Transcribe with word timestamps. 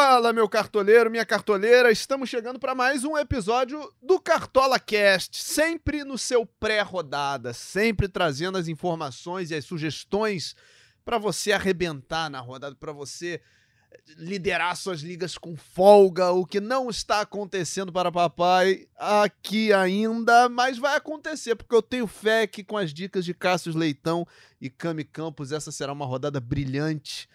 Fala, 0.00 0.32
meu 0.32 0.48
cartoleiro, 0.48 1.10
minha 1.10 1.26
cartoleira, 1.26 1.90
estamos 1.90 2.28
chegando 2.28 2.56
para 2.56 2.72
mais 2.72 3.02
um 3.02 3.18
episódio 3.18 3.92
do 4.00 4.20
Cartola 4.20 4.78
Cast, 4.78 5.36
sempre 5.36 6.04
no 6.04 6.16
seu 6.16 6.46
pré-rodada, 6.46 7.52
sempre 7.52 8.06
trazendo 8.06 8.56
as 8.56 8.68
informações 8.68 9.50
e 9.50 9.56
as 9.56 9.64
sugestões 9.64 10.54
para 11.04 11.18
você 11.18 11.50
arrebentar 11.50 12.30
na 12.30 12.38
rodada, 12.38 12.76
para 12.76 12.92
você 12.92 13.40
liderar 14.16 14.76
suas 14.76 15.00
ligas 15.00 15.36
com 15.36 15.56
folga, 15.56 16.30
o 16.30 16.46
que 16.46 16.60
não 16.60 16.88
está 16.88 17.22
acontecendo 17.22 17.92
para 17.92 18.12
papai 18.12 18.86
aqui 18.96 19.72
ainda, 19.72 20.48
mas 20.48 20.78
vai 20.78 20.96
acontecer, 20.96 21.56
porque 21.56 21.74
eu 21.74 21.82
tenho 21.82 22.06
fé 22.06 22.46
que 22.46 22.62
com 22.62 22.76
as 22.76 22.94
dicas 22.94 23.24
de 23.24 23.34
Cássio 23.34 23.76
Leitão 23.76 24.24
e 24.60 24.70
Cami 24.70 25.02
Campos, 25.02 25.50
essa 25.50 25.72
será 25.72 25.92
uma 25.92 26.06
rodada 26.06 26.38
brilhante 26.38 27.28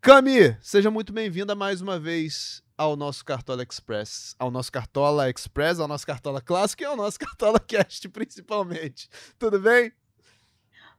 Cami, 0.00 0.56
seja 0.60 0.90
muito 0.90 1.12
bem-vinda 1.12 1.54
mais 1.54 1.80
uma 1.80 1.98
vez 1.98 2.62
ao 2.78 2.94
nosso 2.94 3.24
Cartola 3.24 3.64
Express, 3.64 4.36
ao 4.38 4.50
nosso 4.50 4.70
Cartola 4.70 5.28
Express, 5.28 5.80
ao 5.80 5.88
nosso 5.88 6.06
Cartola 6.06 6.40
Clássico 6.40 6.82
e 6.82 6.86
ao 6.86 6.96
nosso 6.96 7.18
Cartola 7.20 7.58
Cast, 7.58 8.08
principalmente. 8.10 9.08
Tudo 9.38 9.58
bem? 9.58 9.92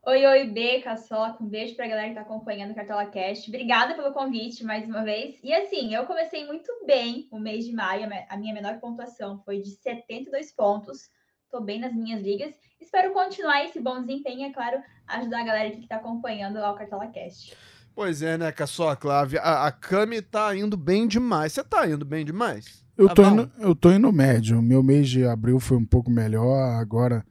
Oi, 0.05 0.25
oi, 0.25 0.47
B, 0.47 0.81
Caçoca. 0.81 1.41
Um 1.41 1.47
beijo 1.47 1.75
pra 1.75 1.87
galera 1.87 2.09
que 2.09 2.15
tá 2.15 2.21
acompanhando 2.21 2.71
o 2.71 2.75
Cartola 2.75 3.05
Cast. 3.05 3.49
Obrigada 3.49 3.93
pelo 3.93 4.13
convite 4.13 4.63
mais 4.63 4.85
uma 4.85 5.03
vez. 5.03 5.39
E 5.43 5.53
assim, 5.53 5.93
eu 5.93 6.05
comecei 6.05 6.45
muito 6.45 6.71
bem 6.85 7.27
o 7.31 7.39
mês 7.39 7.65
de 7.65 7.73
maio. 7.73 8.09
A 8.29 8.37
minha 8.37 8.53
menor 8.53 8.79
pontuação 8.79 9.41
foi 9.43 9.59
de 9.59 9.69
72 9.69 10.51
pontos. 10.51 11.09
Tô 11.49 11.61
bem 11.61 11.79
nas 11.79 11.93
minhas 11.93 12.21
ligas. 12.21 12.55
Espero 12.79 13.13
continuar 13.13 13.63
esse 13.65 13.79
bom 13.79 14.01
desempenho 14.01 14.41
e, 14.41 14.43
é 14.43 14.53
claro, 14.53 14.81
ajudar 15.07 15.41
a 15.41 15.45
galera 15.45 15.71
que 15.71 15.87
tá 15.87 15.97
acompanhando 15.97 16.59
lá 16.59 16.71
o 16.71 16.75
Cartola 16.75 17.07
Cast. 17.07 17.55
Pois 17.97 18.21
é, 18.21 18.37
né, 18.37 18.51
Caçó, 18.51 18.95
Clávia? 18.95 19.41
A, 19.41 19.65
a 19.65 19.71
Cami 19.71 20.21
tá 20.21 20.55
indo 20.55 20.77
bem 20.77 21.07
demais. 21.07 21.53
Você 21.53 21.63
tá 21.63 21.89
indo 21.89 22.05
bem 22.05 22.23
demais? 22.23 22.85
Eu, 22.95 23.07
tá 23.07 23.15
tô 23.15 23.25
indo, 23.27 23.51
eu 23.57 23.75
tô 23.75 23.91
indo 23.91 24.13
médio. 24.13 24.61
Meu 24.61 24.83
mês 24.83 25.09
de 25.09 25.25
abril 25.25 25.59
foi 25.59 25.77
um 25.77 25.83
pouco 25.83 26.11
melhor. 26.11 26.79
Agora 26.79 27.25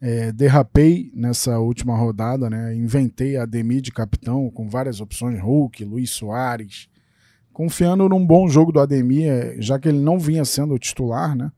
é, 0.00 0.32
derrapei 0.32 1.12
nessa 1.14 1.56
última 1.60 1.96
rodada, 1.96 2.50
né? 2.50 2.74
Inventei 2.74 3.36
a 3.36 3.46
Demi 3.46 3.80
de 3.80 3.92
capitão 3.92 4.50
com 4.50 4.68
várias 4.68 5.00
opções: 5.00 5.40
Hulk, 5.40 5.84
Luiz 5.84 6.10
Soares. 6.10 6.88
Confiando 7.52 8.08
num 8.08 8.26
bom 8.26 8.48
jogo 8.48 8.72
do 8.72 8.80
Ademir, 8.80 9.30
é, 9.30 9.54
já 9.60 9.78
que 9.78 9.88
ele 9.88 10.00
não 10.00 10.18
vinha 10.18 10.44
sendo 10.44 10.74
o 10.74 10.80
titular, 10.80 11.36
né? 11.36 11.52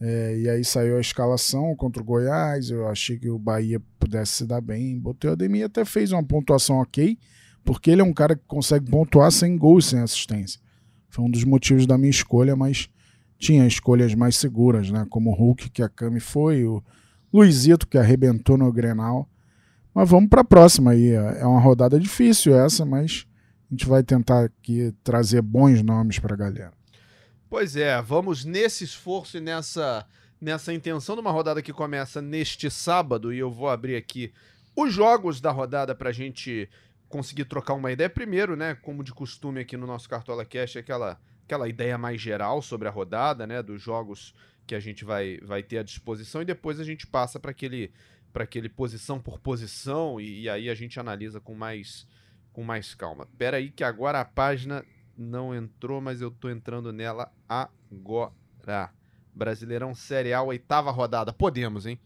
É, 0.00 0.38
e 0.38 0.48
aí 0.48 0.64
saiu 0.64 0.98
a 0.98 1.00
escalação 1.00 1.74
contra 1.74 2.00
o 2.00 2.06
Goiás. 2.06 2.70
Eu 2.70 2.86
achei 2.86 3.18
que 3.18 3.28
o 3.28 3.40
Bahia 3.40 3.82
pudesse 3.98 4.34
se 4.34 4.46
dar 4.46 4.60
bem. 4.60 4.96
Botei 5.00 5.28
o 5.28 5.32
Ademir, 5.32 5.64
até 5.64 5.84
fez 5.84 6.12
uma 6.12 6.22
pontuação 6.22 6.76
ok 6.76 7.18
porque 7.64 7.90
ele 7.90 8.00
é 8.00 8.04
um 8.04 8.12
cara 8.12 8.36
que 8.36 8.42
consegue 8.46 8.90
pontuar 8.90 9.30
sem 9.30 9.56
gols, 9.56 9.86
sem 9.86 10.00
assistência. 10.00 10.60
Foi 11.08 11.24
um 11.24 11.30
dos 11.30 11.44
motivos 11.44 11.86
da 11.86 11.98
minha 11.98 12.10
escolha, 12.10 12.56
mas 12.56 12.88
tinha 13.38 13.66
escolhas 13.66 14.14
mais 14.14 14.36
seguras, 14.36 14.90
né? 14.90 15.06
Como 15.10 15.30
o 15.30 15.34
Hulk, 15.34 15.70
que 15.70 15.82
a 15.82 15.88
Cami 15.88 16.20
foi, 16.20 16.64
o 16.64 16.82
Luizito, 17.32 17.86
que 17.86 17.98
arrebentou 17.98 18.56
no 18.56 18.72
Grenal. 18.72 19.28
Mas 19.94 20.08
vamos 20.08 20.30
para 20.30 20.40
a 20.40 20.44
próxima 20.44 20.92
aí. 20.92 21.10
É 21.10 21.44
uma 21.44 21.60
rodada 21.60 21.98
difícil 21.98 22.54
essa, 22.54 22.84
mas 22.84 23.26
a 23.70 23.74
gente 23.74 23.86
vai 23.86 24.02
tentar 24.02 24.44
aqui 24.44 24.94
trazer 25.02 25.42
bons 25.42 25.82
nomes 25.82 26.18
para 26.18 26.34
a 26.34 26.36
galera. 26.36 26.72
Pois 27.50 27.76
é, 27.76 28.00
vamos 28.00 28.44
nesse 28.44 28.84
esforço 28.84 29.36
e 29.36 29.40
nessa, 29.40 30.06
nessa 30.40 30.72
intenção 30.72 31.14
de 31.14 31.20
uma 31.20 31.30
rodada 31.30 31.60
que 31.60 31.72
começa 31.72 32.22
neste 32.22 32.70
sábado, 32.70 33.32
e 33.32 33.38
eu 33.38 33.50
vou 33.50 33.68
abrir 33.68 33.96
aqui 33.96 34.32
os 34.74 34.92
jogos 34.92 35.40
da 35.40 35.50
rodada 35.50 35.94
para 35.94 36.08
a 36.08 36.12
gente 36.12 36.68
conseguir 37.12 37.44
trocar 37.44 37.74
uma 37.74 37.92
ideia. 37.92 38.08
Primeiro, 38.08 38.56
né, 38.56 38.74
como 38.74 39.04
de 39.04 39.12
costume 39.12 39.60
aqui 39.60 39.76
no 39.76 39.86
nosso 39.86 40.08
Cartola 40.08 40.46
Cash, 40.46 40.76
aquela, 40.76 41.20
aquela 41.44 41.68
ideia 41.68 41.98
mais 41.98 42.18
geral 42.18 42.62
sobre 42.62 42.88
a 42.88 42.90
rodada, 42.90 43.46
né, 43.46 43.62
dos 43.62 43.82
jogos 43.82 44.34
que 44.66 44.74
a 44.74 44.80
gente 44.80 45.04
vai, 45.04 45.38
vai 45.42 45.62
ter 45.62 45.78
à 45.78 45.82
disposição 45.82 46.40
e 46.40 46.46
depois 46.46 46.80
a 46.80 46.84
gente 46.84 47.06
passa 47.06 47.38
para 47.38 47.50
aquele 47.50 47.92
para 48.32 48.44
aquele 48.44 48.66
posição 48.66 49.20
por 49.20 49.38
posição 49.38 50.18
e, 50.18 50.44
e, 50.44 50.48
aí 50.48 50.70
a 50.70 50.74
gente 50.74 50.98
analisa 50.98 51.38
com 51.38 51.54
mais 51.54 52.08
com 52.50 52.62
mais 52.62 52.94
calma. 52.94 53.28
Pera 53.36 53.58
aí 53.58 53.70
que 53.70 53.84
agora 53.84 54.20
a 54.20 54.24
página 54.24 54.82
não 55.14 55.54
entrou, 55.54 56.00
mas 56.00 56.22
eu 56.22 56.30
tô 56.30 56.48
entrando 56.48 56.92
nela 56.94 57.30
agora. 57.46 58.90
Brasileirão 59.34 59.94
Série 59.94 60.32
A, 60.32 60.42
oitava 60.42 60.90
rodada. 60.90 61.30
Podemos, 61.30 61.84
hein? 61.84 62.00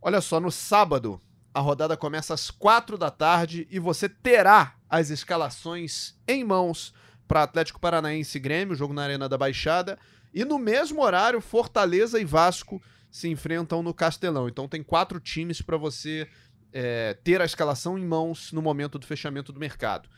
Olha 0.00 0.22
só, 0.22 0.40
no 0.40 0.50
sábado, 0.50 1.20
a 1.52 1.60
rodada 1.60 1.96
começa 1.96 2.34
às 2.34 2.50
quatro 2.50 2.96
da 2.96 3.10
tarde 3.10 3.66
e 3.70 3.78
você 3.78 4.08
terá 4.08 4.74
as 4.88 5.10
escalações 5.10 6.14
em 6.26 6.44
mãos 6.44 6.94
para 7.26 7.42
Atlético 7.42 7.80
Paranaense 7.80 8.38
e 8.38 8.40
Grêmio, 8.40 8.74
jogo 8.74 8.94
na 8.94 9.02
Arena 9.02 9.28
da 9.28 9.36
Baixada. 9.36 9.98
E 10.32 10.44
no 10.44 10.58
mesmo 10.58 11.02
horário, 11.02 11.40
Fortaleza 11.40 12.20
e 12.20 12.24
Vasco 12.24 12.80
se 13.10 13.28
enfrentam 13.28 13.82
no 13.82 13.94
Castelão. 13.94 14.48
Então 14.48 14.68
tem 14.68 14.82
quatro 14.82 15.18
times 15.20 15.60
para 15.60 15.76
você 15.76 16.28
é, 16.72 17.14
ter 17.24 17.40
a 17.40 17.44
escalação 17.44 17.98
em 17.98 18.04
mãos 18.04 18.52
no 18.52 18.62
momento 18.62 18.98
do 18.98 19.06
fechamento 19.06 19.52
do 19.52 19.60
mercado. 19.60 20.08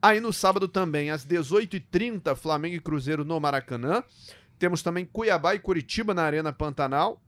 Aí 0.00 0.20
no 0.20 0.32
sábado 0.32 0.66
também, 0.66 1.10
às 1.10 1.24
18h30, 1.24 2.34
Flamengo 2.34 2.74
e 2.74 2.80
Cruzeiro 2.80 3.24
no 3.24 3.38
Maracanã. 3.38 4.02
Temos 4.58 4.82
também 4.82 5.04
Cuiabá 5.04 5.54
e 5.54 5.58
Curitiba 5.58 6.12
na 6.12 6.22
Arena 6.22 6.52
Pantanal. 6.52 7.22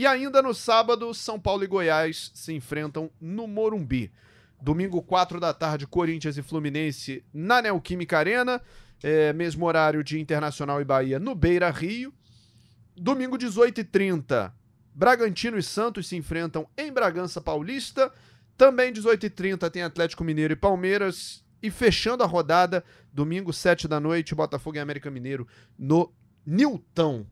E 0.00 0.06
ainda 0.06 0.40
no 0.40 0.54
sábado, 0.54 1.12
São 1.12 1.38
Paulo 1.38 1.62
e 1.62 1.66
Goiás 1.66 2.32
se 2.34 2.54
enfrentam 2.54 3.10
no 3.20 3.46
Morumbi. 3.46 4.10
Domingo, 4.58 5.02
4 5.02 5.38
da 5.38 5.52
tarde, 5.52 5.86
Corinthians 5.86 6.38
e 6.38 6.42
Fluminense 6.42 7.22
na 7.34 7.60
Neoquímica 7.60 8.16
Arena. 8.16 8.62
É, 9.02 9.30
mesmo 9.34 9.66
horário 9.66 10.02
de 10.02 10.18
Internacional 10.18 10.80
e 10.80 10.86
Bahia 10.86 11.18
no 11.18 11.34
Beira 11.34 11.68
Rio. 11.68 12.14
Domingo, 12.96 13.36
18h30, 13.36 14.50
Bragantino 14.94 15.58
e 15.58 15.62
Santos 15.62 16.08
se 16.08 16.16
enfrentam 16.16 16.66
em 16.78 16.90
Bragança 16.90 17.38
Paulista. 17.38 18.10
Também 18.56 18.94
18h30 18.94 19.70
tem 19.70 19.82
Atlético 19.82 20.24
Mineiro 20.24 20.54
e 20.54 20.56
Palmeiras. 20.56 21.44
E 21.62 21.70
fechando 21.70 22.22
a 22.22 22.26
rodada, 22.26 22.82
domingo, 23.12 23.52
7 23.52 23.86
da 23.86 24.00
noite, 24.00 24.34
Botafogo 24.34 24.78
e 24.78 24.80
América 24.80 25.10
Mineiro 25.10 25.46
no 25.78 26.10
Nilton. 26.46 27.26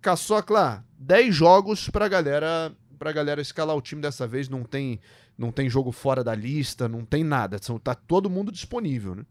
Caçocla, 0.00 0.84
10 0.98 1.34
jogos 1.34 1.88
pra 1.88 2.08
galera, 2.08 2.72
pra 2.98 3.12
galera 3.12 3.40
escalar 3.40 3.76
o 3.76 3.80
time 3.80 4.02
dessa 4.02 4.26
vez. 4.26 4.48
Não 4.48 4.62
tem, 4.62 5.00
não 5.36 5.50
tem 5.50 5.68
jogo 5.68 5.92
fora 5.92 6.22
da 6.22 6.34
lista, 6.34 6.88
não 6.88 7.04
tem 7.04 7.24
nada. 7.24 7.58
São, 7.60 7.78
tá 7.78 7.94
todo 7.94 8.30
mundo 8.30 8.52
disponível, 8.52 9.14
né? 9.14 9.24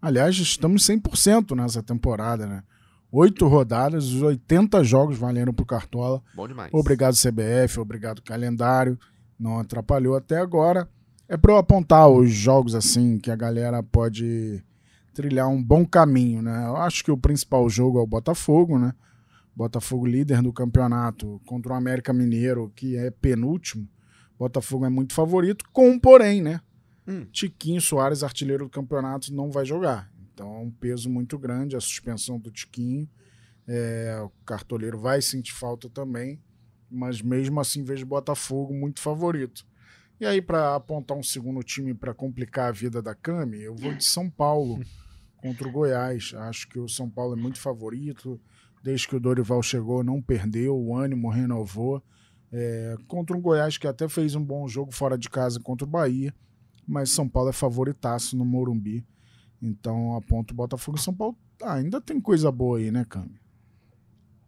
Aliás, 0.00 0.36
estamos 0.36 0.84
100% 0.86 1.54
nessa 1.54 1.82
temporada, 1.82 2.46
né? 2.46 2.62
Oito 3.10 3.46
rodadas, 3.46 4.06
os 4.06 4.22
80 4.22 4.82
jogos 4.82 5.18
valendo 5.18 5.52
pro 5.52 5.66
Cartola. 5.66 6.22
Bom 6.34 6.48
demais. 6.48 6.70
Obrigado, 6.72 7.14
CBF, 7.14 7.78
obrigado, 7.78 8.22
calendário. 8.22 8.98
Não 9.38 9.60
atrapalhou 9.60 10.16
até 10.16 10.38
agora. 10.38 10.88
É 11.28 11.36
para 11.36 11.52
eu 11.52 11.56
apontar 11.56 12.08
os 12.08 12.30
jogos 12.32 12.74
assim 12.74 13.18
que 13.18 13.30
a 13.30 13.36
galera 13.36 13.82
pode 13.82 14.64
trilhar 15.14 15.48
um 15.48 15.62
bom 15.62 15.84
caminho, 15.84 16.42
né? 16.42 16.66
Eu 16.66 16.76
acho 16.76 17.04
que 17.04 17.10
o 17.10 17.16
principal 17.16 17.68
jogo 17.68 17.98
é 17.98 18.02
o 18.02 18.06
Botafogo, 18.06 18.78
né? 18.78 18.94
Botafogo 19.54 20.06
líder 20.06 20.42
do 20.42 20.52
campeonato 20.52 21.40
contra 21.46 21.72
o 21.72 21.76
América 21.76 22.12
Mineiro, 22.12 22.72
que 22.74 22.96
é 22.96 23.10
penúltimo. 23.10 23.88
Botafogo 24.38 24.84
é 24.84 24.88
muito 24.88 25.12
favorito, 25.12 25.64
com 25.72 25.98
porém, 25.98 26.40
né? 26.42 26.60
Hum. 27.06 27.26
Tiquinho 27.26 27.80
Soares, 27.80 28.22
artilheiro 28.22 28.64
do 28.64 28.70
campeonato, 28.70 29.32
não 29.34 29.50
vai 29.50 29.64
jogar. 29.64 30.10
Então 30.32 30.54
é 30.54 30.58
um 30.58 30.70
peso 30.70 31.10
muito 31.10 31.38
grande 31.38 31.76
a 31.76 31.80
suspensão 31.80 32.38
do 32.38 32.50
Tiquinho. 32.50 33.08
É, 33.66 34.20
o 34.24 34.30
cartoleiro 34.44 34.98
vai 34.98 35.22
sentir 35.22 35.52
falta 35.52 35.88
também, 35.88 36.42
mas 36.90 37.22
mesmo 37.22 37.60
assim 37.60 37.84
vejo 37.84 38.06
Botafogo 38.06 38.74
muito 38.74 39.00
favorito. 39.00 39.64
E 40.20 40.26
aí, 40.26 40.40
para 40.40 40.76
apontar 40.76 41.16
um 41.16 41.22
segundo 41.22 41.62
time 41.62 41.94
para 41.94 42.14
complicar 42.14 42.68
a 42.68 42.72
vida 42.72 43.02
da 43.02 43.14
Cami, 43.14 43.60
eu 43.60 43.74
vou 43.74 43.92
de 43.92 44.04
São 44.04 44.30
Paulo 44.30 44.80
contra 45.38 45.66
o 45.66 45.72
Goiás. 45.72 46.32
Acho 46.34 46.68
que 46.68 46.78
o 46.78 46.88
São 46.88 47.10
Paulo 47.10 47.36
é 47.36 47.40
muito 47.40 47.58
favorito. 47.58 48.40
Desde 48.82 49.06
que 49.06 49.14
o 49.14 49.20
Dorival 49.20 49.62
chegou, 49.62 50.02
não 50.02 50.20
perdeu, 50.20 50.76
o 50.76 50.96
ânimo 50.96 51.30
renovou. 51.30 52.02
É, 52.52 52.96
contra 53.06 53.36
um 53.36 53.40
Goiás 53.40 53.78
que 53.78 53.86
até 53.86 54.08
fez 54.08 54.34
um 54.34 54.44
bom 54.44 54.66
jogo 54.66 54.92
fora 54.92 55.16
de 55.16 55.30
casa 55.30 55.60
contra 55.60 55.86
o 55.86 55.90
Bahia, 55.90 56.34
mas 56.86 57.10
São 57.10 57.28
Paulo 57.28 57.50
é 57.50 57.52
favoritaço 57.52 58.36
no 58.36 58.44
Morumbi. 58.44 59.06
Então 59.62 60.16
aponto 60.16 60.52
o 60.52 60.56
Botafogo 60.56 60.98
e 60.98 61.00
São 61.00 61.14
Paulo. 61.14 61.36
Ah, 61.62 61.74
ainda 61.74 62.00
tem 62.00 62.20
coisa 62.20 62.50
boa 62.50 62.78
aí, 62.78 62.90
né, 62.90 63.06
Cami? 63.08 63.40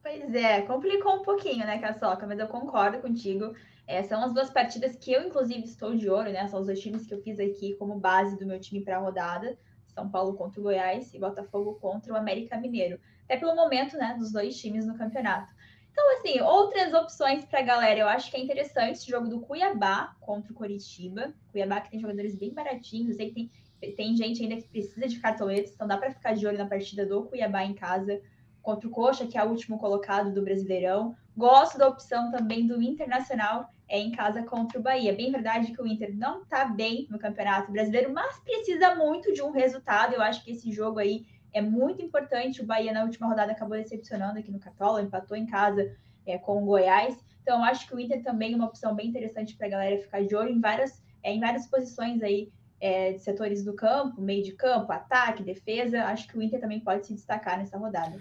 Pois 0.03 0.35
é, 0.35 0.63
complicou 0.63 1.15
um 1.15 1.23
pouquinho, 1.23 1.65
né, 1.65 1.79
Caçoca? 1.79 2.27
Mas 2.27 2.39
eu 2.39 2.49
concordo 2.49 2.99
contigo. 2.99 3.55
É, 3.87 4.03
são 4.03 4.23
as 4.23 4.35
duas 4.35 4.51
partidas 4.51 4.97
que 4.97 5.13
eu, 5.13 5.23
inclusive, 5.23 5.63
estou 5.63 5.95
de 5.95 6.11
olho, 6.11 6.33
né? 6.33 6.47
São 6.49 6.61
os 6.61 6.67
dois 6.67 6.81
times 6.81 7.07
que 7.07 7.15
eu 7.15 7.23
fiz 7.23 7.39
aqui 7.39 7.75
como 7.77 8.01
base 8.01 8.37
do 8.37 8.45
meu 8.45 8.59
time 8.59 8.81
para 8.81 8.97
a 8.97 9.01
rodada. 9.01 9.57
São 9.87 10.11
Paulo 10.11 10.35
contra 10.35 10.61
o 10.61 10.65
Goiás 10.65 11.15
e 11.15 11.19
Botafogo 11.19 11.75
contra 11.75 12.13
o 12.13 12.17
América 12.17 12.59
Mineiro 12.59 12.99
até 13.25 13.37
pelo 13.37 13.55
momento, 13.55 13.97
né, 13.97 14.15
dos 14.19 14.33
dois 14.33 14.57
times 14.57 14.87
no 14.87 14.97
campeonato. 14.97 15.53
Então, 15.91 16.19
assim, 16.19 16.41
outras 16.41 16.93
opções 16.93 17.45
para 17.45 17.61
a 17.61 17.63
galera, 17.63 18.01
eu 18.01 18.09
acho 18.09 18.31
que 18.31 18.37
é 18.37 18.41
interessante 18.41 18.99
esse 18.99 19.11
jogo 19.11 19.29
do 19.29 19.41
Cuiabá 19.41 20.17
contra 20.21 20.51
o 20.51 20.55
Coritiba. 20.55 21.33
Cuiabá 21.53 21.81
que 21.81 21.91
tem 21.91 22.01
jogadores 22.01 22.35
bem 22.35 22.53
baratinhos, 22.53 23.19
aí 23.19 23.33
tem 23.33 23.51
tem 23.93 24.17
gente 24.17 24.43
ainda 24.43 24.57
que 24.57 24.69
precisa 24.69 25.07
de 25.07 25.21
cartoletes, 25.21 25.73
então 25.73 25.87
dá 25.87 25.99
para 25.99 26.11
ficar 26.11 26.35
de 26.35 26.47
olho 26.47 26.59
na 26.59 26.67
partida 26.67 27.05
do 27.05 27.25
Cuiabá 27.25 27.65
em 27.65 27.75
casa 27.75 28.21
contra 28.63 28.89
o 28.89 28.91
Coxa, 28.91 29.27
que 29.27 29.37
é 29.37 29.45
o 29.45 29.51
último 29.51 29.79
colocado 29.79 30.33
do 30.33 30.43
Brasileirão. 30.43 31.15
Gosto 31.37 31.77
da 31.77 31.89
opção 31.89 32.31
também 32.31 32.67
do 32.67 32.81
Internacional 32.81 33.69
é 33.87 33.99
em 33.99 34.11
casa 34.11 34.43
contra 34.43 34.79
o 34.79 34.83
Bahia. 34.83 35.13
Bem 35.13 35.31
verdade 35.31 35.73
que 35.73 35.83
o 35.83 35.87
Inter 35.87 36.17
não 36.17 36.43
está 36.43 36.65
bem 36.65 37.07
no 37.11 37.19
Campeonato 37.19 37.71
Brasileiro, 37.71 38.13
mas 38.13 38.41
precisa 38.41 38.95
muito 38.95 39.33
de 39.35 39.43
um 39.43 39.51
resultado. 39.51 40.15
Eu 40.15 40.23
acho 40.23 40.43
que 40.43 40.53
esse 40.53 40.73
jogo 40.73 40.99
aí 40.99 41.27
é 41.55 41.63
muito 41.63 42.03
importante. 42.03 42.61
O 42.61 42.67
Bahia 42.67 42.93
na 42.93 43.05
última 43.05 43.29
rodada 43.29 43.53
acabou 43.53 43.79
decepcionando 43.79 44.39
aqui 44.41 44.51
no 44.51 44.59
Cartola, 44.59 45.01
empatou 45.01 45.37
em 45.37 45.47
casa 45.47 45.97
é, 46.27 46.37
com 46.37 46.63
o 46.63 46.67
Goiás. 46.67 47.17
Então, 47.43 47.65
acho 47.65 47.87
que 47.87 47.95
o 47.95 48.01
Inter 48.01 48.23
também 48.23 48.53
é 48.53 48.57
uma 48.57 48.67
opção 48.67 48.95
bem 48.95 49.09
interessante 49.09 49.55
para 49.55 49.69
a 49.69 49.71
galera 49.71 50.03
ficar 50.03 50.23
de 50.25 50.35
olho 50.35 50.51
em 50.51 50.61
várias, 50.61 51.01
é, 51.23 51.33
em 51.33 51.41
várias 51.41 51.67
posições 51.67 52.23
aí 52.23 52.51
é, 52.81 53.13
de 53.13 53.21
setores 53.21 53.65
do 53.65 53.73
campo, 53.73 54.21
meio 54.21 54.43
de 54.43 54.53
campo, 54.53 54.91
ataque, 54.91 55.43
defesa. 55.45 56.05
Acho 56.05 56.27
que 56.27 56.37
o 56.37 56.43
Inter 56.43 56.61
também 56.61 56.81
pode 56.81 57.07
se 57.07 57.15
destacar 57.15 57.57
nessa 57.57 57.79
rodada. 57.79 58.19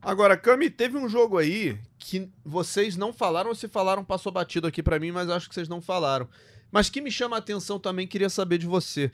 Agora, 0.00 0.34
Cami, 0.34 0.70
teve 0.70 0.96
um 0.96 1.06
jogo 1.06 1.36
aí 1.36 1.78
que 1.98 2.30
vocês 2.42 2.96
não 2.96 3.12
falaram, 3.12 3.50
ou 3.50 3.54
se 3.54 3.68
falaram, 3.68 4.02
passou 4.02 4.32
batido 4.32 4.66
aqui 4.66 4.82
para 4.82 4.98
mim, 4.98 5.12
mas 5.12 5.28
acho 5.28 5.46
que 5.46 5.54
vocês 5.54 5.68
não 5.68 5.82
falaram. 5.82 6.26
Mas 6.72 6.88
que 6.88 7.02
me 7.02 7.10
chama 7.10 7.36
a 7.36 7.40
atenção 7.40 7.78
também, 7.78 8.06
queria 8.06 8.30
saber 8.30 8.56
de 8.56 8.66
você. 8.66 9.12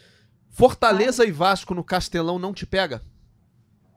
Fortaleza 0.49 1.25
ah. 1.25 1.27
e 1.27 1.33
Vasco 1.33 1.75
no 1.75 1.83
Castelão 1.83 2.39
não 2.39 2.55
te 2.55 2.65
pega? 2.65 3.03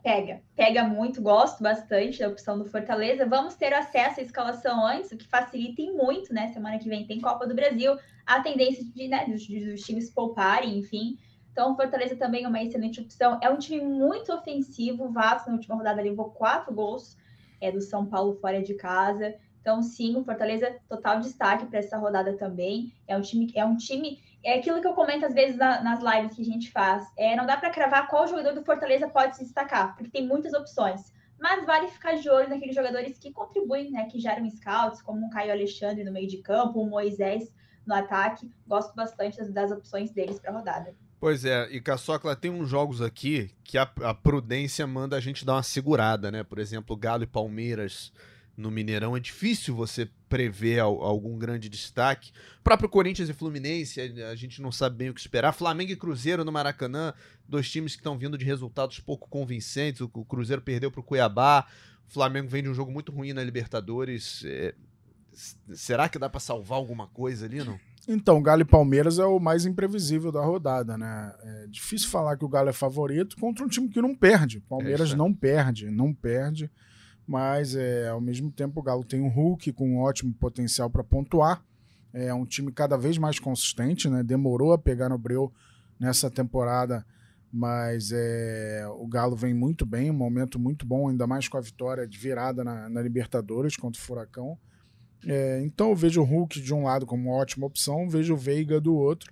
Pega, 0.10 0.42
pega 0.56 0.84
muito, 0.86 1.22
gosto 1.22 1.62
bastante 1.62 2.18
da 2.18 2.30
opção 2.30 2.58
do 2.58 2.66
Fortaleza. 2.66 3.28
Vamos 3.28 3.54
ter 3.54 3.72
acesso 3.72 4.20
à 4.20 4.24
escalação 4.24 4.84
antes, 4.84 5.12
o 5.12 5.18
que 5.18 5.28
facilita 5.28 5.84
muito, 5.92 6.34
né? 6.34 6.52
Semana 6.52 6.80
que 6.80 6.90
vem 6.90 7.06
tem 7.06 7.22
Copa 7.22 7.46
do 7.46 7.54
Brasil, 7.54 7.96
a 8.26 8.42
tendência 8.42 8.84
de, 8.84 9.08
né, 9.08 9.28
dos, 9.28 9.46
dos 9.46 9.82
times 9.82 10.10
pouparem, 10.10 10.80
enfim. 10.80 11.20
Então, 11.52 11.74
o 11.74 11.76
Fortaleza 11.76 12.16
também 12.16 12.44
é 12.44 12.48
uma 12.48 12.60
excelente 12.60 13.00
opção. 13.00 13.38
É 13.40 13.52
um 13.52 13.60
time 13.60 13.86
muito 13.86 14.34
ofensivo. 14.34 15.06
O 15.06 15.12
Vasco, 15.12 15.48
na 15.48 15.58
última 15.58 15.76
rodada, 15.76 16.02
levou 16.02 16.32
quatro 16.32 16.74
gols 16.74 17.16
é, 17.62 17.72
do 17.72 17.80
São 17.80 18.04
Paulo 18.08 18.34
fora 18.42 18.64
de 18.64 18.74
casa. 18.74 19.36
Então, 19.62 19.84
sim, 19.84 20.16
o 20.16 20.24
Fortaleza 20.24 20.76
total 20.90 21.20
destaque 21.20 21.68
para 21.68 21.78
essa 21.78 22.00
rodada 22.00 22.34
também. 22.34 22.92
É 23.08 23.16
um 23.16 23.22
time, 23.22 23.52
é 23.54 23.64
um 23.64 23.78
time, 23.78 24.20
é 24.44 24.60
aquilo 24.60 24.82
que 24.82 24.88
eu 24.88 24.94
comento 24.94 25.26
às 25.26 25.34
vezes 25.34 25.58
na, 25.58 25.82
nas 25.82 26.00
lives 26.02 26.36
que 26.36 26.42
a 26.42 26.46
gente 26.46 26.72
faz. 26.72 27.06
É, 27.18 27.36
não 27.36 27.46
dá 27.46 27.58
para 27.58 27.70
cravar 27.70 28.08
qual 28.08 28.28
jogador 28.28 28.54
do 28.54 28.64
Fortaleza 28.64 29.08
pode 29.08 29.36
se 29.36 29.44
destacar, 29.44 29.96
porque 29.96 30.12
tem 30.12 30.28
muitas 30.28 30.54
opções. 30.54 31.14
Mas 31.40 31.66
vale 31.66 31.88
ficar 31.88 32.16
de 32.16 32.30
olho 32.30 32.50
naqueles 32.50 32.76
jogadores 32.76 33.18
que 33.18 33.32
contribuem, 33.32 33.92
né, 33.92 34.06
que 34.06 34.20
geram 34.20 34.50
scouts, 34.50 35.02
como 35.02 35.28
o 35.28 35.30
Caio 35.30 35.52
Alexandre 35.52 36.04
no 36.04 36.12
meio 36.12 36.28
de 36.28 36.38
campo, 36.40 36.82
o 36.82 36.90
Moisés 36.90 37.50
no 37.86 37.96
ataque. 37.96 38.50
Gosto 38.68 38.94
bastante 38.94 39.38
das, 39.38 39.52
das 39.52 39.72
opções 39.72 40.12
deles 40.12 40.40
para 40.40 40.52
rodada. 40.52 40.94
Pois 41.20 41.44
é, 41.44 41.68
e 41.70 41.82
Caçocla 41.82 42.36
tem 42.36 42.50
uns 42.50 42.70
jogos 42.70 43.02
aqui 43.02 43.52
que 43.64 43.78
a, 43.78 43.90
a, 44.04 44.14
prudência 44.14 44.88
manda 44.88 45.18
a 45.18 45.20
gente 45.20 45.46
dar 45.46 45.56
uma 45.56 45.64
segurada, 45.64 46.32
né? 46.32 46.44
Por 46.44 46.60
exemplo, 46.60 46.96
Galo 46.96 47.24
e 47.24 47.28
Palmeiras 47.28 48.14
no 48.60 48.70
Mineirão 48.70 49.16
é 49.16 49.20
difícil 49.20 49.74
você 49.74 50.10
prever 50.28 50.80
algum 50.80 51.38
grande 51.38 51.70
destaque. 51.70 52.32
O 52.60 52.64
próprio 52.64 52.90
Corinthians 52.90 53.30
e 53.30 53.34
Fluminense, 53.34 54.02
a, 54.02 54.36
gente 54.36 54.62
não 54.62 54.72
sabe 54.72 54.98
bem 54.98 55.10
o 55.10 55.14
que 55.14 55.22
esperar. 55.22 55.54
Flamengo 55.54 55.92
e 55.92 55.96
Cruzeiro 55.96 56.44
no 56.44 56.52
Maracanã, 56.52 57.14
dois 57.48 57.72
times 57.72 57.96
que 57.96 58.02
estão 58.02 58.18
vindo 58.18 58.38
de 58.38 58.44
resultados 58.44 59.00
pouco 59.00 59.30
convincentes. 59.30 60.02
O, 60.02 60.12
o 60.14 60.26
Cruzeiro 60.26 60.62
perdeu 60.62 60.92
para 60.92 61.00
o 61.00 61.04
Cuiabá, 61.04 61.66
o 62.08 62.12
Flamengo 62.12 62.50
vem 62.50 62.62
de 62.62 62.70
um 62.70 62.74
jogo 62.74 62.92
muito 62.92 63.14
ruim 63.14 63.32
na 63.32 63.44
Libertadores. 63.44 64.44
É, 64.46 64.76
será 65.74 66.10
que 66.10 66.20
dá 66.20 66.30
para 66.30 66.42
salvar 66.42 66.78
alguma 66.78 67.08
coisa 67.08 67.46
ali, 67.46 67.64
não? 67.64 67.80
Então, 68.08 68.42
Galo 68.42 68.62
e 68.62 68.66
Palmeiras 68.66 69.20
é 69.20 69.26
o 69.26 69.40
mais 69.40 69.66
imprevisível 69.66 70.32
da 70.32 70.42
rodada, 70.42 70.98
né? 70.98 71.34
É 71.42 71.68
difícil 71.68 72.10
falar 72.10 72.36
que 72.36 72.44
o 72.44 72.50
Galo 72.50 72.70
é 72.70 72.74
favorito 72.74 73.38
contra 73.38 73.64
um 73.64 73.68
time 73.68 73.88
que 73.88 74.02
não 74.02 74.16
perde. 74.16 74.60
Palmeiras 74.62 75.14
é 75.14 75.16
não 75.16 75.34
perde, 75.34 75.90
não 75.90 76.14
perde, 76.14 76.70
mas 77.30 77.76
é, 77.76 78.10
ao 78.10 78.20
mesmo 78.20 78.52
tempo 78.52 78.80
o 78.80 78.84
Galo 78.84 79.04
tem 79.04 79.22
um 79.22 79.28
Hulk 79.28 79.72
com 79.74 79.88
um 79.88 80.00
ótimo 80.00 80.34
potencial 80.34 80.90
para 80.90 81.04
pontuar. 81.04 81.64
É 82.12 82.34
um 82.34 82.44
time 82.44 82.72
cada 82.72 82.98
vez 82.98 83.20
mais 83.20 83.38
consistente, 83.38 84.10
né? 84.10 84.24
Demorou 84.24 84.74
a 84.74 84.80
pegar 84.80 85.10
no 85.10 85.18
breu 85.18 85.54
nessa 86.00 86.32
temporada, 86.32 87.06
mas 87.54 88.12
é, 88.12 88.84
o 88.98 89.08
Galo 89.08 89.36
vem 89.36 89.54
muito 89.54 89.86
bem, 89.86 90.10
um 90.10 90.16
momento 90.16 90.58
muito 90.58 90.88
bom, 90.88 91.08
ainda 91.08 91.28
mais 91.28 91.48
com 91.48 91.56
a 91.56 91.62
vitória 91.62 92.08
de 92.08 92.18
virada 92.18 92.64
na, 92.64 92.90
na 92.90 93.00
Libertadores 93.00 93.78
contra 93.78 94.02
o 94.02 94.04
Furacão. 94.04 94.58
É, 95.24 95.62
então 95.62 95.90
eu 95.90 95.96
vejo 95.96 96.22
o 96.22 96.26
Hulk 96.26 96.60
de 96.60 96.74
um 96.74 96.86
lado 96.86 97.06
como 97.06 97.30
ótima 97.30 97.68
opção, 97.68 98.10
vejo 98.10 98.34
o 98.34 98.38
Veiga 98.38 98.82
do 98.82 98.96
outro 98.96 99.32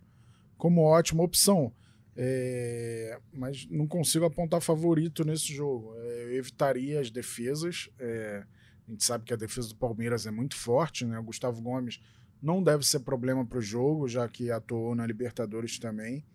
como 0.56 0.84
ótima 0.84 1.24
opção. 1.24 1.74
É, 2.20 3.20
mas 3.32 3.68
não 3.70 3.86
consigo 3.86 4.26
apontar 4.26 4.60
favorito 4.60 5.24
nesse 5.24 5.54
jogo. 5.54 5.94
É, 5.98 6.24
eu 6.24 6.36
evitaria 6.38 7.00
as 7.00 7.12
defesas. 7.12 7.90
É, 8.00 8.44
a 8.88 8.92
gente 8.92 9.04
sabe 9.04 9.24
que 9.24 9.34
a 9.34 9.38
defesa 9.38 9.70
do 9.70 9.76
Palmeiras 9.76 10.26
é 10.26 10.32
muito 10.32 10.56
forte, 10.56 11.06
né? 11.06 11.20
O 11.20 11.24
Gustavo 11.24 11.62
Gomes 11.62 12.02
não 12.42 12.64
deve 12.64 12.84
ser 12.86 13.02
problema 13.02 13.46
para 13.46 13.60
o 13.60 13.62
jogo, 13.62 14.08
já 14.08 14.28
que 14.28 14.50
atuou 14.50 14.96
na 14.96 15.06
Libertadores 15.06 15.78
também. 15.78 16.26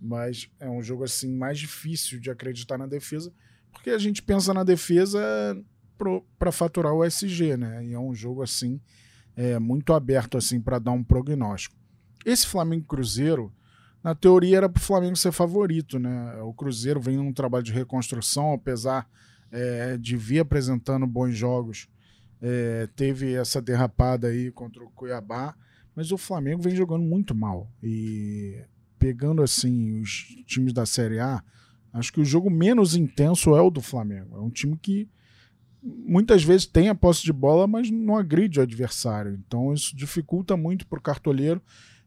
Mas 0.00 0.48
é 0.58 0.68
um 0.70 0.82
jogo 0.82 1.04
assim 1.04 1.30
mais 1.36 1.58
difícil 1.58 2.18
de 2.18 2.30
acreditar 2.30 2.78
na 2.78 2.86
defesa, 2.86 3.32
porque 3.72 3.90
a 3.90 3.98
gente 3.98 4.22
pensa 4.22 4.54
na 4.54 4.64
defesa 4.64 5.20
para 6.38 6.52
faturar 6.52 6.92
o 6.92 7.04
SG, 7.04 7.56
né? 7.56 7.84
E 7.84 7.92
é 7.92 7.98
um 7.98 8.14
jogo 8.14 8.42
assim 8.42 8.80
é, 9.34 9.58
muito 9.58 9.92
aberto 9.92 10.38
assim 10.38 10.60
para 10.60 10.78
dar 10.78 10.92
um 10.92 11.04
prognóstico. 11.04 11.76
Esse 12.24 12.46
Flamengo 12.46 12.86
Cruzeiro, 12.86 13.52
na 14.06 14.14
teoria 14.14 14.58
era 14.58 14.68
para 14.68 14.78
o 14.78 14.84
Flamengo 14.84 15.16
ser 15.16 15.32
favorito, 15.32 15.98
né? 15.98 16.40
O 16.40 16.54
Cruzeiro 16.54 17.00
vem 17.00 17.16
num 17.16 17.32
trabalho 17.32 17.64
de 17.64 17.72
reconstrução, 17.72 18.52
apesar 18.52 19.04
é, 19.50 19.96
de 19.96 20.16
vir 20.16 20.38
apresentando 20.38 21.04
bons 21.08 21.36
jogos, 21.36 21.88
é, 22.40 22.88
teve 22.94 23.34
essa 23.34 23.60
derrapada 23.60 24.28
aí 24.28 24.52
contra 24.52 24.84
o 24.84 24.90
Cuiabá, 24.90 25.56
mas 25.92 26.12
o 26.12 26.16
Flamengo 26.16 26.62
vem 26.62 26.76
jogando 26.76 27.02
muito 27.02 27.34
mal 27.34 27.68
e 27.82 28.62
pegando 28.96 29.42
assim 29.42 30.00
os 30.00 30.36
times 30.46 30.72
da 30.72 30.86
Série 30.86 31.18
A, 31.18 31.42
acho 31.92 32.12
que 32.12 32.20
o 32.20 32.24
jogo 32.24 32.48
menos 32.48 32.94
intenso 32.94 33.56
é 33.56 33.60
o 33.60 33.70
do 33.70 33.80
Flamengo. 33.80 34.36
É 34.36 34.40
um 34.40 34.50
time 34.50 34.78
que 34.80 35.08
muitas 35.82 36.44
vezes 36.44 36.64
tem 36.64 36.88
a 36.88 36.94
posse 36.94 37.24
de 37.24 37.32
bola, 37.32 37.66
mas 37.66 37.90
não 37.90 38.16
agride 38.16 38.60
o 38.60 38.62
adversário. 38.62 39.36
Então 39.44 39.74
isso 39.74 39.96
dificulta 39.96 40.56
muito 40.56 40.86
para 40.86 41.00
o 41.00 41.02
cartoleiro. 41.02 41.60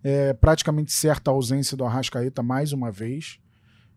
É 0.04 0.34
praticamente 0.34 0.92
certa 0.92 1.30
a 1.30 1.34
ausência 1.34 1.76
do 1.76 1.84
Arrascaeta 1.84 2.42
mais 2.42 2.72
uma 2.72 2.92
vez. 2.92 3.40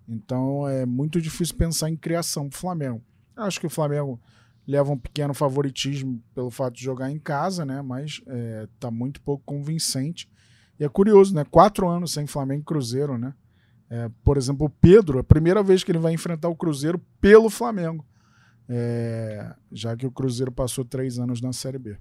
Então 0.09 0.69
é 0.69 0.85
muito 0.85 1.21
difícil 1.21 1.57
pensar 1.57 1.89
em 1.89 1.97
criação 1.97 2.49
para 2.49 2.57
o 2.57 2.61
Flamengo. 2.61 3.03
Acho 3.37 3.61
que 3.61 3.67
o 3.67 3.71
Flamengo 3.71 4.21
leva 4.67 4.93
um 4.93 4.99
pequeno 4.99 5.33
favoritismo 5.33 6.23
pelo 6.35 6.51
fato 6.51 6.75
de 6.75 6.83
jogar 6.83 7.11
em 7.11 7.19
casa, 7.19 7.65
né? 7.65 7.81
Mas 7.83 8.21
é, 8.27 8.69
tá 8.79 8.91
muito 8.91 9.21
pouco 9.21 9.45
convincente. 9.45 10.29
E 10.79 10.85
é 10.85 10.89
curioso, 10.89 11.35
né? 11.35 11.45
Quatro 11.45 11.89
anos 11.89 12.13
sem 12.13 12.27
Flamengo 12.27 12.63
e 12.63 12.65
Cruzeiro, 12.65 13.17
né? 13.17 13.35
É, 13.89 14.11
por 14.25 14.37
exemplo, 14.37 14.67
o 14.67 14.71
Pedro, 14.71 15.19
é 15.19 15.21
a 15.21 15.25
primeira 15.25 15.63
vez 15.63 15.85
que 15.85 15.93
ele 15.93 15.99
vai 15.99 16.13
enfrentar 16.13 16.49
o 16.49 16.57
Cruzeiro 16.57 16.99
pelo 17.21 17.51
Flamengo 17.51 18.05
é, 18.69 19.55
já 19.71 19.97
que 19.97 20.07
o 20.07 20.11
Cruzeiro 20.11 20.51
passou 20.51 20.85
três 20.85 21.19
anos 21.19 21.41
na 21.41 21.53
Série 21.53 21.79
B. 21.79 21.97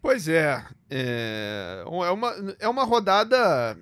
Pois 0.00 0.28
é, 0.28 0.64
é, 0.88 1.82
é, 1.84 2.10
uma, 2.10 2.56
é 2.58 2.68
uma 2.68 2.84
rodada, 2.84 3.76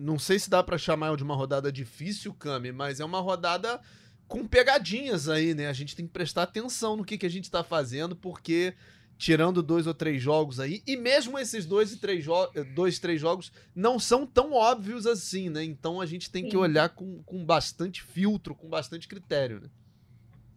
não 0.00 0.18
sei 0.18 0.38
se 0.38 0.50
dá 0.50 0.62
para 0.62 0.76
chamar 0.76 1.16
de 1.16 1.22
uma 1.22 1.34
rodada 1.34 1.72
difícil, 1.72 2.34
Cami, 2.34 2.72
mas 2.72 3.00
é 3.00 3.04
uma 3.04 3.20
rodada 3.20 3.80
com 4.28 4.46
pegadinhas 4.46 5.28
aí, 5.28 5.54
né? 5.54 5.68
A 5.68 5.72
gente 5.72 5.96
tem 5.96 6.06
que 6.06 6.12
prestar 6.12 6.44
atenção 6.44 6.96
no 6.96 7.04
que, 7.04 7.18
que 7.18 7.26
a 7.26 7.30
gente 7.30 7.44
está 7.44 7.64
fazendo, 7.64 8.14
porque 8.14 8.74
tirando 9.16 9.62
dois 9.62 9.86
ou 9.86 9.94
três 9.94 10.20
jogos 10.20 10.58
aí, 10.58 10.82
e 10.86 10.96
mesmo 10.96 11.38
esses 11.38 11.64
dois 11.64 11.92
e 11.92 11.98
três, 11.98 12.24
dois, 12.74 12.98
três 12.98 13.20
jogos 13.20 13.52
não 13.74 13.98
são 13.98 14.26
tão 14.26 14.52
óbvios 14.52 15.06
assim, 15.06 15.48
né? 15.48 15.62
Então 15.62 16.00
a 16.00 16.06
gente 16.06 16.30
tem 16.30 16.44
Sim. 16.44 16.50
que 16.50 16.56
olhar 16.56 16.88
com, 16.90 17.22
com 17.22 17.44
bastante 17.44 18.02
filtro, 18.02 18.54
com 18.54 18.68
bastante 18.68 19.06
critério, 19.06 19.60
né? 19.60 19.68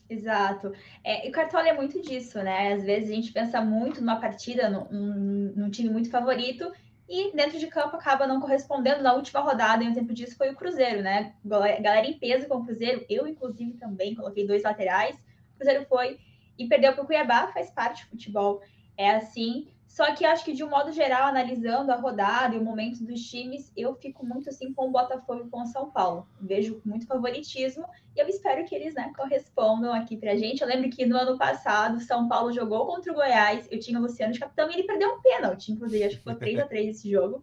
Exato. 0.09 0.71
É, 1.03 1.25
e 1.25 1.29
o 1.29 1.31
Cartola 1.31 1.67
é 1.67 1.73
muito 1.73 2.01
disso, 2.01 2.41
né? 2.43 2.73
Às 2.73 2.83
vezes 2.83 3.09
a 3.09 3.13
gente 3.13 3.31
pensa 3.31 3.61
muito 3.61 4.01
numa 4.01 4.19
partida, 4.19 4.69
num, 4.69 5.53
num, 5.55 5.69
time 5.69 5.89
muito 5.89 6.09
favorito, 6.11 6.71
e 7.09 7.35
dentro 7.35 7.57
de 7.57 7.67
campo 7.67 7.95
acaba 7.95 8.27
não 8.27 8.39
correspondendo. 8.39 9.01
Na 9.01 9.13
última 9.13 9.39
rodada, 9.41 9.83
e 9.83 9.87
um 9.87 9.93
tempo 9.93 10.13
disso, 10.13 10.37
foi 10.37 10.49
o 10.49 10.55
Cruzeiro, 10.55 11.01
né? 11.01 11.33
Galera 11.43 12.07
em 12.07 12.17
peso 12.17 12.47
com 12.47 12.57
o 12.57 12.65
Cruzeiro, 12.65 13.05
eu, 13.09 13.27
inclusive, 13.27 13.73
também 13.73 14.15
coloquei 14.15 14.45
dois 14.45 14.63
laterais. 14.63 15.15
O 15.15 15.57
Cruzeiro 15.57 15.85
foi 15.85 16.19
e 16.57 16.67
perdeu 16.67 16.93
para 16.93 17.03
o 17.03 17.05
Cuiabá, 17.05 17.47
faz 17.47 17.71
parte 17.71 18.03
do 18.05 18.11
futebol. 18.11 18.61
É 18.97 19.11
assim. 19.11 19.67
Só 19.87 20.13
que 20.13 20.25
acho 20.25 20.43
que, 20.43 20.51
de 20.51 20.63
um 20.63 20.69
modo 20.69 20.91
geral, 20.91 21.29
analisando 21.29 21.91
a 21.91 21.95
rodada 21.95 22.53
e 22.53 22.57
o 22.57 22.63
momento 22.63 23.03
dos 23.03 23.21
times, 23.21 23.71
eu 23.77 23.95
fico 23.95 24.25
muito 24.25 24.49
assim 24.49 24.73
com 24.73 24.89
o 24.89 24.91
Botafogo 24.91 25.45
e 25.45 25.49
com 25.49 25.61
o 25.61 25.67
São 25.67 25.89
Paulo. 25.89 26.27
Vejo 26.41 26.81
muito 26.83 27.07
favoritismo 27.07 27.85
e 28.13 28.19
eu 28.19 28.27
espero 28.27 28.65
que 28.65 28.75
eles 28.75 28.93
né, 28.93 29.11
correspondam 29.15 29.93
aqui 29.93 30.17
pra 30.17 30.35
gente. 30.35 30.61
Eu 30.61 30.67
lembro 30.67 30.89
que 30.89 31.05
no 31.05 31.15
ano 31.15 31.37
passado, 31.37 32.01
São 32.01 32.27
Paulo 32.27 32.51
jogou 32.51 32.85
contra 32.87 33.11
o 33.11 33.15
Goiás, 33.15 33.67
eu 33.71 33.79
tinha 33.79 33.97
o 33.97 34.01
Luciano 34.01 34.33
de 34.33 34.39
capitão 34.39 34.69
e 34.69 34.73
ele 34.73 34.83
perdeu 34.83 35.09
um 35.13 35.21
pênalti, 35.21 35.71
inclusive, 35.71 36.03
acho 36.03 36.17
que 36.17 36.23
foi 36.23 36.35
3 36.35 36.59
a 36.59 36.65
3 36.65 36.89
esse 36.89 37.09
jogo. 37.09 37.41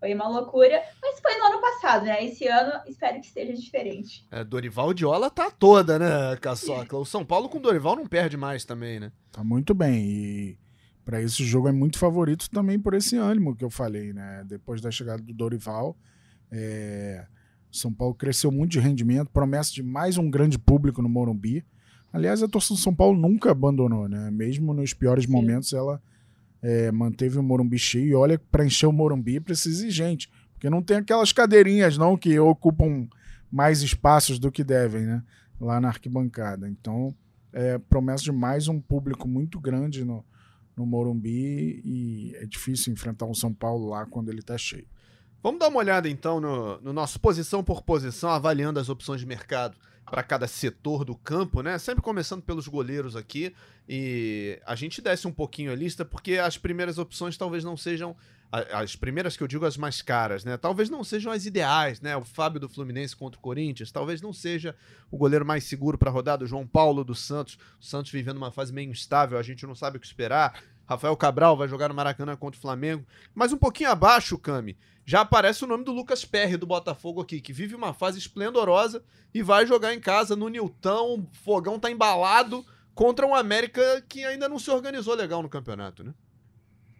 Foi 0.00 0.12
uma 0.12 0.28
loucura, 0.28 0.82
mas 1.00 1.20
foi 1.20 1.38
no 1.38 1.44
ano 1.44 1.60
passado, 1.60 2.04
né? 2.04 2.24
Esse 2.24 2.48
ano 2.48 2.72
espero 2.88 3.20
que 3.20 3.28
seja 3.28 3.52
diferente. 3.52 4.26
É, 4.32 4.42
Dorival 4.42 4.92
Diola 4.92 5.30
tá 5.30 5.48
toda, 5.48 5.96
né, 5.96 6.36
Caçocla? 6.40 6.98
O 6.98 7.04
São 7.04 7.24
Paulo 7.24 7.48
com 7.48 7.60
Dorival 7.60 7.94
não 7.94 8.08
perde 8.08 8.36
mais 8.36 8.64
também, 8.64 8.98
né? 8.98 9.12
Tá 9.30 9.44
muito 9.44 9.72
bem. 9.72 10.04
E 10.04 10.58
para 11.04 11.20
esse 11.22 11.44
jogo 11.44 11.68
é 11.68 11.72
muito 11.72 11.98
favorito 11.98 12.48
também 12.50 12.78
por 12.78 12.94
esse 12.94 13.16
ânimo 13.16 13.54
que 13.56 13.64
eu 13.64 13.70
falei, 13.70 14.12
né? 14.12 14.44
Depois 14.46 14.80
da 14.80 14.90
chegada 14.90 15.22
do 15.22 15.32
Dorival, 15.32 15.96
é... 16.50 17.26
São 17.70 17.92
Paulo 17.92 18.14
cresceu 18.14 18.52
muito 18.52 18.72
de 18.72 18.80
rendimento, 18.80 19.30
promessa 19.30 19.72
de 19.72 19.82
mais 19.82 20.18
um 20.18 20.30
grande 20.30 20.58
público 20.58 21.00
no 21.00 21.08
Morumbi. 21.08 21.64
Aliás, 22.12 22.42
a 22.42 22.48
torcida 22.48 22.74
do 22.74 22.82
São 22.82 22.94
Paulo 22.94 23.18
nunca 23.18 23.50
abandonou, 23.50 24.06
né? 24.06 24.30
Mesmo 24.30 24.74
nos 24.74 24.92
piores 24.92 25.24
Sim. 25.24 25.32
momentos, 25.32 25.72
ela 25.72 26.00
é, 26.60 26.92
manteve 26.92 27.38
o 27.38 27.42
Morumbi 27.42 27.78
cheio. 27.78 28.08
E 28.08 28.14
olha, 28.14 28.38
para 28.50 28.66
encher 28.66 28.86
o 28.86 28.92
Morumbi 28.92 29.40
precisa 29.40 29.86
ir 29.86 29.90
gente. 29.90 30.30
Porque 30.52 30.68
não 30.68 30.82
tem 30.82 30.98
aquelas 30.98 31.32
cadeirinhas, 31.32 31.96
não, 31.96 32.14
que 32.16 32.38
ocupam 32.38 33.08
mais 33.50 33.80
espaços 33.80 34.38
do 34.38 34.52
que 34.52 34.62
devem, 34.62 35.06
né? 35.06 35.22
Lá 35.58 35.80
na 35.80 35.88
arquibancada. 35.88 36.68
Então, 36.68 37.14
é 37.54 37.78
promessa 37.78 38.24
de 38.24 38.32
mais 38.32 38.68
um 38.68 38.78
público 38.78 39.26
muito 39.26 39.58
grande 39.58 40.04
no, 40.04 40.22
no 40.82 40.86
Morumbi. 40.86 41.80
E 41.84 42.34
é 42.36 42.46
difícil 42.46 42.92
enfrentar 42.92 43.26
o 43.26 43.34
São 43.34 43.52
Paulo 43.52 43.88
lá 43.88 44.04
quando 44.04 44.28
ele 44.28 44.40
está 44.40 44.58
cheio. 44.58 44.86
Vamos 45.42 45.58
dar 45.58 45.68
uma 45.68 45.78
olhada 45.78 46.08
então 46.08 46.40
no, 46.40 46.80
no 46.80 46.92
nosso 46.92 47.18
posição 47.18 47.64
por 47.64 47.82
posição, 47.82 48.30
avaliando 48.30 48.78
as 48.78 48.88
opções 48.88 49.20
de 49.20 49.26
mercado 49.26 49.76
para 50.04 50.22
cada 50.22 50.46
setor 50.46 51.04
do 51.04 51.16
campo, 51.16 51.62
né? 51.62 51.78
Sempre 51.78 52.02
começando 52.02 52.42
pelos 52.42 52.68
goleiros 52.68 53.16
aqui. 53.16 53.54
E 53.88 54.60
a 54.66 54.74
gente 54.74 55.00
desce 55.00 55.26
um 55.26 55.32
pouquinho 55.32 55.72
a 55.72 55.74
lista, 55.74 56.04
porque 56.04 56.38
as 56.38 56.56
primeiras 56.58 56.98
opções 56.98 57.36
talvez 57.36 57.64
não 57.64 57.76
sejam. 57.76 58.16
As 58.70 58.94
primeiras 58.94 59.34
que 59.34 59.42
eu 59.42 59.48
digo, 59.48 59.64
as 59.64 59.78
mais 59.78 60.02
caras, 60.02 60.44
né? 60.44 60.58
Talvez 60.58 60.90
não 60.90 61.02
sejam 61.02 61.32
as 61.32 61.46
ideais, 61.46 62.02
né? 62.02 62.14
O 62.14 62.22
Fábio 62.22 62.60
do 62.60 62.68
Fluminense 62.68 63.16
contra 63.16 63.38
o 63.38 63.42
Corinthians, 63.42 63.90
talvez 63.90 64.20
não 64.20 64.32
seja 64.32 64.76
o 65.10 65.16
goleiro 65.16 65.46
mais 65.46 65.64
seguro 65.64 65.96
para 65.96 66.10
rodar, 66.10 66.42
o 66.42 66.46
João 66.46 66.66
Paulo 66.66 67.02
do 67.02 67.14
Santos. 67.14 67.58
O 67.80 67.84
Santos 67.84 68.12
vivendo 68.12 68.36
uma 68.36 68.52
fase 68.52 68.70
meio 68.70 68.90
instável, 68.90 69.38
a 69.38 69.42
gente 69.42 69.66
não 69.66 69.74
sabe 69.74 69.96
o 69.96 70.00
que 70.00 70.06
esperar. 70.06 70.62
Rafael 70.92 71.16
Cabral 71.16 71.56
vai 71.56 71.68
jogar 71.68 71.88
no 71.88 71.94
Maracanã 71.94 72.36
contra 72.36 72.58
o 72.58 72.60
Flamengo. 72.60 73.04
Mas 73.34 73.52
um 73.52 73.58
pouquinho 73.58 73.90
abaixo, 73.90 74.38
Cami, 74.38 74.76
já 75.04 75.20
aparece 75.22 75.64
o 75.64 75.66
nome 75.66 75.84
do 75.84 75.92
Lucas 75.92 76.24
Perry 76.24 76.56
do 76.56 76.66
Botafogo 76.66 77.20
aqui, 77.20 77.40
que 77.40 77.52
vive 77.52 77.74
uma 77.74 77.92
fase 77.92 78.18
esplendorosa 78.18 79.02
e 79.34 79.42
vai 79.42 79.66
jogar 79.66 79.92
em 79.92 80.00
casa 80.00 80.36
no 80.36 80.48
Nilton. 80.48 81.18
O 81.18 81.26
fogão 81.32 81.78
tá 81.78 81.90
embalado 81.90 82.64
contra 82.94 83.26
um 83.26 83.34
América 83.34 84.04
que 84.08 84.24
ainda 84.24 84.48
não 84.48 84.58
se 84.58 84.70
organizou 84.70 85.14
legal 85.14 85.42
no 85.42 85.48
campeonato, 85.48 86.04
né? 86.04 86.14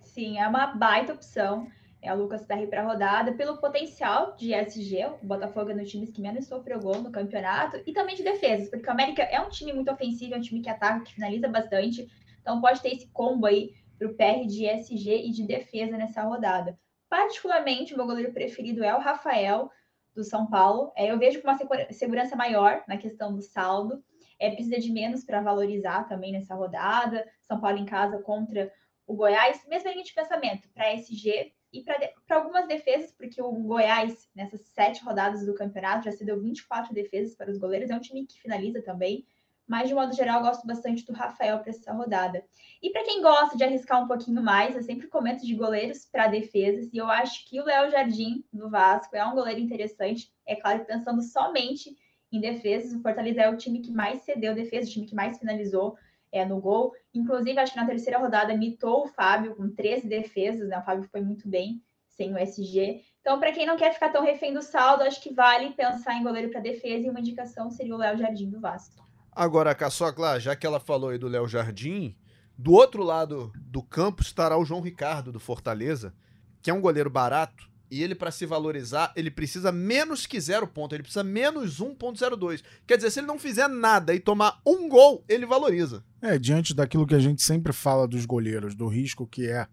Sim, 0.03 0.39
é 0.39 0.47
uma 0.49 0.67
baita 0.67 1.13
opção. 1.13 1.69
É 2.03 2.13
o 2.13 2.19
Lucas 2.19 2.45
Perry 2.45 2.67
para 2.67 2.83
rodada, 2.83 3.33
pelo 3.33 3.59
potencial 3.59 4.35
de 4.37 4.53
SG, 4.53 5.07
o 5.23 5.25
Botafogo 5.27 5.71
é 5.71 5.75
um 5.75 5.79
dos 5.79 5.89
times 5.89 6.11
que 6.11 6.21
menos 6.21 6.47
sofreu 6.47 6.81
gol 6.81 7.01
no 7.01 7.13
campeonato, 7.13 7.81
e 7.87 7.93
também 7.93 8.17
de 8.17 8.25
defesas, 8.25 8.69
porque 8.69 8.89
o 8.89 8.91
América 8.91 9.23
é 9.23 9.41
um 9.41 9.49
time 9.49 9.73
muito 9.73 9.89
ofensivo, 9.89 10.35
é 10.35 10.39
um 10.39 10.41
time 10.41 10.61
que 10.61 10.69
ataca, 10.69 11.05
que 11.05 11.15
finaliza 11.15 11.47
bastante, 11.47 12.11
então 12.41 12.61
pode 12.61 12.83
ter 12.83 12.89
esse 12.89 13.07
combo 13.13 13.47
aí 13.47 13.73
para 14.03 14.07
o 14.11 14.15
PR 14.15 14.47
de 14.47 14.67
SG 14.67 15.27
e 15.27 15.31
de 15.31 15.47
defesa 15.47 15.97
nessa 15.97 16.23
rodada. 16.23 16.79
Particularmente, 17.09 17.97
meu 17.97 18.07
goleiro 18.07 18.33
preferido 18.33 18.83
é 18.83 18.95
o 18.95 19.01
Rafael, 19.01 19.71
do 20.15 20.25
São 20.25 20.47
Paulo. 20.47 20.93
É, 20.97 21.11
eu 21.11 21.19
vejo 21.19 21.41
com 21.41 21.49
uma 21.49 21.59
segurança 21.91 22.37
maior 22.37 22.83
na 22.89 22.97
questão 22.97 23.35
do 23.35 23.43
saldo. 23.43 24.03
É, 24.39 24.51
precisa 24.51 24.79
de 24.79 24.91
menos 24.91 25.25
para 25.25 25.41
valorizar 25.41 26.09
também 26.09 26.33
nessa 26.33 26.55
rodada. 26.55 27.27
São 27.43 27.61
Paulo 27.61 27.79
em 27.79 27.87
casa 27.87 28.19
contra 28.19 28.73
o 29.07 29.15
Goiás. 29.15 29.65
Mesma 29.69 29.91
linha 29.91 30.05
de 30.05 30.15
pensamento 30.15 30.69
para 30.75 30.93
SG 30.95 31.53
e 31.73 31.83
para 31.83 32.37
algumas 32.37 32.67
defesas, 32.67 33.13
porque 33.13 33.41
o 33.41 33.51
Goiás, 33.53 34.29
nessas 34.35 34.61
sete 34.69 35.03
rodadas 35.03 35.47
do 35.47 35.55
campeonato, 35.55 36.05
já 36.05 36.13
cedeu 36.13 36.41
24 36.41 36.93
defesas 36.93 37.35
para 37.35 37.51
os 37.51 37.59
goleiros. 37.59 37.91
É 37.91 37.95
um 37.95 38.01
time 38.01 38.27
que 38.27 38.41
finaliza 38.41 38.83
também 38.83 39.25
mas 39.67 39.89
de 39.89 39.95
modo 39.95 40.15
geral 40.15 40.43
gosto 40.43 40.67
bastante 40.67 41.05
do 41.05 41.13
Rafael 41.13 41.59
para 41.61 41.71
essa 41.71 41.93
rodada. 41.93 42.45
E 42.83 42.91
para 42.91 43.05
quem 43.05 43.23
gosta 43.23 43.57
de 43.57 43.65
arriscar 43.65 44.03
um 44.03 44.09
pouquinho 44.09 44.43
mais, 44.43 44.75
eu 44.75 44.83
sempre 44.83 45.07
comento 45.07 45.47
de 45.47 45.55
goleiros 45.55 46.05
para 46.05 46.27
defesas, 46.27 46.93
e 46.93 46.97
eu 46.97 47.09
acho 47.09 47.49
que 47.49 47.61
o 47.61 47.65
Léo 47.65 47.91
Jardim 47.91 48.45
do 48.53 48.69
Vasco 48.69 49.17
é 49.17 49.25
um 49.25 49.35
goleiro 49.35 49.61
interessante, 49.61 50.33
é 50.47 50.57
claro, 50.57 50.85
pensando 50.85 51.23
somente 51.23 51.97
em 52.33 52.41
defesas, 52.41 52.93
o 52.93 53.03
Fortaleza 53.03 53.43
é 53.43 53.51
o 53.51 53.57
time 53.57 53.81
que 53.81 53.93
mais 53.93 54.23
cedeu 54.23 54.55
defesa, 54.55 54.89
o 54.89 54.93
time 54.93 55.07
que 55.07 55.15
mais 55.15 55.39
finalizou 55.39 55.97
é, 56.33 56.47
no 56.47 56.59
gol. 56.61 56.95
Inclusive, 57.13 57.59
acho 57.59 57.75
que 57.75 57.79
na 57.79 57.87
terceira 57.87 58.19
rodada 58.19 58.57
mitou 58.57 59.05
o 59.05 59.09
Fábio 59.09 59.55
com 59.55 59.69
13 59.69 60.09
defesas, 60.09 60.67
né? 60.67 60.79
O 60.79 60.83
Fábio 60.83 61.09
foi 61.11 61.21
muito 61.21 61.47
bem 61.47 61.83
sem 62.09 62.33
o 62.33 62.39
SG. 62.39 63.03
Então, 63.21 63.39
para 63.39 63.53
quem 63.53 63.67
não 63.67 63.77
quer 63.77 63.93
ficar 63.93 64.11
tão 64.11 64.25
refém 64.25 64.53
do 64.53 64.63
saldo, 64.63 65.03
acho 65.03 65.23
que 65.23 65.33
vale 65.33 65.75
pensar 65.75 66.15
em 66.15 66.23
goleiro 66.23 66.51
para 66.51 66.61
defesa 66.61 67.07
e 67.07 67.11
uma 67.11 67.21
indicação 67.21 67.71
seria 67.71 67.95
o 67.95 67.99
Léo 67.99 68.17
Jardim 68.17 68.51
do 68.51 68.61
Vasco. 68.61 69.07
Agora, 69.35 69.75
Caçocla, 69.75 70.39
já 70.39 70.55
que 70.55 70.67
ela 70.67 70.79
falou 70.79 71.09
aí 71.09 71.19
do 71.19 71.27
Léo 71.27 71.49
Jardim, 71.49 72.15
do 72.57 72.73
outro 72.73 73.03
lado 73.03 73.51
do 73.57 73.83
campo 73.83 74.21
estará 74.21 74.59
o 74.59 74.65
João 74.65 74.83
Ricardo, 74.83 75.33
do 75.33 75.41
Fortaleza, 75.41 76.15
que 76.61 76.71
é 76.71 76.75
um 76.75 76.83
goleiro 76.83 77.09
barato, 77.09 77.73
e 77.91 78.03
ele, 78.03 78.15
para 78.15 78.31
se 78.31 78.47
valorizar, 78.47 79.13
ele 79.15 79.31
precisa 79.31 79.71
menos 79.71 80.27
que 80.27 80.41
zero 80.41 80.67
ponto, 80.67 80.95
ele 80.95 81.03
precisa 81.03 81.23
menos 81.23 81.79
1.02. 81.79 82.63
Quer 82.87 82.97
dizer, 82.97 83.11
se 83.11 83.21
ele 83.21 83.27
não 83.27 83.39
fizer 83.39 83.69
nada 83.69 84.15
e 84.15 84.21
tomar 84.21 84.61
um 84.67 84.89
gol, 84.89 85.23
ele 85.29 85.45
valoriza. 85.45 86.03
É, 86.21 86.39
diante 86.39 86.73
daquilo 86.73 87.07
que 87.07 87.15
a 87.15 87.19
gente 87.19 87.43
sempre 87.43 87.71
fala 87.71 88.09
dos 88.09 88.25
goleiros, 88.25 88.75
do 88.75 88.87
risco 88.87 89.27
que 89.27 89.47
é, 89.47 89.67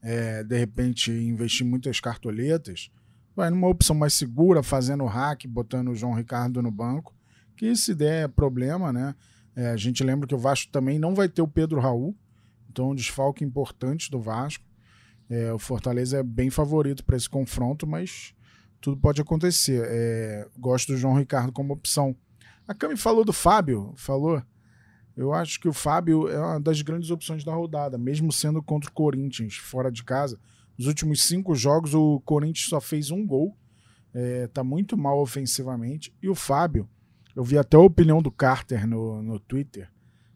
é 0.00 0.44
de 0.44 0.56
repente, 0.56 1.10
investir 1.10 1.66
muitas 1.66 1.98
cartoletas, 1.98 2.90
vai 3.34 3.50
numa 3.50 3.68
opção 3.68 3.96
mais 3.96 4.14
segura, 4.14 4.62
fazendo 4.62 5.04
hack, 5.04 5.44
botando 5.48 5.88
o 5.88 5.96
João 5.96 6.14
Ricardo 6.14 6.62
no 6.62 6.70
banco, 6.70 7.12
que 7.56 7.74
se 7.76 7.94
der 7.94 8.28
problema, 8.28 8.92
né? 8.92 9.14
É, 9.56 9.68
a 9.68 9.76
gente 9.76 10.02
lembra 10.02 10.26
que 10.26 10.34
o 10.34 10.38
Vasco 10.38 10.70
também 10.72 10.98
não 10.98 11.14
vai 11.14 11.28
ter 11.28 11.42
o 11.42 11.48
Pedro 11.48 11.80
Raul, 11.80 12.16
então 12.68 12.90
um 12.90 12.94
desfalque 12.94 13.44
importante 13.44 14.10
do 14.10 14.20
Vasco. 14.20 14.64
É, 15.30 15.52
o 15.52 15.58
Fortaleza 15.58 16.18
é 16.18 16.22
bem 16.22 16.50
favorito 16.50 17.04
para 17.04 17.16
esse 17.16 17.28
confronto, 17.28 17.86
mas 17.86 18.34
tudo 18.80 18.96
pode 19.00 19.20
acontecer. 19.20 19.82
É, 19.88 20.46
gosto 20.58 20.92
do 20.92 20.98
João 20.98 21.14
Ricardo 21.14 21.52
como 21.52 21.72
opção. 21.72 22.14
A 22.66 22.74
Cami 22.74 22.96
falou 22.96 23.24
do 23.24 23.32
Fábio, 23.32 23.94
falou. 23.96 24.42
Eu 25.16 25.32
acho 25.32 25.60
que 25.60 25.68
o 25.68 25.72
Fábio 25.72 26.28
é 26.28 26.38
uma 26.38 26.60
das 26.60 26.82
grandes 26.82 27.10
opções 27.10 27.44
da 27.44 27.54
rodada, 27.54 27.96
mesmo 27.96 28.32
sendo 28.32 28.60
contra 28.60 28.90
o 28.90 28.92
Corinthians, 28.92 29.54
fora 29.54 29.90
de 29.90 30.02
casa. 30.02 30.40
Nos 30.76 30.88
últimos 30.88 31.22
cinco 31.22 31.54
jogos, 31.54 31.94
o 31.94 32.20
Corinthians 32.24 32.68
só 32.68 32.80
fez 32.80 33.12
um 33.12 33.24
gol. 33.24 33.56
É, 34.12 34.48
tá 34.48 34.64
muito 34.64 34.96
mal 34.96 35.20
ofensivamente. 35.20 36.12
E 36.20 36.28
o 36.28 36.34
Fábio, 36.34 36.88
eu 37.34 37.42
vi 37.42 37.58
até 37.58 37.76
a 37.76 37.80
opinião 37.80 38.22
do 38.22 38.30
Carter 38.30 38.86
no, 38.86 39.22
no 39.22 39.38
Twitter. 39.38 39.90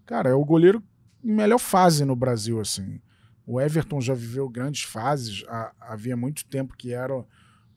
Cara, 0.04 0.30
é 0.30 0.34
o 0.34 0.44
goleiro 0.44 0.82
em 1.22 1.32
melhor 1.32 1.58
fase 1.58 2.04
no 2.04 2.16
Brasil, 2.16 2.60
assim. 2.60 3.00
O 3.46 3.60
Everton 3.60 4.00
já 4.00 4.14
viveu 4.14 4.48
grandes 4.48 4.82
fases, 4.82 5.44
havia 5.80 6.16
muito 6.16 6.44
tempo 6.44 6.76
que 6.76 6.92
era 6.92 7.16
o 7.16 7.26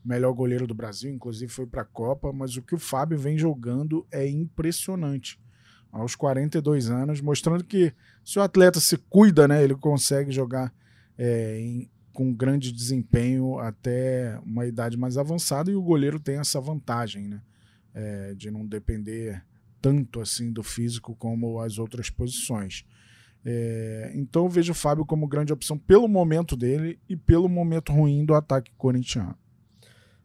melhor 0.04 0.32
goleiro 0.32 0.66
do 0.66 0.74
Brasil, 0.74 1.10
inclusive 1.10 1.50
foi 1.50 1.66
para 1.66 1.82
a 1.82 1.86
Copa, 1.86 2.32
mas 2.32 2.56
o 2.56 2.62
que 2.62 2.74
o 2.74 2.78
Fábio 2.78 3.18
vem 3.18 3.38
jogando 3.38 4.06
é 4.10 4.28
impressionante. 4.28 5.40
Aos 5.90 6.14
42 6.14 6.90
anos, 6.90 7.20
mostrando 7.20 7.64
que 7.64 7.92
se 8.24 8.38
o 8.38 8.42
atleta 8.42 8.80
se 8.80 8.96
cuida, 8.96 9.46
né, 9.46 9.62
ele 9.62 9.74
consegue 9.74 10.32
jogar 10.32 10.72
é, 11.16 11.58
em, 11.60 11.90
com 12.12 12.32
grande 12.32 12.72
desempenho 12.72 13.58
até 13.58 14.38
uma 14.44 14.66
idade 14.66 14.96
mais 14.96 15.16
avançada 15.16 15.70
e 15.70 15.74
o 15.74 15.82
goleiro 15.82 16.18
tem 16.18 16.38
essa 16.38 16.60
vantagem, 16.60 17.28
né? 17.28 17.40
É, 17.94 18.34
de 18.34 18.50
não 18.50 18.66
depender 18.66 19.44
tanto 19.80 20.20
assim 20.20 20.52
do 20.52 20.62
físico 20.62 21.16
como 21.16 21.60
as 21.60 21.78
outras 21.78 22.08
posições. 22.08 22.84
É, 23.44 24.12
então 24.14 24.44
eu 24.44 24.48
vejo 24.48 24.72
o 24.72 24.74
Fábio 24.74 25.04
como 25.04 25.26
grande 25.26 25.52
opção 25.52 25.76
pelo 25.76 26.06
momento 26.06 26.56
dele 26.56 27.00
e 27.08 27.16
pelo 27.16 27.48
momento 27.48 27.92
ruim 27.92 28.24
do 28.24 28.34
ataque 28.34 28.70
corintiano. 28.78 29.36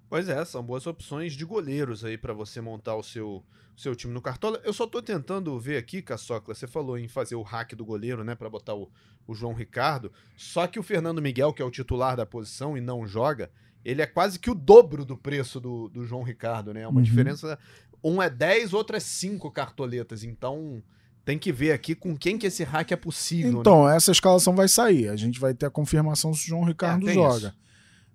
Pois 0.10 0.30
é, 0.30 0.46
são 0.46 0.64
boas 0.64 0.88
opções 0.88 1.34
de 1.34 1.44
goleiros 1.44 2.06
aí 2.06 2.18
para 2.18 2.32
você 2.32 2.62
montar 2.62 2.96
o 2.96 3.04
seu, 3.04 3.44
seu 3.76 3.94
time 3.94 4.14
no 4.14 4.22
Cartola. 4.22 4.62
Eu 4.64 4.72
só 4.72 4.88
tô 4.88 5.02
tentando 5.02 5.60
ver 5.60 5.78
aqui, 5.78 6.02
Caçocla, 6.02 6.56
você 6.56 6.66
falou 6.66 6.98
em 6.98 7.10
fazer 7.10 7.36
o 7.36 7.42
hack 7.42 7.74
do 7.74 7.84
goleiro, 7.84 8.24
né, 8.24 8.34
para 8.34 8.50
botar 8.50 8.76
o, 8.76 8.90
o 9.28 9.36
João 9.36 9.54
Ricardo. 9.54 10.14
Só 10.38 10.66
que 10.66 10.80
o 10.80 10.84
Fernando 10.84 11.22
Miguel, 11.22 11.52
que 11.52 11.62
é 11.62 11.66
o 11.66 11.72
titular 11.72 12.16
da 12.16 12.26
posição 12.26 12.78
e 12.78 12.82
não 12.82 13.06
joga, 13.06 13.52
ele 13.88 14.02
é 14.02 14.06
quase 14.06 14.38
que 14.38 14.52
o 14.52 14.54
dobro 14.54 15.06
do 15.06 15.16
preço 15.16 15.62
do, 15.62 15.88
do 15.88 16.04
João 16.04 16.22
Ricardo, 16.22 16.74
né? 16.74 16.82
É 16.82 16.88
uma 16.88 16.98
uhum. 16.98 17.04
diferença. 17.04 17.58
Um 18.04 18.22
é 18.22 18.30
10, 18.30 18.74
outro 18.74 18.98
é 18.98 19.00
5 19.00 19.50
cartoletas. 19.50 20.26
Então 20.26 20.84
tem 21.24 21.40
que 21.40 21.54
ver 21.54 21.72
aqui 21.72 21.96
com 21.96 22.18
quem 22.18 22.38
que 22.38 22.48
esse 22.48 22.66
hack 22.66 22.92
é 22.92 22.98
possível. 22.98 23.62
Então, 23.62 23.88
né? 23.88 23.96
essa 23.96 24.12
escalação 24.12 24.54
vai 24.54 24.68
sair. 24.68 25.08
A 25.08 25.16
gente 25.16 25.40
vai 25.40 25.54
ter 25.54 25.68
a 25.68 25.70
confirmação 25.70 26.34
se 26.34 26.44
o 26.44 26.48
João 26.50 26.66
Ricardo 26.66 27.10
é, 27.10 27.14
joga. 27.14 27.48
Isso. 27.48 27.58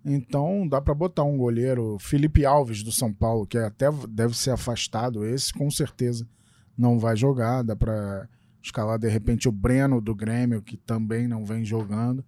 Então 0.05 0.69
dá 0.69 0.79
para 0.79 0.93
botar 0.93 1.23
um 1.23 1.38
goleiro, 1.38 1.97
Felipe 1.99 2.45
Alves 2.45 2.83
do 2.83 2.93
São 2.93 3.11
Paulo, 3.11 3.47
que 3.47 3.57
até 3.57 3.87
deve 4.11 4.37
ser 4.37 4.50
afastado. 4.50 5.25
Esse 5.25 5.55
com 5.55 5.71
certeza 5.71 6.29
não 6.76 6.99
vai 6.99 7.17
jogar. 7.17 7.62
Dá 7.62 7.75
para 7.75 8.29
escalar 8.62 8.99
de 8.99 9.09
repente 9.09 9.49
o 9.49 9.52
Breno 9.52 10.02
do 10.02 10.14
Grêmio, 10.14 10.61
que 10.61 10.76
também 10.76 11.26
não 11.26 11.47
vem 11.47 11.64
jogando. 11.64 12.23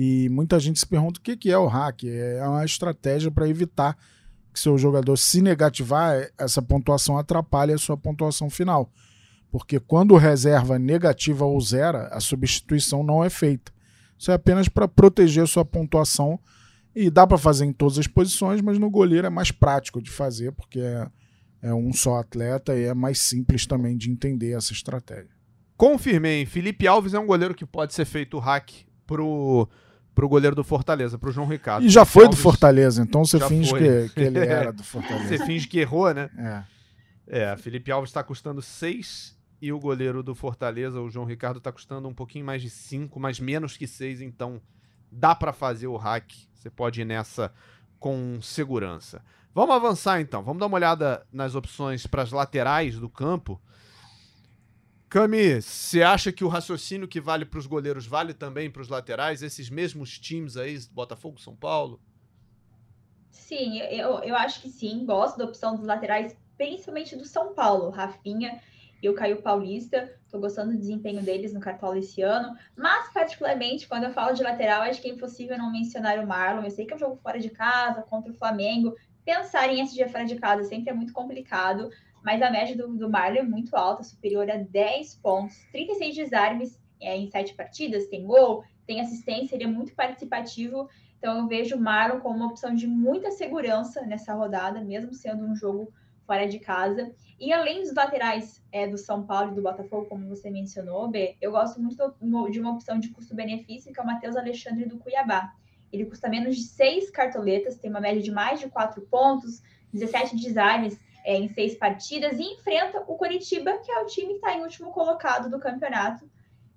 E 0.00 0.28
muita 0.28 0.60
gente 0.60 0.78
se 0.78 0.86
pergunta 0.86 1.18
o 1.18 1.22
que, 1.24 1.36
que 1.36 1.50
é 1.50 1.58
o 1.58 1.66
hack. 1.66 2.04
É 2.04 2.46
uma 2.46 2.64
estratégia 2.64 3.32
para 3.32 3.48
evitar 3.48 3.98
que 4.52 4.60
seu 4.60 4.78
jogador, 4.78 5.16
se 5.16 5.42
negativar, 5.42 6.30
essa 6.38 6.62
pontuação 6.62 7.18
atrapalhe 7.18 7.72
a 7.72 7.78
sua 7.78 7.96
pontuação 7.96 8.48
final. 8.48 8.92
Porque 9.50 9.80
quando 9.80 10.14
reserva 10.14 10.78
negativa 10.78 11.44
ou 11.44 11.60
zera, 11.60 12.06
a 12.12 12.20
substituição 12.20 13.02
não 13.02 13.24
é 13.24 13.28
feita. 13.28 13.72
Isso 14.16 14.30
é 14.30 14.34
apenas 14.34 14.68
para 14.68 14.86
proteger 14.86 15.42
a 15.42 15.48
sua 15.48 15.64
pontuação 15.64 16.38
e 16.94 17.10
dá 17.10 17.26
para 17.26 17.36
fazer 17.36 17.64
em 17.64 17.72
todas 17.72 17.98
as 17.98 18.06
posições, 18.06 18.60
mas 18.60 18.78
no 18.78 18.88
goleiro 18.88 19.26
é 19.26 19.30
mais 19.30 19.50
prático 19.50 20.00
de 20.00 20.12
fazer, 20.12 20.52
porque 20.52 20.78
é, 20.78 21.08
é 21.60 21.74
um 21.74 21.92
só 21.92 22.20
atleta 22.20 22.72
e 22.76 22.84
é 22.84 22.94
mais 22.94 23.18
simples 23.18 23.66
também 23.66 23.96
de 23.96 24.12
entender 24.12 24.52
essa 24.52 24.72
estratégia. 24.72 25.36
Confirmei, 25.76 26.46
Felipe 26.46 26.86
Alves 26.86 27.14
é 27.14 27.18
um 27.18 27.26
goleiro 27.26 27.52
que 27.52 27.66
pode 27.66 27.94
ser 27.94 28.04
feito 28.04 28.38
hack 28.38 28.70
pro, 29.04 29.68
pro 30.18 30.28
goleiro 30.28 30.56
do 30.56 30.64
Fortaleza, 30.64 31.16
pro 31.16 31.30
João 31.30 31.46
Ricardo. 31.46 31.86
E 31.86 31.88
já 31.88 32.04
foi 32.04 32.24
Alves 32.24 32.40
do 32.40 32.42
Fortaleza, 32.42 33.00
então 33.00 33.24
você 33.24 33.38
finge 33.38 33.72
que, 33.72 34.08
que 34.12 34.20
ele 34.20 34.40
era 34.40 34.72
do 34.72 34.82
Fortaleza. 34.82 35.28
Você 35.28 35.46
finge 35.46 35.68
que 35.68 35.78
errou, 35.78 36.12
né? 36.12 36.28
É. 36.36 37.52
É, 37.52 37.56
Felipe 37.56 37.92
Alves 37.92 38.10
está 38.10 38.20
custando 38.24 38.60
6 38.60 39.38
e 39.62 39.72
o 39.72 39.78
goleiro 39.78 40.20
do 40.20 40.34
Fortaleza, 40.34 41.00
o 41.00 41.08
João 41.08 41.24
Ricardo, 41.24 41.58
está 41.58 41.70
custando 41.70 42.08
um 42.08 42.12
pouquinho 42.12 42.44
mais 42.44 42.60
de 42.60 42.68
5, 42.68 43.20
mas 43.20 43.38
menos 43.38 43.76
que 43.76 43.86
6, 43.86 44.20
então 44.20 44.60
dá 45.08 45.36
para 45.36 45.52
fazer 45.52 45.86
o 45.86 45.96
hack. 45.96 46.32
Você 46.52 46.68
pode 46.68 47.00
ir 47.00 47.04
nessa 47.04 47.52
com 48.00 48.40
segurança. 48.42 49.22
Vamos 49.54 49.76
avançar 49.76 50.20
então. 50.20 50.42
Vamos 50.42 50.58
dar 50.58 50.66
uma 50.66 50.78
olhada 50.78 51.24
nas 51.32 51.54
opções 51.54 52.08
para 52.08 52.22
as 52.22 52.32
laterais 52.32 52.98
do 52.98 53.08
campo. 53.08 53.60
Cami, 55.08 55.62
você 55.62 56.02
acha 56.02 56.30
que 56.30 56.44
o 56.44 56.48
raciocínio 56.48 57.08
que 57.08 57.18
vale 57.18 57.46
para 57.46 57.58
os 57.58 57.66
goleiros 57.66 58.06
vale 58.06 58.34
também 58.34 58.70
para 58.70 58.82
os 58.82 58.90
laterais? 58.90 59.42
Esses 59.42 59.70
mesmos 59.70 60.18
times 60.18 60.54
aí, 60.56 60.78
Botafogo, 60.92 61.40
São 61.40 61.56
Paulo? 61.56 61.98
Sim, 63.30 63.78
eu, 63.78 64.18
eu 64.18 64.36
acho 64.36 64.60
que 64.60 64.68
sim. 64.68 65.06
Gosto 65.06 65.38
da 65.38 65.46
opção 65.46 65.74
dos 65.74 65.86
laterais, 65.86 66.36
principalmente 66.58 67.16
do 67.16 67.24
São 67.24 67.54
Paulo. 67.54 67.88
Rafinha 67.88 68.60
e 69.02 69.08
o 69.08 69.14
Caio 69.14 69.40
Paulista. 69.40 70.14
Estou 70.26 70.40
gostando 70.40 70.72
do 70.72 70.78
desempenho 70.78 71.22
deles 71.22 71.54
no 71.54 71.60
Cartola 71.60 71.98
esse 71.98 72.20
ano. 72.20 72.54
Mas, 72.76 73.10
particularmente, 73.10 73.88
quando 73.88 74.04
eu 74.04 74.12
falo 74.12 74.34
de 74.34 74.42
lateral, 74.42 74.82
acho 74.82 75.00
que 75.00 75.08
é 75.08 75.12
impossível 75.12 75.56
não 75.56 75.72
mencionar 75.72 76.18
o 76.18 76.26
Marlon. 76.26 76.64
Eu 76.64 76.70
sei 76.70 76.84
que 76.84 76.92
é 76.92 76.96
um 76.96 77.00
jogo 77.00 77.16
fora 77.16 77.38
de 77.38 77.48
casa, 77.48 78.02
contra 78.02 78.30
o 78.30 78.34
Flamengo. 78.34 78.94
Pensar 79.24 79.72
em 79.72 79.80
SG 79.80 80.08
fora 80.08 80.26
de 80.26 80.36
casa 80.36 80.64
sempre 80.64 80.90
é 80.90 80.92
muito 80.92 81.14
complicado. 81.14 81.90
Mas 82.22 82.42
a 82.42 82.50
média 82.50 82.76
do, 82.76 82.88
do 82.96 83.10
Marlon 83.10 83.38
é 83.38 83.42
muito 83.42 83.76
alta, 83.76 84.02
superior 84.02 84.50
a 84.50 84.56
10 84.56 85.16
pontos. 85.16 85.56
36 85.72 86.14
desarmes 86.14 86.80
é, 87.00 87.16
em 87.16 87.30
7 87.30 87.54
partidas, 87.54 88.06
tem 88.06 88.26
gol, 88.26 88.64
tem 88.86 89.00
assistência, 89.00 89.54
ele 89.54 89.64
é 89.64 89.68
muito 89.68 89.94
participativo. 89.94 90.88
Então 91.18 91.38
eu 91.38 91.46
vejo 91.46 91.76
o 91.76 91.80
Marlon 91.80 92.20
como 92.20 92.36
uma 92.36 92.46
opção 92.46 92.74
de 92.74 92.86
muita 92.86 93.30
segurança 93.30 94.02
nessa 94.02 94.34
rodada, 94.34 94.80
mesmo 94.80 95.12
sendo 95.12 95.44
um 95.44 95.54
jogo 95.54 95.92
fora 96.26 96.46
de 96.46 96.58
casa. 96.58 97.10
E 97.40 97.52
além 97.52 97.82
dos 97.82 97.94
laterais 97.94 98.62
é, 98.70 98.86
do 98.86 98.98
São 98.98 99.24
Paulo 99.24 99.52
e 99.52 99.54
do 99.54 99.62
Botafogo, 99.62 100.06
como 100.06 100.28
você 100.28 100.50
mencionou, 100.50 101.08
B, 101.08 101.36
eu 101.40 101.52
gosto 101.52 101.80
muito 101.80 101.96
de 102.50 102.60
uma 102.60 102.72
opção 102.72 102.98
de 102.98 103.08
custo-benefício, 103.08 103.92
que 103.92 103.98
é 103.98 104.02
o 104.02 104.06
Matheus 104.06 104.36
Alexandre 104.36 104.84
do 104.84 104.98
Cuiabá. 104.98 105.52
Ele 105.90 106.04
custa 106.04 106.28
menos 106.28 106.56
de 106.56 106.64
6 106.64 107.10
cartoletas, 107.10 107.78
tem 107.78 107.90
uma 107.90 108.00
média 108.00 108.20
de 108.20 108.30
mais 108.30 108.60
de 108.60 108.68
4 108.68 109.00
pontos, 109.02 109.62
17 109.92 110.36
desarmes 110.36 111.00
é, 111.28 111.36
em 111.36 111.46
6 111.46 111.74
partidas, 111.74 112.38
e 112.38 112.42
enfrenta 112.42 113.04
o 113.06 113.14
Coritiba, 113.14 113.76
que 113.84 113.92
é 113.92 114.00
o 114.00 114.06
time 114.06 114.28
que 114.28 114.34
está 114.36 114.54
em 114.54 114.62
último 114.62 114.90
colocado 114.90 115.50
do 115.50 115.58
campeonato. 115.58 116.26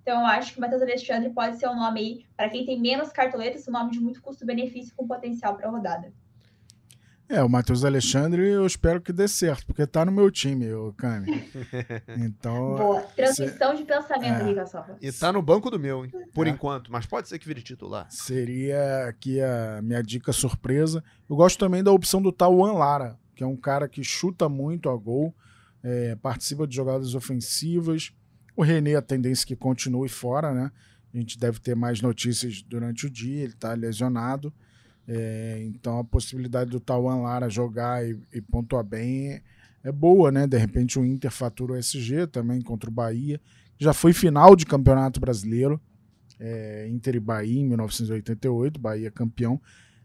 Então, 0.01 0.19
eu 0.19 0.25
acho 0.25 0.51
que 0.51 0.57
o 0.57 0.61
Matheus 0.61 0.81
Alexandre 0.81 1.29
pode 1.29 1.57
ser 1.57 1.69
um 1.69 1.75
nome 1.75 1.99
aí, 2.01 2.25
para 2.35 2.49
quem 2.49 2.65
tem 2.65 2.77
menos 2.77 3.09
cartoletas, 3.13 3.65
um 3.65 3.71
nome 3.71 3.91
de 3.91 4.01
muito 4.01 4.21
custo-benefício 4.21 4.93
com 4.93 5.07
potencial 5.07 5.55
para 5.55 5.69
a 5.69 5.71
rodada. 5.71 6.11
É, 7.29 7.41
o 7.41 7.47
Matheus 7.47 7.85
Alexandre 7.85 8.45
eu 8.45 8.65
espero 8.65 8.99
que 8.99 9.13
dê 9.13 9.25
certo, 9.25 9.65
porque 9.65 9.87
tá 9.87 10.03
no 10.03 10.11
meu 10.11 10.29
time, 10.29 10.69
o 10.73 10.91
Cami. 10.97 11.49
Então. 12.19 12.75
Boa. 12.75 13.01
Transmissão 13.15 13.73
de 13.73 13.85
pensamento 13.85 14.39
é. 14.39 14.41
ali, 14.41 14.53
Gassofa. 14.53 14.97
E 15.01 15.09
tá 15.13 15.31
no 15.31 15.41
banco 15.41 15.71
do 15.71 15.79
meu, 15.79 16.03
hein? 16.03 16.11
Por 16.33 16.45
É. 16.45 16.49
enquanto, 16.49 16.91
mas 16.91 17.05
pode 17.05 17.29
ser 17.29 17.39
que 17.39 17.47
vire 17.47 17.61
titular. 17.61 18.05
Seria 18.09 19.05
aqui 19.07 19.39
a 19.39 19.81
minha 19.81 20.03
dica 20.03 20.33
surpresa. 20.33 21.01
Eu 21.29 21.37
gosto 21.37 21.57
também 21.57 21.81
da 21.81 21.93
opção 21.93 22.21
do 22.21 22.33
Tauan 22.33 22.73
Lara, 22.73 23.17
que 23.41 23.43
é 23.43 23.47
um 23.47 23.57
cara 23.57 23.89
que 23.89 24.03
chuta 24.03 24.47
muito 24.47 24.87
a 24.87 24.95
gol, 24.95 25.33
é, 25.81 26.15
participa 26.15 26.67
de 26.67 26.75
jogadas 26.75 27.15
ofensivas. 27.15 28.13
O 28.55 28.61
René, 28.61 28.93
a 28.93 29.01
tendência 29.01 29.45
é 29.45 29.47
que 29.47 29.55
continue 29.55 30.07
fora, 30.07 30.53
né? 30.53 30.71
A 31.11 31.17
gente 31.17 31.39
deve 31.39 31.59
ter 31.59 31.75
mais 31.75 32.01
notícias 32.01 32.61
durante 32.61 33.07
o 33.07 33.09
dia, 33.09 33.41
ele 33.41 33.53
está 33.53 33.73
lesionado. 33.73 34.53
É, 35.07 35.59
então 35.65 35.97
a 35.97 36.03
possibilidade 36.03 36.69
do 36.69 36.79
Tauan 36.79 37.23
Lara 37.23 37.49
jogar 37.49 38.07
e, 38.07 38.15
e 38.31 38.39
pontuar 38.39 38.83
bem 38.83 39.31
é, 39.31 39.41
é 39.85 39.91
boa, 39.91 40.31
né? 40.31 40.45
De 40.45 40.59
repente 40.59 40.99
o 40.99 41.03
Inter 41.03 41.31
fatura 41.31 41.73
o 41.73 41.75
SG 41.75 42.27
também 42.27 42.61
contra 42.61 42.91
o 42.91 42.93
Bahia. 42.93 43.41
Já 43.79 43.91
foi 43.91 44.13
final 44.13 44.55
de 44.55 44.67
Campeonato 44.67 45.19
Brasileiro. 45.19 45.81
É, 46.39 46.87
Inter 46.91 47.15
e 47.15 47.19
Bahia 47.19 47.59
em 47.59 47.65
1988, 47.65 48.79
Bahia 48.79 49.09
campeão. 49.09 49.59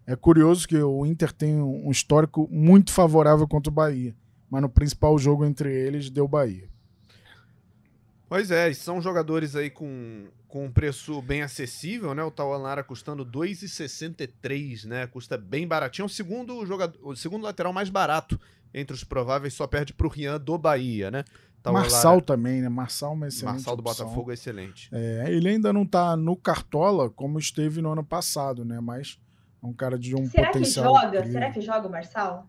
É 0.07 0.15
curioso 0.15 0.69
que 0.69 0.77
o 0.77 1.05
Inter 1.05 1.33
tem 1.33 1.61
um 1.61 1.91
histórico 1.91 2.49
muito 2.51 2.93
favorável 2.93 3.47
contra 3.49 3.71
o 3.71 3.75
Bahia, 3.75 4.15
mas 4.49 4.63
no 4.63 4.69
principal 4.69 5.19
jogo 5.19 5.45
entre 5.45 5.75
eles 5.75 6.09
deu 6.09 6.29
Bahia. 6.29 6.69
Pois 8.29 8.51
é, 8.51 8.71
e 8.71 8.75
são 8.75 9.01
jogadores 9.01 9.55
aí 9.55 9.71
com, 9.71 10.27
com 10.49 10.67
um 10.67 10.71
preço 10.71 11.21
bem 11.23 11.43
acessível, 11.43 12.15
né? 12.15 12.25
O 12.25 12.31
Tauan 12.31 12.59
Lara 12.59 12.83
custando 12.83 13.25
2,63, 13.25 14.85
né? 14.85 15.07
Custa 15.07 15.37
bem 15.37 15.67
baratinho. 15.67 16.05
É 16.05 16.07
o 16.07 16.09
segundo, 16.09 16.65
jogador, 16.67 16.99
o 17.03 17.15
segundo 17.17 17.45
lateral 17.45 17.73
mais 17.73 17.89
barato 17.89 18.39
entre 18.75 18.95
os 18.95 19.05
prováveis, 19.05 19.55
só 19.55 19.67
perde 19.67 19.93
pro 19.93 20.09
Rian 20.09 20.41
do 20.41 20.59
Bahia, 20.59 21.11
né? 21.11 21.25
Tauan 21.63 21.81
Marçal 21.81 22.21
também, 22.21 22.61
né? 22.61 22.69
Marçal 22.69 23.13
é 23.13 23.15
uma 23.15 23.29
excelente 23.29 23.55
Marçal 23.55 23.77
do 23.77 23.81
opção. 23.81 24.07
Botafogo 24.07 24.31
é 24.31 24.35
excelente. 24.35 24.89
É, 24.93 25.27
ele 25.29 25.49
ainda 25.49 25.73
não 25.73 25.87
tá 25.87 26.17
no 26.17 26.37
Cartola 26.37 27.11
como 27.11 27.39
esteve 27.39 27.81
no 27.81 27.93
ano 27.93 28.05
passado, 28.05 28.65
né? 28.65 28.81
Mas 28.81 29.19
é 29.63 29.67
um 29.67 29.73
cara 29.73 29.99
de 29.99 30.15
um 30.15 30.27
Será 30.29 30.49
que 30.49 30.53
potencial. 30.59 30.85
joga? 30.95 31.07
incrível. 31.19 31.33
Será 31.33 31.51
que 31.51 31.61
joga 31.61 31.89
o 31.89 31.91
Marçal? 31.91 32.49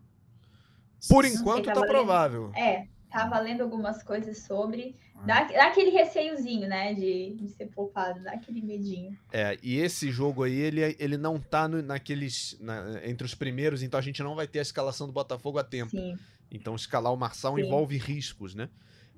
Por 1.10 1.24
Não 1.24 1.30
sei, 1.32 1.40
enquanto 1.40 1.66
tá 1.66 1.74
tá 1.74 1.80
valendo. 1.80 1.92
provável. 1.92 2.52
É, 2.56 2.88
tava 3.12 3.40
lendo 3.40 3.62
algumas 3.62 4.02
coisas 4.04 4.40
sobre. 4.40 4.96
Ah. 5.16 5.22
Dá, 5.26 5.44
dá 5.46 5.68
aquele 5.68 5.90
receiozinho, 5.92 6.68
né? 6.68 6.94
De, 6.94 7.34
de 7.36 7.48
ser 7.50 7.68
poupado, 7.68 8.22
dá 8.24 8.32
aquele 8.34 8.62
medinho. 8.62 9.18
É, 9.32 9.58
e 9.64 9.78
esse 9.80 10.12
jogo 10.12 10.44
aí, 10.44 10.54
ele, 10.56 10.96
ele 11.00 11.18
não 11.18 11.40
tá 11.40 11.68
no- 11.68 11.82
naqueles. 11.82 12.58
na- 12.60 13.00
entre 13.04 13.26
os 13.26 13.34
primeiros, 13.36 13.82
então 13.84 14.00
a 14.00 14.04
gente 14.04 14.22
não 14.24 14.36
vai 14.36 14.48
ter 14.48 14.60
a 14.60 14.62
escalação 14.64 15.08
do 15.08 15.14
Botafogo 15.14 15.58
a 15.60 15.64
tempo. 15.64 15.92
Sim. 15.92 16.18
Então 16.52 16.76
escalar 16.76 17.14
o 17.14 17.18
Marçal 17.18 17.56
Sim. 17.56 17.62
envolve 17.64 17.98
riscos, 17.98 18.56
né? 18.56 18.70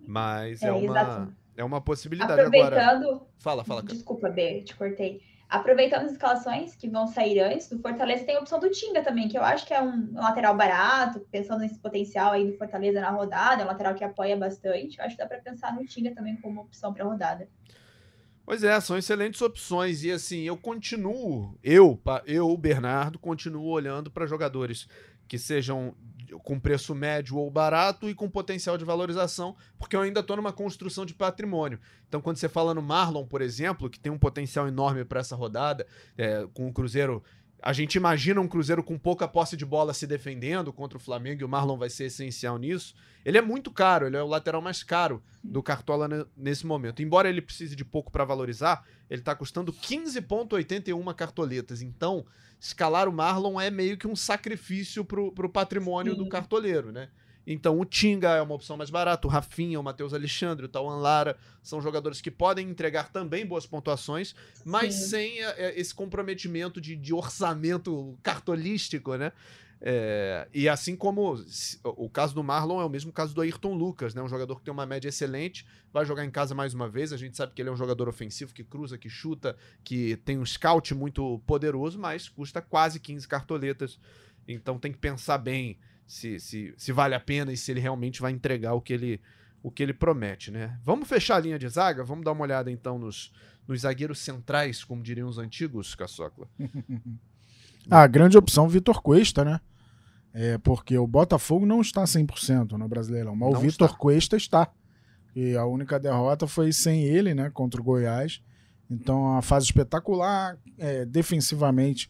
Mas 0.07 0.61
é, 0.63 0.67
É, 0.67 0.71
uma, 0.71 1.33
é 1.57 1.63
uma 1.63 1.81
possibilidade. 1.81 2.41
Agora, 2.41 2.47
Aproveitando. 2.47 3.21
fala, 3.37 3.63
fala. 3.63 3.81
cara. 3.83 3.93
Desculpa, 3.93 4.29
B, 4.29 4.61
te 4.63 4.75
cortei. 4.75 5.21
Aproveitando 5.49 6.05
as 6.05 6.11
escalações 6.11 6.75
que 6.75 6.87
vão 6.87 7.07
sair 7.07 7.39
antes, 7.39 7.67
do 7.67 7.79
Fortaleza 7.79 8.23
tem 8.23 8.35
a 8.35 8.39
opção 8.39 8.59
do 8.59 8.69
Tinga 8.69 9.01
também, 9.01 9.27
que 9.27 9.35
eu 9.35 9.43
acho 9.43 9.65
que 9.65 9.73
é 9.73 9.81
um, 9.81 10.13
lateral 10.13 10.55
barato, 10.55 11.25
pensando 11.31 11.61
nesse 11.61 11.79
potencial 11.79 12.33
aí 12.33 12.45
do 12.45 12.55
Fortaleza 12.55 13.01
na 13.01 13.09
rodada, 13.09 13.63
é 13.63 13.65
um 13.65 13.67
lateral 13.67 13.95
que 13.95 14.03
apoia 14.03 14.37
bastante. 14.37 14.99
Eu 14.99 15.05
acho 15.05 15.15
que 15.15 15.23
dá 15.23 15.27
para 15.27 15.39
pensar 15.39 15.73
no 15.73 15.83
Tinga 15.83 16.13
também 16.13 16.35
como 16.35 16.61
opção 16.61 16.93
para 16.93 17.03
rodada. 17.03 17.49
Pois 18.45 18.63
é, 18.63 18.79
são 18.79 18.95
excelentes 18.95 19.41
opções. 19.41 20.03
E 20.03 20.11
assim, 20.11 20.43
eu 20.43 20.55
continuo, 20.55 21.57
eu, 21.63 21.99
eu, 22.27 22.55
Bernardo, 22.55 23.17
continuo 23.17 23.65
olhando 23.69 24.11
para 24.11 24.27
jogadores 24.27 24.87
que 25.27 25.39
sejam 25.39 25.95
com 26.43 26.59
preço 26.59 26.93
médio 26.93 27.37
ou 27.37 27.49
barato 27.49 28.09
e 28.09 28.15
com 28.15 28.29
potencial 28.29 28.77
de 28.77 28.85
valorização, 28.85 29.55
porque 29.77 29.95
eu 29.95 30.01
ainda 30.01 30.19
estou 30.19 30.35
numa 30.35 30.53
construção 30.53 31.05
de 31.05 31.13
patrimônio. 31.13 31.79
Então, 32.07 32.21
quando 32.21 32.37
você 32.37 32.49
fala 32.49 32.73
no 32.73 32.81
Marlon, 32.81 33.25
por 33.25 33.41
exemplo, 33.41 33.89
que 33.89 33.99
tem 33.99 34.11
um 34.11 34.17
potencial 34.17 34.67
enorme 34.67 35.05
para 35.05 35.19
essa 35.19 35.35
rodada, 35.35 35.85
é, 36.17 36.47
com 36.53 36.67
o 36.67 36.73
Cruzeiro. 36.73 37.23
A 37.61 37.73
gente 37.73 37.95
imagina 37.95 38.39
um 38.39 38.47
Cruzeiro 38.47 38.81
com 38.81 38.97
pouca 38.97 39.27
posse 39.27 39.57
de 39.57 39.65
bola 39.65 39.93
se 39.93 40.07
defendendo 40.07 40.71
contra 40.71 40.97
o 40.97 41.01
Flamengo 41.01 41.41
e 41.41 41.45
o 41.45 41.49
Marlon 41.49 41.77
vai 41.77 41.89
ser 41.89 42.05
essencial 42.05 42.57
nisso. 42.57 42.95
Ele 43.25 43.37
é 43.37 43.41
muito 43.41 43.69
caro, 43.69 44.07
ele 44.07 44.15
é 44.15 44.23
o 44.23 44.27
lateral 44.27 44.61
mais 44.61 44.81
caro 44.81 45.21
do 45.43 45.61
Cartola 45.61 46.07
ne- 46.07 46.25
nesse 46.37 46.65
momento. 46.65 47.01
Embora 47.01 47.27
ele 47.27 47.41
precise 47.41 47.75
de 47.75 47.83
pouco 47.83 48.11
para 48.11 48.23
valorizar, 48.23 48.85
ele 49.09 49.21
está 49.21 49.35
custando 49.35 49.73
15,81 49.73 51.13
cartoletas. 51.13 51.81
Então, 51.81 52.25
escalar 52.59 53.07
o 53.09 53.13
Marlon 53.13 53.59
é 53.59 53.69
meio 53.69 53.97
que 53.97 54.07
um 54.07 54.15
sacrifício 54.15 55.03
pro, 55.03 55.31
pro 55.31 55.49
patrimônio 55.49 56.13
Sim. 56.13 56.19
do 56.19 56.29
cartoleiro, 56.29 56.91
né? 56.91 57.09
Então, 57.51 57.79
o 57.79 57.83
Tinga 57.83 58.29
é 58.35 58.41
uma 58.43 58.53
opção 58.53 58.77
mais 58.77 58.91
barata, 58.91 59.27
o 59.27 59.29
Rafinha, 59.29 59.79
o 59.79 59.83
Matheus 59.83 60.13
Alexandre, 60.13 60.67
o 60.67 60.69
Tauan 60.69 60.97
Lara 60.97 61.35
são 61.63 61.81
jogadores 61.81 62.21
que 62.21 62.29
podem 62.29 62.69
entregar 62.69 63.11
também 63.11 63.43
boas 63.43 63.65
pontuações, 63.65 64.35
mas 64.63 64.93
Sim. 64.93 65.07
sem 65.07 65.43
é, 65.43 65.55
é, 65.57 65.79
esse 65.79 65.91
comprometimento 65.91 66.79
de, 66.79 66.95
de 66.95 67.11
orçamento 67.11 68.15
cartolístico, 68.21 69.15
né? 69.15 69.31
É, 69.81 70.47
e 70.53 70.69
assim 70.69 70.95
como 70.95 71.41
o 71.83 72.09
caso 72.09 72.35
do 72.35 72.43
Marlon 72.43 72.81
é 72.81 72.85
o 72.85 72.89
mesmo 72.89 73.11
caso 73.11 73.33
do 73.33 73.41
Ayrton 73.41 73.73
Lucas, 73.73 74.13
né? 74.13 74.21
Um 74.21 74.29
jogador 74.29 74.57
que 74.57 74.63
tem 74.63 74.71
uma 74.71 74.85
média 74.85 75.09
excelente, 75.09 75.65
vai 75.91 76.05
jogar 76.05 76.23
em 76.25 76.29
casa 76.29 76.53
mais 76.53 76.75
uma 76.75 76.87
vez. 76.87 77.11
A 77.11 77.17
gente 77.17 77.35
sabe 77.35 77.53
que 77.55 77.61
ele 77.63 77.69
é 77.69 77.71
um 77.71 77.77
jogador 77.77 78.07
ofensivo, 78.07 78.53
que 78.53 78.63
cruza, 78.63 78.95
que 78.95 79.09
chuta, 79.09 79.57
que 79.83 80.17
tem 80.17 80.37
um 80.37 80.45
scout 80.45 80.93
muito 80.93 81.39
poderoso, 81.47 81.97
mas 81.97 82.29
custa 82.29 82.61
quase 82.61 82.99
15 82.99 83.27
cartoletas. 83.27 83.99
Então 84.47 84.77
tem 84.77 84.91
que 84.91 84.99
pensar 84.99 85.39
bem 85.39 85.79
se, 86.09 86.39
se, 86.39 86.73
se 86.75 86.91
vale 86.91 87.13
a 87.13 87.19
pena 87.19 87.53
e 87.53 87.57
se 87.57 87.71
ele 87.71 87.79
realmente 87.79 88.19
vai 88.19 88.31
entregar 88.31 88.73
o 88.73 88.81
que 88.81 88.91
ele, 88.91 89.21
o 89.61 89.69
que 89.69 89.83
ele 89.83 89.93
promete, 89.93 90.49
né? 90.49 90.75
Vamos 90.83 91.07
fechar 91.07 91.35
a 91.35 91.39
linha 91.39 91.59
de 91.59 91.69
zaga? 91.69 92.03
Vamos 92.03 92.25
dar 92.25 92.31
uma 92.31 92.41
olhada 92.41 92.71
então 92.71 92.97
nos, 92.97 93.31
nos 93.67 93.81
zagueiros 93.81 94.17
centrais, 94.17 94.83
como 94.83 95.03
diriam 95.03 95.29
os 95.29 95.37
antigos, 95.37 95.93
Caçocla. 95.93 96.49
a 97.91 98.05
grande 98.09 98.39
opção, 98.39 98.67
Vitor 98.67 99.03
Cuesta, 99.03 99.45
né? 99.45 99.61
É, 100.33 100.57
porque 100.57 100.97
o 100.97 101.05
Botafogo 101.05 101.63
não 101.63 101.79
está 101.79 102.03
100% 102.03 102.71
no 102.71 102.87
Brasileirão, 102.87 103.35
mas 103.35 103.51
não 103.51 103.59
o 103.59 103.61
Vitor 103.61 103.95
Cuesta 103.95 104.35
está. 104.35 104.67
E 105.35 105.55
a 105.55 105.65
única 105.65 105.99
derrota 105.99 106.47
foi 106.47 106.73
sem 106.73 107.03
ele, 107.03 107.35
né, 107.35 107.51
contra 107.51 107.79
o 107.79 107.83
Goiás. 107.83 108.41
Então, 108.89 109.37
a 109.37 109.43
fase 109.43 109.67
espetacular, 109.67 110.57
é, 110.79 111.05
defensivamente 111.05 112.09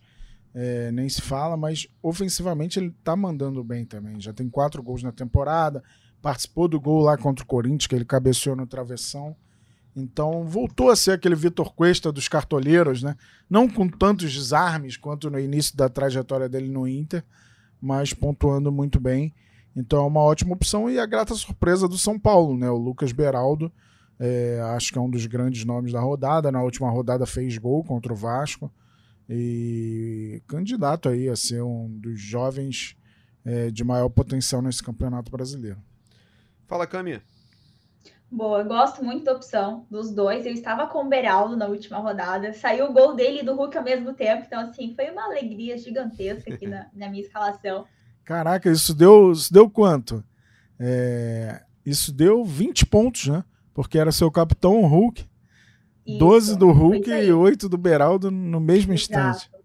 é, 0.53 0.91
nem 0.91 1.07
se 1.07 1.21
fala, 1.21 1.55
mas 1.55 1.87
ofensivamente 2.01 2.79
ele 2.79 2.87
está 2.87 3.15
mandando 3.15 3.63
bem 3.63 3.85
também. 3.85 4.19
Já 4.19 4.33
tem 4.33 4.49
quatro 4.49 4.81
gols 4.81 5.03
na 5.03 5.11
temporada, 5.11 5.83
participou 6.21 6.67
do 6.67 6.79
gol 6.79 7.01
lá 7.01 7.17
contra 7.17 7.43
o 7.43 7.47
Corinthians, 7.47 7.87
que 7.87 7.95
ele 7.95 8.05
cabeceou 8.05 8.55
no 8.55 8.65
travessão. 8.65 9.35
Então 9.95 10.45
voltou 10.45 10.89
a 10.89 10.95
ser 10.95 11.11
aquele 11.11 11.35
Vitor 11.35 11.73
Cuesta 11.73 12.11
dos 12.11 12.27
cartoleiros, 12.27 13.03
né? 13.03 13.15
Não 13.49 13.67
com 13.67 13.87
tantos 13.87 14.31
desarmes 14.33 14.97
quanto 14.97 15.29
no 15.29 15.39
início 15.39 15.75
da 15.75 15.89
trajetória 15.89 16.47
dele 16.47 16.69
no 16.69 16.87
Inter, 16.87 17.23
mas 17.81 18.13
pontuando 18.13 18.71
muito 18.71 18.99
bem. 18.99 19.33
Então 19.75 20.03
é 20.03 20.07
uma 20.07 20.21
ótima 20.21 20.53
opção 20.53 20.89
e 20.89 20.99
a 20.99 21.05
grata 21.05 21.33
surpresa 21.35 21.87
do 21.87 21.97
São 21.97 22.19
Paulo, 22.19 22.57
né? 22.57 22.69
O 22.69 22.77
Lucas 22.77 23.11
Beraldo, 23.11 23.71
é, 24.19 24.59
acho 24.75 24.91
que 24.91 24.97
é 24.97 25.01
um 25.01 25.09
dos 25.09 25.25
grandes 25.25 25.63
nomes 25.65 25.91
da 25.91 25.99
rodada. 25.99 26.51
Na 26.51 26.61
última 26.61 26.89
rodada 26.89 27.25
fez 27.25 27.57
gol 27.57 27.83
contra 27.83 28.13
o 28.13 28.15
Vasco 28.15 28.71
e 29.29 30.41
candidato 30.47 31.07
aí 31.07 31.29
a 31.29 31.35
ser 31.35 31.61
um 31.61 31.87
dos 31.87 32.19
jovens 32.19 32.97
é, 33.45 33.69
de 33.69 33.83
maior 33.83 34.09
potencial 34.09 34.61
nesse 34.61 34.81
campeonato 34.81 35.29
brasileiro. 35.31 35.77
Fala, 36.67 36.87
Cami. 36.87 37.21
Boa, 38.31 38.63
gosto 38.63 39.03
muito 39.03 39.25
da 39.25 39.33
opção 39.33 39.87
dos 39.89 40.11
dois. 40.11 40.45
Eu 40.45 40.53
estava 40.53 40.87
com 40.87 41.03
o 41.03 41.09
Beraldo 41.09 41.57
na 41.57 41.65
última 41.65 41.97
rodada, 41.97 42.53
saiu 42.53 42.87
o 42.87 42.93
gol 42.93 43.15
dele 43.15 43.39
e 43.39 43.43
do 43.43 43.55
Hulk 43.55 43.77
ao 43.77 43.83
mesmo 43.83 44.13
tempo, 44.13 44.43
então, 44.45 44.61
assim, 44.61 44.93
foi 44.95 45.09
uma 45.09 45.25
alegria 45.25 45.77
gigantesca 45.77 46.53
aqui 46.53 46.67
na, 46.67 46.87
na 46.93 47.09
minha 47.09 47.23
escalação. 47.23 47.85
Caraca, 48.23 48.69
isso 48.69 48.93
deu, 48.93 49.31
isso 49.31 49.51
deu 49.51 49.67
quanto? 49.67 50.23
É, 50.79 51.63
isso 51.83 52.13
deu 52.13 52.45
20 52.45 52.85
pontos, 52.85 53.27
né? 53.27 53.43
Porque 53.73 53.97
era 53.97 54.11
seu 54.11 54.29
capitão 54.31 54.85
Hulk, 54.85 55.27
isso, 56.09 56.19
12 56.19 56.57
do 56.57 56.71
Hulk 56.71 57.09
e 57.09 57.31
8 57.31 57.69
do 57.69 57.77
Beraldo 57.77 58.31
no 58.31 58.59
mesmo 58.59 58.93
Exato. 58.93 59.37
instante. 59.37 59.59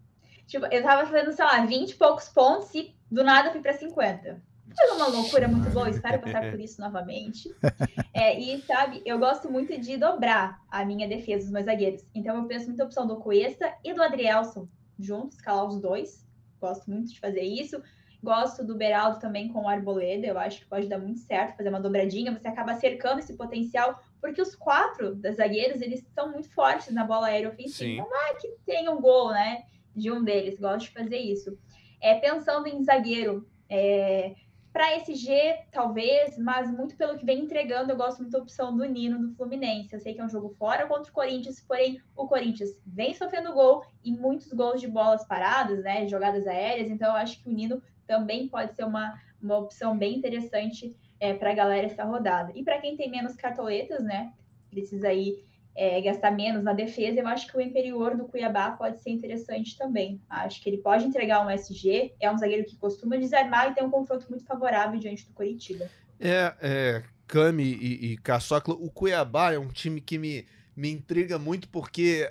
Tipo, 0.46 0.66
eu 0.66 0.83
tava 0.83 1.07
fazendo, 1.07 1.33
sei 1.33 1.44
lá, 1.44 1.64
20 1.64 1.90
e 1.90 1.94
poucos 1.94 2.28
pontos 2.28 2.74
e 2.74 2.94
do 3.11 3.24
nada 3.24 3.50
fui 3.50 3.61
para 3.61 3.72
50. 3.72 4.42
Foi 4.76 4.96
uma 4.96 5.07
loucura 5.07 5.46
muito 5.46 5.70
boa, 5.70 5.88
espero 5.88 6.20
passar 6.20 6.50
por 6.50 6.61
isso 6.61 6.80
novamente. 6.80 7.54
É, 8.16 8.38
e, 8.38 8.62
sabe, 8.62 9.02
eu 9.04 9.18
gosto 9.18 9.50
muito 9.50 9.76
de 9.76 9.96
dobrar 9.96 10.62
a 10.70 10.85
minha 10.85 11.09
defesa 11.09 11.42
dos 11.42 11.50
meus 11.50 11.64
zagueiros. 11.64 12.04
Então, 12.14 12.37
eu 12.37 12.44
penso 12.44 12.68
muita 12.68 12.85
opção 12.85 13.09
do 13.09 13.16
Cuesta 13.16 13.74
e 13.83 13.92
do 13.92 14.00
Adrielson 14.00 14.68
juntos, 14.98 15.37
escalar 15.37 15.66
os 15.66 15.80
dois. 15.80 16.24
Gosto 16.61 16.88
muito 16.88 17.12
de 17.12 17.18
fazer 17.18 17.42
isso. 17.42 17.83
Gosto 18.22 18.64
do 18.64 18.76
Beraldo 18.76 19.18
também 19.18 19.48
com 19.48 19.62
o 19.62 19.68
Arboleda. 19.68 20.26
Eu 20.26 20.38
acho 20.38 20.61
que 20.61 20.66
pode 20.66 20.87
dar 20.87 20.98
muito 20.98 21.20
certo 21.20 21.57
fazer 21.57 21.68
uma 21.68 21.80
dobradinha. 21.80 22.33
Você 22.33 22.48
acaba 22.48 22.74
cercando 22.76 23.18
esse 23.18 23.35
potencial, 23.35 24.00
porque 24.24 24.40
os 24.40 24.56
quatro 24.56 25.14
das 25.14 25.37
zagueiros, 25.37 25.82
eles 25.82 26.02
são 26.14 26.32
muito 26.32 26.48
fortes 26.48 26.90
na 26.94 27.04
bola 27.04 27.26
aérea 27.26 27.50
ofensiva. 27.50 27.90
Então, 27.92 28.08
vai 28.08 28.34
que 28.37 28.48
tem 28.64 28.88
um 28.88 28.98
gol, 28.98 29.28
né? 29.28 29.66
De 29.94 30.10
um 30.10 30.24
deles. 30.24 30.58
Gosto 30.58 30.87
de 30.87 30.92
fazer 30.92 31.18
isso. 31.18 31.58
É, 32.00 32.14
pensando 32.14 32.66
em 32.66 32.82
zagueiro, 32.82 33.46
é, 33.68 34.34
para 34.72 34.96
SG, 34.96 35.66
talvez, 35.70 36.38
mas 36.38 36.70
muito 36.70 36.96
pelo 36.96 37.18
que 37.18 37.26
vem 37.26 37.40
entregando, 37.40 37.92
eu 37.92 37.96
gosto 37.98 38.20
muito 38.20 38.32
da 38.32 38.38
opção 38.38 38.74
do 38.74 38.87
Nino 38.87 39.18
do 39.18 39.34
Fluminense. 39.34 39.92
Eu 39.92 40.00
sei 40.00 40.14
que 40.14 40.22
é 40.22 40.24
um 40.24 40.30
jogo 40.30 40.48
fora 40.58 40.87
contra 40.87 41.10
o 41.10 41.14
Corinthians, 41.14 41.60
porém 41.60 42.00
o 42.16 42.26
Corinthians 42.26 42.70
vem 42.87 43.12
sofrendo 43.12 43.52
gol 43.52 43.84
e 44.02 44.10
muitos 44.10 44.50
gols 44.54 44.80
de 44.80 44.88
bolas 44.88 45.26
paradas, 45.26 45.84
né? 45.84 46.08
Jogadas 46.08 46.46
aéreas. 46.46 46.88
Então 46.88 47.08
eu 47.08 47.16
acho 47.16 47.42
que 47.42 47.50
o 47.50 47.52
Nino 47.52 47.82
também 48.06 48.48
pode 48.48 48.74
ser 48.74 48.84
uma, 48.84 49.20
uma 49.42 49.58
opção 49.58 49.98
bem 49.98 50.16
interessante 50.16 50.96
é, 51.24 51.32
para 51.32 51.52
a 51.52 51.54
galera 51.54 51.87
essa 51.87 52.04
rodada. 52.04 52.52
E 52.54 52.62
para 52.62 52.78
quem 52.78 52.96
tem 52.96 53.10
menos 53.10 53.34
cartoletas, 53.34 54.04
né? 54.04 54.32
Precisa 54.68 55.08
aí 55.08 55.42
é, 55.74 55.98
gastar 56.02 56.30
menos 56.30 56.62
na 56.62 56.74
defesa, 56.74 57.18
eu 57.18 57.26
acho 57.26 57.50
que 57.50 57.56
o 57.56 57.60
interior 57.60 58.14
do 58.14 58.26
Cuiabá 58.26 58.72
pode 58.72 59.02
ser 59.02 59.10
interessante 59.10 59.76
também. 59.78 60.20
Acho 60.28 60.62
que 60.62 60.68
ele 60.68 60.78
pode 60.78 61.06
entregar 61.06 61.44
um 61.44 61.50
SG, 61.50 62.12
é 62.20 62.30
um 62.30 62.37
zagueiro 62.37 62.66
que 62.66 62.76
costuma 62.76 63.16
desarmar 63.16 63.70
e 63.70 63.74
tem 63.74 63.82
um 63.82 63.90
confronto 63.90 64.26
muito 64.28 64.44
favorável 64.44 65.00
diante 65.00 65.26
do 65.26 65.32
Curitiba. 65.32 65.88
É, 66.20 66.54
é 66.60 67.02
Cami 67.26 67.64
e, 67.64 68.12
e 68.12 68.16
Caçocla, 68.18 68.74
o 68.74 68.90
Cuiabá 68.90 69.54
é 69.54 69.58
um 69.58 69.68
time 69.68 70.02
que 70.02 70.18
me, 70.18 70.46
me 70.76 70.90
intriga 70.90 71.38
muito 71.38 71.70
porque 71.70 72.30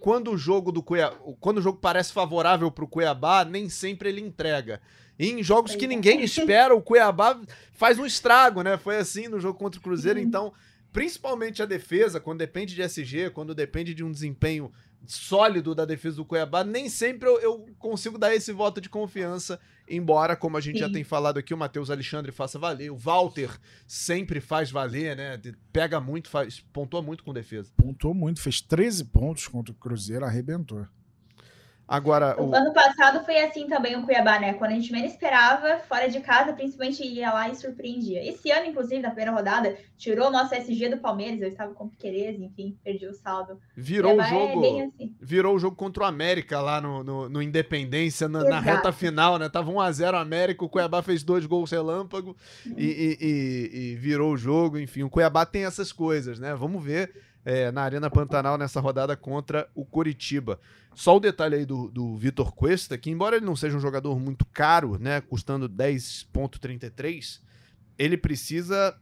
quando 0.00 0.32
o 0.32 0.36
jogo 0.36 0.72
do 0.72 0.82
Cuiabá, 0.82 1.16
quando 1.38 1.58
o 1.58 1.62
jogo 1.62 1.78
parece 1.78 2.12
favorável 2.12 2.72
para 2.72 2.84
o 2.84 2.88
Cuiabá, 2.88 3.44
nem 3.44 3.68
sempre 3.68 4.08
ele 4.08 4.20
entrega. 4.20 4.80
E 5.22 5.30
em 5.30 5.42
jogos 5.42 5.76
que 5.76 5.86
ninguém 5.86 6.22
espera, 6.22 6.74
o 6.74 6.82
Cuiabá 6.82 7.40
faz 7.72 7.98
um 7.98 8.04
estrago, 8.04 8.62
né? 8.62 8.76
Foi 8.76 8.96
assim 8.96 9.28
no 9.28 9.38
jogo 9.38 9.58
contra 9.58 9.78
o 9.78 9.82
Cruzeiro, 9.82 10.18
então 10.18 10.52
principalmente 10.92 11.62
a 11.62 11.66
defesa, 11.66 12.20
quando 12.20 12.40
depende 12.40 12.74
de 12.74 12.82
SG, 12.82 13.30
quando 13.30 13.54
depende 13.54 13.94
de 13.94 14.04
um 14.04 14.10
desempenho 14.10 14.70
sólido 15.06 15.74
da 15.74 15.84
defesa 15.84 16.16
do 16.16 16.24
Cuiabá, 16.24 16.62
nem 16.64 16.88
sempre 16.88 17.28
eu, 17.28 17.40
eu 17.40 17.66
consigo 17.78 18.18
dar 18.18 18.34
esse 18.34 18.52
voto 18.52 18.80
de 18.80 18.88
confiança, 18.88 19.58
embora, 19.88 20.36
como 20.36 20.56
a 20.56 20.60
gente 20.60 20.76
Sim. 20.78 20.86
já 20.86 20.90
tem 20.90 21.02
falado 21.02 21.38
aqui, 21.38 21.54
o 21.54 21.56
Matheus 21.56 21.90
Alexandre 21.90 22.30
faça 22.30 22.58
valer, 22.58 22.90
o 22.90 22.96
Walter 22.96 23.50
sempre 23.86 24.40
faz 24.40 24.70
valer, 24.70 25.16
né? 25.16 25.40
Pega 25.72 26.00
muito, 26.00 26.28
faz, 26.28 26.60
pontua 26.72 27.00
muito 27.00 27.24
com 27.24 27.32
defesa. 27.32 27.70
Pontuou 27.76 28.14
muito, 28.14 28.40
fez 28.40 28.60
13 28.60 29.04
pontos 29.04 29.48
contra 29.48 29.72
o 29.72 29.76
Cruzeiro, 29.76 30.24
arrebentou. 30.24 30.86
Agora, 31.86 32.40
o, 32.40 32.48
o, 32.48 32.54
ano 32.54 32.72
passado 32.72 33.24
foi 33.24 33.38
assim 33.40 33.66
também 33.66 33.96
o 33.96 34.02
Cuiabá, 34.02 34.38
né? 34.38 34.54
Quando 34.54 34.70
a 34.70 34.74
gente 34.74 34.92
menos 34.92 35.12
esperava, 35.12 35.78
fora 35.88 36.08
de 36.08 36.20
casa, 36.20 36.52
principalmente 36.52 37.04
ia 37.04 37.32
lá 37.32 37.48
e 37.48 37.56
surpreendia. 37.56 38.24
Esse 38.26 38.50
ano, 38.50 38.66
inclusive, 38.66 39.02
na 39.02 39.08
primeira 39.10 39.32
rodada, 39.32 39.76
tirou 39.98 40.28
o 40.28 40.30
nosso 40.30 40.54
SG 40.54 40.88
do 40.88 40.98
Palmeiras, 40.98 41.42
eu 41.42 41.48
estava 41.48 41.74
com 41.74 41.88
Piqueires, 41.88 42.40
enfim, 42.40 42.78
perdi 42.82 43.06
o 43.06 43.12
saldo. 43.12 43.58
Virou 43.76 44.16
o 44.16 44.20
é 44.20 44.28
jogo. 44.28 44.64
É 44.64 44.84
assim. 44.84 45.14
Virou 45.20 45.54
o 45.54 45.58
jogo 45.58 45.76
contra 45.76 46.04
o 46.04 46.06
América 46.06 46.60
lá 46.60 46.80
no, 46.80 47.04
no, 47.04 47.28
no 47.28 47.42
Independência, 47.42 48.28
na, 48.28 48.42
na, 48.44 48.60
reta 48.60 48.92
final, 48.92 49.38
né? 49.38 49.48
Tava 49.48 49.70
1x0 49.70 50.14
América, 50.14 50.64
o 50.64 50.68
Cuiabá 50.68 51.02
fez 51.02 51.22
dois 51.22 51.44
gols 51.44 51.70
relâmpago 51.70 52.36
uhum. 52.64 52.74
e, 52.76 52.84
e, 52.84 53.18
e, 53.20 53.92
e 53.92 53.96
virou 53.96 54.32
o 54.32 54.36
jogo. 54.36 54.78
Enfim, 54.78 55.02
o 55.02 55.10
Cuiabá 55.10 55.44
tem 55.44 55.64
essas 55.64 55.92
coisas, 55.92 56.38
né? 56.38 56.54
Vamos 56.54 56.82
ver 56.82 57.12
é, 57.44 57.70
na 57.72 57.82
Arena 57.82 58.10
Pantanal 58.10 58.56
nessa 58.56 58.80
rodada 58.80 59.16
contra 59.16 59.68
o 59.74 59.84
Coritiba. 59.84 60.60
Só 60.94 61.16
o 61.16 61.20
detalhe 61.20 61.56
aí 61.56 61.66
do, 61.66 61.88
do 61.88 62.16
Vitor 62.16 62.52
Cuesta, 62.54 62.96
que 62.98 63.10
embora 63.10 63.36
ele 63.36 63.46
não 63.46 63.56
seja 63.56 63.76
um 63.76 63.80
jogador 63.80 64.18
muito 64.18 64.44
caro, 64.46 64.98
né, 64.98 65.20
custando 65.20 65.68
10.33, 65.68 67.40
ele 67.98 68.16
precisa 68.16 68.96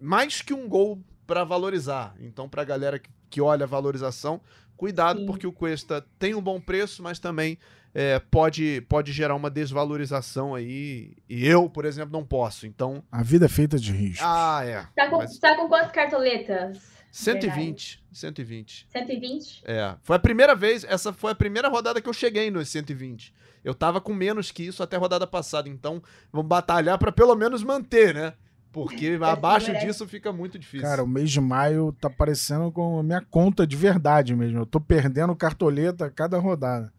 mais 0.00 0.42
que 0.42 0.52
um 0.52 0.68
gol 0.68 1.02
para 1.26 1.44
valorizar. 1.44 2.14
Então, 2.20 2.48
para 2.48 2.62
a 2.62 2.64
galera 2.64 2.98
que, 2.98 3.10
que, 3.30 3.40
olha 3.40 3.64
a 3.64 3.68
valorização, 3.68 4.40
cuidado, 4.76 5.20
Sim. 5.20 5.26
porque 5.26 5.46
o 5.46 5.52
Cuesta 5.52 6.04
tem 6.18 6.34
um 6.34 6.42
bom 6.42 6.60
preço, 6.60 7.02
mas 7.02 7.18
também 7.18 7.58
é, 7.94 8.18
pode, 8.18 8.80
pode 8.88 9.12
gerar 9.12 9.34
uma 9.34 9.50
desvalorização 9.50 10.54
aí. 10.54 11.14
E 11.28 11.46
eu, 11.46 11.68
por 11.68 11.84
exemplo, 11.84 12.12
não 12.12 12.24
posso. 12.24 12.66
Então. 12.66 13.02
A 13.10 13.22
vida 13.22 13.46
é 13.46 13.48
feita 13.48 13.78
de 13.78 13.92
risco. 13.92 14.24
Ah, 14.26 14.62
é. 14.64 14.86
Tá 14.94 15.08
com, 15.08 15.18
mas... 15.18 15.38
tá 15.38 15.56
com 15.56 15.68
quantas 15.68 15.92
cartoletas? 15.92 17.01
120. 17.12 18.02
120. 18.10 18.86
120? 18.90 19.62
É. 19.66 19.94
Foi 20.02 20.16
a 20.16 20.18
primeira 20.18 20.56
vez, 20.56 20.82
essa 20.84 21.12
foi 21.12 21.32
a 21.32 21.34
primeira 21.34 21.68
rodada 21.68 22.00
que 22.00 22.08
eu 22.08 22.12
cheguei 22.12 22.50
nos 22.50 22.70
120. 22.70 23.34
Eu 23.62 23.74
tava 23.74 24.00
com 24.00 24.14
menos 24.14 24.50
que 24.50 24.62
isso 24.62 24.82
até 24.82 24.96
a 24.96 24.98
rodada 24.98 25.26
passada, 25.26 25.68
então 25.68 26.02
vamos 26.32 26.48
batalhar 26.48 26.98
para 26.98 27.12
pelo 27.12 27.36
menos 27.36 27.62
manter, 27.62 28.14
né? 28.14 28.32
Porque 28.72 29.18
abaixo 29.22 29.72
disso 29.78 30.08
fica 30.08 30.32
muito 30.32 30.58
difícil. 30.58 30.88
Cara, 30.88 31.04
o 31.04 31.06
mês 31.06 31.30
de 31.30 31.40
maio 31.40 31.94
tá 32.00 32.08
parecendo 32.08 32.72
com 32.72 32.98
a 32.98 33.02
minha 33.02 33.20
conta 33.20 33.66
de 33.66 33.76
verdade 33.76 34.34
mesmo. 34.34 34.58
Eu 34.58 34.66
tô 34.66 34.80
perdendo 34.80 35.36
cartoleta 35.36 36.06
a 36.06 36.10
cada 36.10 36.38
rodada. 36.38 36.90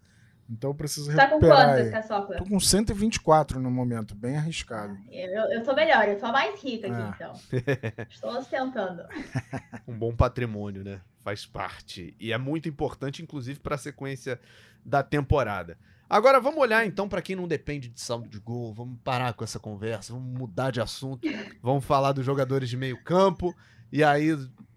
Então 0.50 0.70
eu 0.72 0.76
preciso 0.76 1.10
recuperar. 1.10 1.30
Tá 1.30 1.36
com 1.36 1.40
quantas, 1.40 1.90
Caçocla? 1.90 2.38
Tô 2.38 2.46
com 2.46 2.60
124 2.60 3.60
no 3.60 3.72
momento, 3.72 4.14
bem 4.14 4.38
arriscado. 4.38 4.94
Ah, 4.94 5.16
eu, 5.16 5.44
eu 5.52 5.64
tô 5.64 5.74
melhor, 5.74 6.08
eu 6.08 6.20
tô 6.20 6.32
mais 6.32 6.62
rica 6.62 6.88
aqui, 6.88 7.02
ah. 7.02 7.14
então. 7.16 8.06
Estou 8.10 8.38
ostentando. 8.38 9.04
um 9.88 9.98
bom 9.98 10.16
patrimônio, 10.16 10.84
né? 10.84 11.02
Faz 11.24 11.46
parte. 11.46 12.16
E 12.20 12.34
é 12.34 12.38
muito 12.38 12.68
importante, 12.68 13.24
inclusive, 13.24 13.60
para 13.60 13.76
a 13.76 13.78
sequência 13.78 14.40
da 14.86 15.02
temporada. 15.02 15.78
Agora 16.10 16.40
vamos 16.40 16.60
olhar 16.60 16.86
então 16.86 17.10
para 17.10 17.22
quem 17.22 17.36
não 17.36 17.48
depende 17.48 17.88
de 17.88 18.00
saldo 18.00 18.30
de 18.30 18.40
gol. 18.40 18.74
Vamos 18.74 19.00
parar 19.04 19.34
com 19.34 19.44
essa 19.44 19.60
conversa, 19.60 20.14
vamos 20.14 20.38
mudar 20.38 20.72
de 20.72 20.82
assunto. 20.82 21.28
vamos 21.62 21.84
falar 21.86 22.12
dos 22.12 22.26
jogadores 22.26 22.70
de 22.70 22.78
meio 22.78 23.02
campo. 23.04 23.56
E 23.92 24.04
aí 24.04 24.32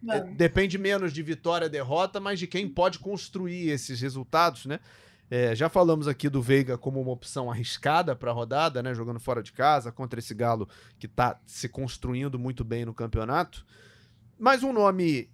é, 0.08 0.20
depende 0.20 0.78
menos 0.78 1.12
de 1.12 1.22
vitória, 1.22 1.68
derrota, 1.68 2.20
mas 2.20 2.38
de 2.38 2.46
quem 2.46 2.68
pode 2.68 2.98
construir 2.98 3.70
esses 3.70 4.00
resultados, 4.00 4.66
né? 4.66 4.78
É, 5.30 5.54
já 5.54 5.68
falamos 5.68 6.06
aqui 6.06 6.28
do 6.28 6.40
Veiga 6.40 6.78
como 6.78 7.00
uma 7.00 7.10
opção 7.10 7.50
arriscada 7.50 8.14
para 8.14 8.30
a 8.30 8.34
rodada, 8.34 8.82
né? 8.82 8.94
Jogando 8.94 9.18
fora 9.18 9.42
de 9.42 9.52
casa 9.52 9.90
contra 9.90 10.20
esse 10.20 10.34
Galo 10.34 10.68
que 10.98 11.06
está 11.06 11.40
se 11.44 11.68
construindo 11.68 12.38
muito 12.38 12.64
bem 12.64 12.84
no 12.84 12.94
campeonato. 12.94 13.66
Mas 14.38 14.62
um 14.62 14.72
nome 14.72 15.28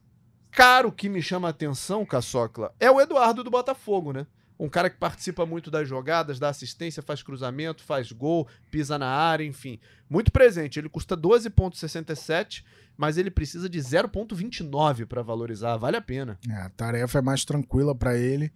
caro 0.51 0.91
que 0.91 1.09
me 1.09 1.21
chama 1.21 1.49
a 1.49 1.51
atenção, 1.51 2.07
Caçocla, 2.07 2.75
é 2.81 2.91
o 2.91 3.01
Eduardo 3.01 3.45
do 3.45 3.51
Botafogo, 3.51 4.13
né? 4.13 4.27
Um 4.59 4.69
cara 4.69 4.89
que 4.89 4.97
participa 4.97 5.45
muito 5.45 5.71
das 5.71 5.89
jogadas, 5.89 6.39
dá 6.39 6.49
assistência, 6.49 7.03
faz 7.03 7.21
cruzamento, 7.21 7.83
faz 7.83 8.13
gol, 8.13 8.47
pisa 8.71 8.97
na 8.97 9.09
área, 9.09 9.45
enfim. 9.45 9.81
Muito 10.09 10.31
presente. 10.31 10.79
Ele 10.79 10.89
custa 10.89 11.17
12,67, 11.17 12.63
mas 12.97 13.19
ele 13.19 13.31
precisa 13.31 13.69
de 13.69 13.81
0,29 13.81 15.05
para 15.07 15.21
valorizar. 15.21 15.77
Vale 15.79 15.97
a 15.97 16.01
pena. 16.01 16.39
É, 16.49 16.55
a 16.55 16.69
tarefa 16.71 17.19
é 17.19 17.23
mais 17.23 17.45
tranquila 17.45 17.93
para 17.93 18.17
ele. 18.17 18.53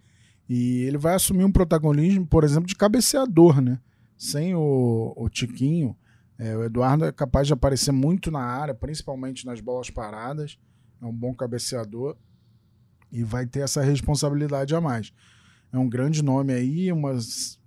E 0.49 0.83
ele 0.83 0.97
vai 0.97 1.15
assumir 1.15 1.43
um 1.43 1.51
protagonismo, 1.51 2.25
por 2.25 2.43
exemplo, 2.43 2.67
de 2.67 2.75
cabeceador, 2.75 3.61
né? 3.61 3.79
Sem 4.17 4.55
o, 4.55 5.13
o 5.15 5.29
Tiquinho, 5.29 5.95
é, 6.37 6.55
o 6.55 6.63
Eduardo 6.63 7.05
é 7.05 7.11
capaz 7.11 7.47
de 7.47 7.53
aparecer 7.53 7.91
muito 7.91 8.29
na 8.29 8.41
área, 8.41 8.73
principalmente 8.73 9.45
nas 9.45 9.59
bolas 9.59 9.89
paradas. 9.89 10.57
É 11.01 11.05
um 11.05 11.13
bom 11.13 11.33
cabeceador 11.33 12.15
e 13.11 13.23
vai 13.23 13.45
ter 13.45 13.61
essa 13.61 13.81
responsabilidade 13.81 14.75
a 14.75 14.81
mais. 14.81 15.11
É 15.71 15.77
um 15.77 15.89
grande 15.89 16.23
nome 16.23 16.53
aí, 16.53 16.91
uma 16.91 17.17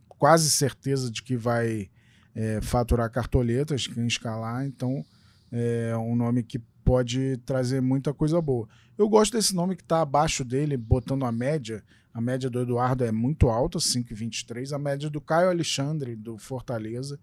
quase 0.09 0.51
certeza 0.51 1.11
de 1.11 1.23
que 1.23 1.37
vai 1.37 1.91
é, 2.35 2.61
faturar 2.61 3.11
cartoletas, 3.11 3.87
quem 3.87 4.07
escalar, 4.07 4.65
então 4.65 5.05
é 5.51 5.97
um 5.97 6.15
nome 6.15 6.43
que 6.43 6.59
pode 6.85 7.37
trazer 7.39 7.81
muita 7.81 8.15
coisa 8.15 8.41
boa. 8.41 8.69
Eu 8.97 9.09
gosto 9.09 9.33
desse 9.33 9.55
nome 9.55 9.77
que 9.77 9.83
está 9.83 10.01
abaixo 10.01 10.45
dele, 10.45 10.77
botando 10.77 11.25
a 11.25 11.33
média. 11.33 11.83
A 12.13 12.21
média 12.21 12.51
do 12.51 12.61
Eduardo 12.61 13.05
é 13.05 13.13
muito 13.13 13.49
alta, 13.49 13.79
5,23. 13.79 14.73
A 14.73 14.79
média 14.79 15.09
do 15.09 15.21
Caio 15.21 15.49
Alexandre, 15.49 16.17
do 16.17 16.37
Fortaleza, 16.37 17.21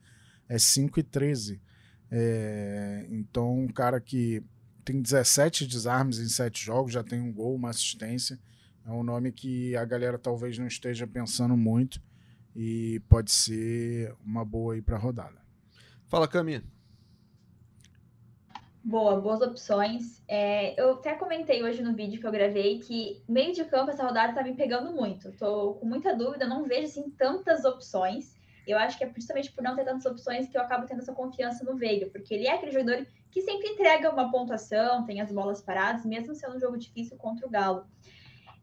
é 0.47 0.55
5,13. 0.55 1.59
É, 2.09 3.05
então, 3.09 3.59
um 3.59 3.67
cara 3.67 3.99
que 3.99 4.41
tem 4.85 5.01
17 5.01 5.67
desarmes 5.67 6.19
em 6.19 6.29
7 6.29 6.63
jogos, 6.63 6.93
já 6.93 7.03
tem 7.03 7.19
um 7.19 7.33
gol, 7.33 7.55
uma 7.55 7.69
assistência. 7.69 8.39
É 8.85 8.91
um 8.91 9.03
nome 9.03 9.33
que 9.33 9.75
a 9.75 9.83
galera 9.83 10.17
talvez 10.17 10.57
não 10.57 10.67
esteja 10.67 11.05
pensando 11.05 11.57
muito 11.57 12.01
e 12.55 13.01
pode 13.09 13.31
ser 13.31 14.15
uma 14.25 14.45
boa 14.45 14.73
aí 14.73 14.81
para 14.81 14.95
a 14.95 14.99
rodada. 14.99 15.41
Fala, 16.07 16.27
Camila. 16.27 16.63
Boa, 18.87 19.19
boas 19.19 19.41
opções. 19.41 20.23
É, 20.29 20.81
eu 20.81 20.93
até 20.93 21.13
comentei 21.13 21.61
hoje 21.61 21.83
no 21.83 21.93
vídeo 21.93 22.21
que 22.21 22.25
eu 22.25 22.31
gravei 22.31 22.79
que 22.79 23.21
meio 23.27 23.53
de 23.53 23.65
campo 23.65 23.91
essa 23.91 24.01
rodada 24.01 24.31
tá 24.31 24.41
me 24.41 24.53
pegando 24.53 24.93
muito. 24.93 25.29
Tô 25.33 25.73
com 25.73 25.85
muita 25.85 26.15
dúvida, 26.15 26.47
não 26.47 26.63
vejo 26.63 26.85
assim 26.85 27.09
tantas 27.09 27.65
opções. 27.65 28.33
Eu 28.65 28.77
acho 28.77 28.97
que 28.97 29.03
é 29.03 29.11
justamente 29.13 29.51
por 29.51 29.61
não 29.61 29.75
ter 29.75 29.83
tantas 29.83 30.05
opções 30.05 30.47
que 30.47 30.57
eu 30.57 30.61
acabo 30.61 30.85
tendo 30.85 31.01
essa 31.01 31.13
confiança 31.13 31.65
no 31.65 31.75
Veiga, 31.75 32.05
porque 32.05 32.33
ele 32.33 32.47
é 32.47 32.53
aquele 32.53 32.71
jogador 32.71 33.05
que 33.29 33.41
sempre 33.41 33.67
entrega 33.67 34.09
uma 34.09 34.31
pontuação, 34.31 35.05
tem 35.05 35.19
as 35.19 35.33
bolas 35.33 35.61
paradas, 35.61 36.05
mesmo 36.05 36.33
sendo 36.33 36.55
um 36.55 36.59
jogo 36.61 36.77
difícil 36.77 37.17
contra 37.17 37.45
o 37.45 37.49
Galo. 37.49 37.85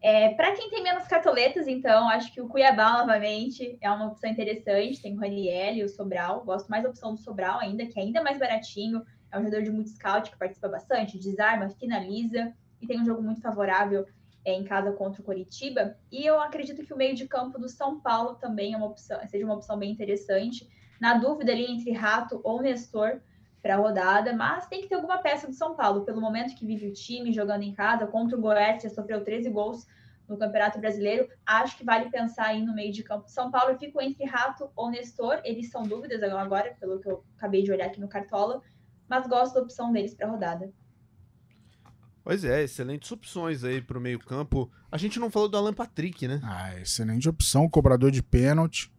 É, 0.00 0.30
para 0.30 0.52
quem 0.52 0.70
tem 0.70 0.82
menos 0.82 1.06
cartoletas, 1.06 1.68
então, 1.68 2.08
acho 2.08 2.32
que 2.32 2.40
o 2.40 2.48
Cuiabá, 2.48 2.98
novamente, 2.98 3.76
é 3.78 3.90
uma 3.90 4.06
opção 4.06 4.30
interessante. 4.30 5.02
Tem 5.02 5.14
o 5.14 5.20
Raniel 5.20 5.74
e 5.74 5.84
o 5.84 5.88
Sobral. 5.88 6.44
Gosto 6.44 6.68
mais 6.68 6.82
da 6.82 6.88
opção 6.88 7.14
do 7.14 7.20
Sobral 7.20 7.58
ainda, 7.58 7.84
que 7.86 7.98
é 7.98 8.02
ainda 8.02 8.22
mais 8.22 8.38
baratinho 8.38 9.02
é 9.34 9.38
um 9.38 9.44
jogador 9.44 9.62
de 9.62 9.70
muito 9.70 9.90
scout 9.90 10.30
que 10.30 10.38
participa 10.38 10.68
bastante, 10.68 11.18
desarma, 11.18 11.68
finaliza 11.70 12.52
e 12.80 12.86
tem 12.86 13.00
um 13.00 13.04
jogo 13.04 13.20
muito 13.20 13.40
favorável 13.40 14.06
é, 14.44 14.52
em 14.52 14.64
casa 14.64 14.92
contra 14.92 15.20
o 15.20 15.24
Coritiba. 15.24 15.96
E 16.10 16.24
eu 16.24 16.40
acredito 16.40 16.84
que 16.84 16.94
o 16.94 16.96
meio 16.96 17.14
de 17.14 17.26
campo 17.26 17.58
do 17.58 17.68
São 17.68 18.00
Paulo 18.00 18.34
também 18.36 18.74
é 18.74 18.76
uma 18.76 18.86
opção, 18.86 19.18
seja 19.26 19.44
uma 19.44 19.54
opção 19.54 19.76
bem 19.76 19.90
interessante. 19.90 20.68
Na 21.00 21.14
dúvida 21.14 21.50
ali 21.50 21.64
entre 21.64 21.90
Rato 21.90 22.40
ou 22.44 22.62
Nestor 22.62 23.20
para 23.60 23.74
a 23.74 23.78
rodada, 23.78 24.32
mas 24.34 24.66
tem 24.66 24.82
que 24.82 24.88
ter 24.88 24.94
alguma 24.94 25.18
peça 25.18 25.48
do 25.48 25.54
São 25.54 25.74
Paulo. 25.74 26.04
Pelo 26.04 26.20
momento 26.20 26.54
que 26.54 26.66
vive 26.66 26.86
o 26.86 26.92
time 26.92 27.32
jogando 27.32 27.62
em 27.62 27.72
casa 27.72 28.06
contra 28.06 28.36
o 28.36 28.40
Goiás, 28.40 28.82
sofreu 28.92 29.24
13 29.24 29.50
gols 29.50 29.86
no 30.28 30.38
Campeonato 30.38 30.78
Brasileiro, 30.78 31.28
acho 31.44 31.76
que 31.76 31.84
vale 31.84 32.08
pensar 32.08 32.46
aí 32.46 32.62
no 32.62 32.74
meio 32.74 32.92
de 32.92 33.02
campo 33.02 33.28
São 33.28 33.50
Paulo. 33.50 33.72
Eu 33.72 33.78
fico 33.78 34.00
entre 34.00 34.24
Rato 34.24 34.70
ou 34.74 34.90
Nestor, 34.90 35.40
eles 35.44 35.70
são 35.70 35.82
dúvidas 35.82 36.22
agora, 36.22 36.74
pelo 36.80 36.98
que 36.98 37.08
eu 37.08 37.24
acabei 37.36 37.62
de 37.62 37.72
olhar 37.72 37.86
aqui 37.86 38.00
no 38.00 38.08
Cartola 38.08 38.62
mas 39.08 39.26
gosto 39.26 39.54
da 39.54 39.62
opção 39.62 39.92
deles 39.92 40.14
para 40.14 40.26
a 40.26 40.30
rodada. 40.30 40.72
Pois 42.24 42.42
é, 42.42 42.64
excelentes 42.64 43.12
opções 43.12 43.64
aí 43.64 43.82
para 43.82 43.98
o 43.98 44.00
meio-campo. 44.00 44.70
A 44.90 44.96
gente 44.96 45.20
não 45.20 45.30
falou 45.30 45.48
do 45.48 45.58
Alan 45.58 45.74
Patrick, 45.74 46.26
né? 46.26 46.40
Ah, 46.42 46.80
excelente 46.80 47.28
opção, 47.28 47.68
cobrador 47.68 48.10
de 48.10 48.22
pênalti. 48.22 48.90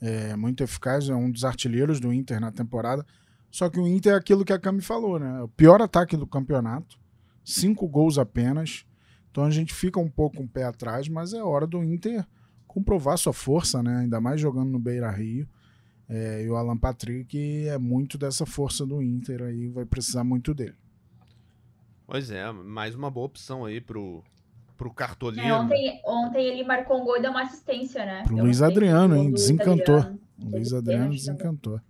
É 0.00 0.34
muito 0.34 0.64
eficaz, 0.64 1.08
é 1.08 1.14
um 1.14 1.30
dos 1.30 1.44
artilheiros 1.44 2.00
do 2.00 2.12
Inter 2.12 2.40
na 2.40 2.50
temporada. 2.50 3.06
Só 3.50 3.70
que 3.70 3.78
o 3.78 3.86
Inter 3.86 4.14
é 4.14 4.16
aquilo 4.16 4.44
que 4.44 4.52
a 4.52 4.58
Cami 4.58 4.82
falou, 4.82 5.18
né? 5.18 5.42
O 5.42 5.48
pior 5.48 5.80
ataque 5.80 6.16
do 6.16 6.26
campeonato, 6.26 6.98
cinco 7.44 7.86
gols 7.88 8.18
apenas. 8.18 8.84
Então 9.30 9.44
a 9.44 9.50
gente 9.50 9.72
fica 9.72 10.00
um 10.00 10.10
pouco 10.10 10.42
um 10.42 10.48
pé 10.48 10.64
atrás, 10.64 11.08
mas 11.08 11.32
é 11.32 11.42
hora 11.42 11.66
do 11.66 11.84
Inter 11.84 12.26
comprovar 12.66 13.16
sua 13.16 13.32
força, 13.32 13.82
né? 13.82 14.00
Ainda 14.00 14.20
mais 14.20 14.40
jogando 14.40 14.70
no 14.70 14.78
Beira 14.78 15.10
Rio. 15.10 15.48
É, 16.08 16.42
e 16.42 16.48
o 16.48 16.56
Alan 16.56 16.76
Patrick 16.76 17.66
é 17.66 17.78
muito 17.78 18.16
dessa 18.16 18.46
força 18.46 18.86
do 18.86 19.02
Inter 19.02 19.42
aí, 19.42 19.68
vai 19.68 19.84
precisar 19.84 20.22
muito 20.22 20.54
dele. 20.54 20.76
Pois 22.06 22.30
é, 22.30 22.50
mais 22.52 22.94
uma 22.94 23.10
boa 23.10 23.26
opção 23.26 23.64
aí 23.64 23.80
pro, 23.80 24.22
pro 24.76 24.92
Cartolino. 24.92 25.42
É, 25.42 25.52
ontem, 25.52 26.00
ontem 26.04 26.46
ele 26.46 26.62
marcou 26.62 27.00
um 27.00 27.04
gol 27.04 27.16
e 27.16 27.22
deu 27.22 27.32
uma 27.32 27.42
assistência, 27.42 28.06
né? 28.06 28.22
Pro 28.24 28.36
Luiz 28.36 28.62
Adriano, 28.62 29.16
hein? 29.16 29.32
Desencantou. 29.32 29.96
Adriano. 29.96 30.20
Luiz 30.38 30.72
Adriano 30.72 31.10
desencantou. 31.10 31.80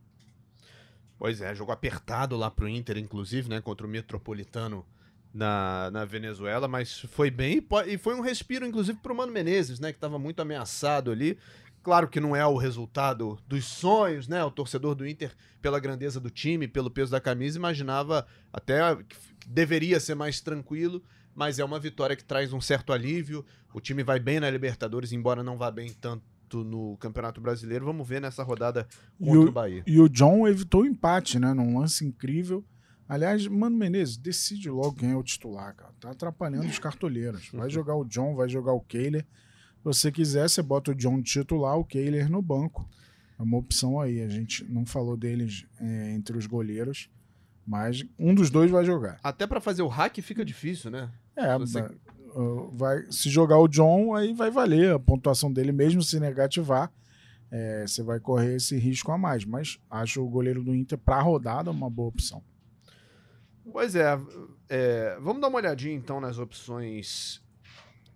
Pois 1.18 1.40
é, 1.40 1.54
jogo 1.54 1.72
apertado 1.72 2.36
lá 2.36 2.50
pro 2.50 2.68
Inter, 2.68 2.96
inclusive, 2.96 3.50
né? 3.50 3.60
Contra 3.60 3.86
o 3.86 3.90
Metropolitano 3.90 4.86
na, 5.32 5.90
na 5.90 6.04
Venezuela, 6.06 6.66
mas 6.66 7.00
foi 7.00 7.30
bem 7.30 7.62
e 7.86 7.98
foi 7.98 8.14
um 8.14 8.22
respiro, 8.22 8.66
inclusive, 8.66 8.98
pro 9.02 9.14
Mano 9.14 9.32
Menezes, 9.32 9.78
né? 9.78 9.92
Que 9.92 9.98
tava 9.98 10.18
muito 10.18 10.40
ameaçado 10.40 11.10
ali. 11.10 11.38
Claro 11.86 12.08
que 12.08 12.18
não 12.18 12.34
é 12.34 12.44
o 12.44 12.56
resultado 12.56 13.38
dos 13.46 13.64
sonhos, 13.64 14.26
né? 14.26 14.42
O 14.42 14.50
torcedor 14.50 14.96
do 14.96 15.06
Inter, 15.06 15.32
pela 15.62 15.78
grandeza 15.78 16.18
do 16.18 16.28
time, 16.28 16.66
pelo 16.66 16.90
peso 16.90 17.12
da 17.12 17.20
camisa, 17.20 17.58
imaginava 17.58 18.26
até 18.52 18.96
que 18.96 19.16
deveria 19.46 20.00
ser 20.00 20.16
mais 20.16 20.40
tranquilo, 20.40 21.00
mas 21.32 21.60
é 21.60 21.64
uma 21.64 21.78
vitória 21.78 22.16
que 22.16 22.24
traz 22.24 22.52
um 22.52 22.60
certo 22.60 22.92
alívio. 22.92 23.46
O 23.72 23.80
time 23.80 24.02
vai 24.02 24.18
bem 24.18 24.40
na 24.40 24.50
Libertadores, 24.50 25.12
embora 25.12 25.44
não 25.44 25.56
vá 25.56 25.70
bem 25.70 25.92
tanto 25.92 26.64
no 26.64 26.96
Campeonato 26.96 27.40
Brasileiro. 27.40 27.84
Vamos 27.84 28.08
ver 28.08 28.20
nessa 28.20 28.42
rodada 28.42 28.88
contra 29.16 29.38
o, 29.38 29.48
o, 29.48 29.52
Bahia. 29.52 29.84
E 29.86 30.00
o 30.00 30.08
John 30.08 30.48
evitou 30.48 30.82
o 30.82 30.86
empate, 30.86 31.38
né? 31.38 31.54
Num 31.54 31.78
lance 31.78 32.04
incrível. 32.04 32.64
Aliás, 33.08 33.46
Mano 33.46 33.76
Menezes, 33.76 34.16
decide 34.16 34.68
logo 34.70 34.96
quem 34.96 35.12
é 35.12 35.16
o 35.16 35.22
titular, 35.22 35.72
cara. 35.76 35.92
Tá 36.00 36.10
atrapalhando 36.10 36.66
os 36.66 36.80
cartoleiros. 36.80 37.48
Vai 37.52 37.70
jogar 37.70 37.94
o 37.94 38.04
John, 38.04 38.34
vai 38.34 38.48
jogar 38.48 38.72
o 38.72 38.80
Kehler 38.80 39.24
você 39.86 40.10
quiser, 40.10 40.48
você 40.48 40.60
bota 40.60 40.90
o 40.90 40.94
John 40.94 41.22
titular, 41.22 41.78
o 41.78 41.84
Kehler 41.84 42.28
no 42.28 42.42
banco. 42.42 42.88
É 43.38 43.42
uma 43.42 43.56
opção 43.56 44.00
aí. 44.00 44.20
A 44.20 44.28
gente 44.28 44.64
não 44.64 44.84
falou 44.84 45.16
deles 45.16 45.64
é, 45.80 46.12
entre 46.12 46.36
os 46.36 46.44
goleiros, 46.44 47.08
mas 47.64 48.04
um 48.18 48.34
dos 48.34 48.50
dois 48.50 48.68
vai 48.68 48.84
jogar. 48.84 49.20
Até 49.22 49.46
para 49.46 49.60
fazer 49.60 49.82
o 49.82 49.88
hack 49.88 50.16
fica 50.20 50.44
difícil, 50.44 50.90
né? 50.90 51.08
É, 51.36 51.56
você... 51.56 51.80
Uh, 52.34 52.68
vai, 52.72 53.04
se 53.10 53.30
jogar 53.30 53.58
o 53.58 53.68
John, 53.68 54.14
aí 54.14 54.34
vai 54.34 54.50
valer 54.50 54.92
a 54.92 54.98
pontuação 54.98 55.52
dele, 55.52 55.70
mesmo 55.70 56.02
se 56.02 56.18
negativar. 56.18 56.92
É, 57.48 57.86
você 57.86 58.02
vai 58.02 58.18
correr 58.18 58.56
esse 58.56 58.76
risco 58.76 59.12
a 59.12 59.16
mais. 59.16 59.44
Mas 59.44 59.78
acho 59.88 60.20
o 60.20 60.28
goleiro 60.28 60.64
do 60.64 60.74
Inter 60.74 60.98
para 60.98 61.16
a 61.16 61.22
rodada 61.22 61.70
uma 61.70 61.88
boa 61.88 62.08
opção. 62.08 62.42
Pois 63.72 63.94
é, 63.94 64.18
é, 64.68 65.16
vamos 65.20 65.40
dar 65.40 65.48
uma 65.48 65.58
olhadinha 65.58 65.94
então 65.94 66.20
nas 66.20 66.38
opções 66.38 67.40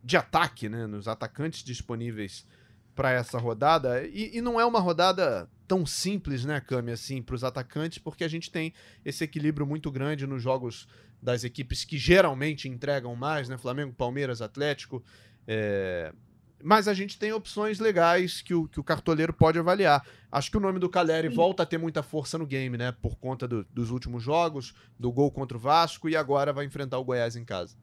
de 0.02 0.16
ataque, 0.16 0.68
né, 0.68 0.86
nos 0.86 1.06
atacantes 1.06 1.62
disponíveis 1.62 2.46
para 2.94 3.12
essa 3.12 3.38
rodada. 3.38 4.04
E, 4.06 4.36
e, 4.36 4.40
não 4.40 4.60
é 4.60 4.64
uma 4.64 4.80
rodada 4.80 5.48
tão 5.66 5.86
simples, 5.86 6.44
né, 6.44 6.60
Cami, 6.60 6.92
assim, 6.92 7.22
para 7.22 7.34
os 7.34 7.44
atacantes, 7.44 7.98
porque 7.98 8.24
a 8.24 8.28
gente 8.28 8.50
tem 8.50 8.72
esse 9.04 9.22
equilíbrio 9.24 9.66
muito 9.66 9.90
grande 9.90 10.26
nos 10.26 10.42
jogos 10.42 10.88
das 11.22 11.44
equipes 11.44 11.84
que 11.84 11.98
geralmente 11.98 12.68
entregam 12.68 13.14
mais, 13.14 13.48
né, 13.48 13.56
Flamengo, 13.56 13.92
Palmeiras, 13.92 14.42
Atlético. 14.42 15.02
É... 15.46 16.12
Mas 16.62 16.88
a 16.88 16.92
gente 16.92 17.18
tem 17.18 17.32
opções 17.32 17.78
legais 17.78 18.42
que 18.42 18.52
o, 18.52 18.68
que 18.68 18.78
o 18.78 18.84
cartoleiro 18.84 19.32
pode 19.32 19.58
avaliar. 19.58 20.04
Acho 20.30 20.50
que 20.50 20.58
o 20.58 20.60
nome 20.60 20.78
do 20.78 20.90
Caleri 20.90 21.28
volta 21.28 21.62
a 21.62 21.66
ter 21.66 21.78
muita 21.78 22.02
força 22.02 22.36
no 22.36 22.46
game, 22.46 22.76
né? 22.76 22.92
Por 22.92 23.16
conta 23.16 23.48
do, 23.48 23.64
dos 23.64 23.90
últimos 23.90 24.22
jogos, 24.22 24.74
do 24.98 25.10
gol 25.10 25.30
contra 25.30 25.56
o 25.56 25.60
Vasco 25.60 26.06
e 26.06 26.16
agora 26.16 26.52
vai 26.52 26.66
enfrentar 26.66 26.98
o 26.98 27.04
Goiás 27.04 27.34
em 27.34 27.44
casa. 27.46 27.76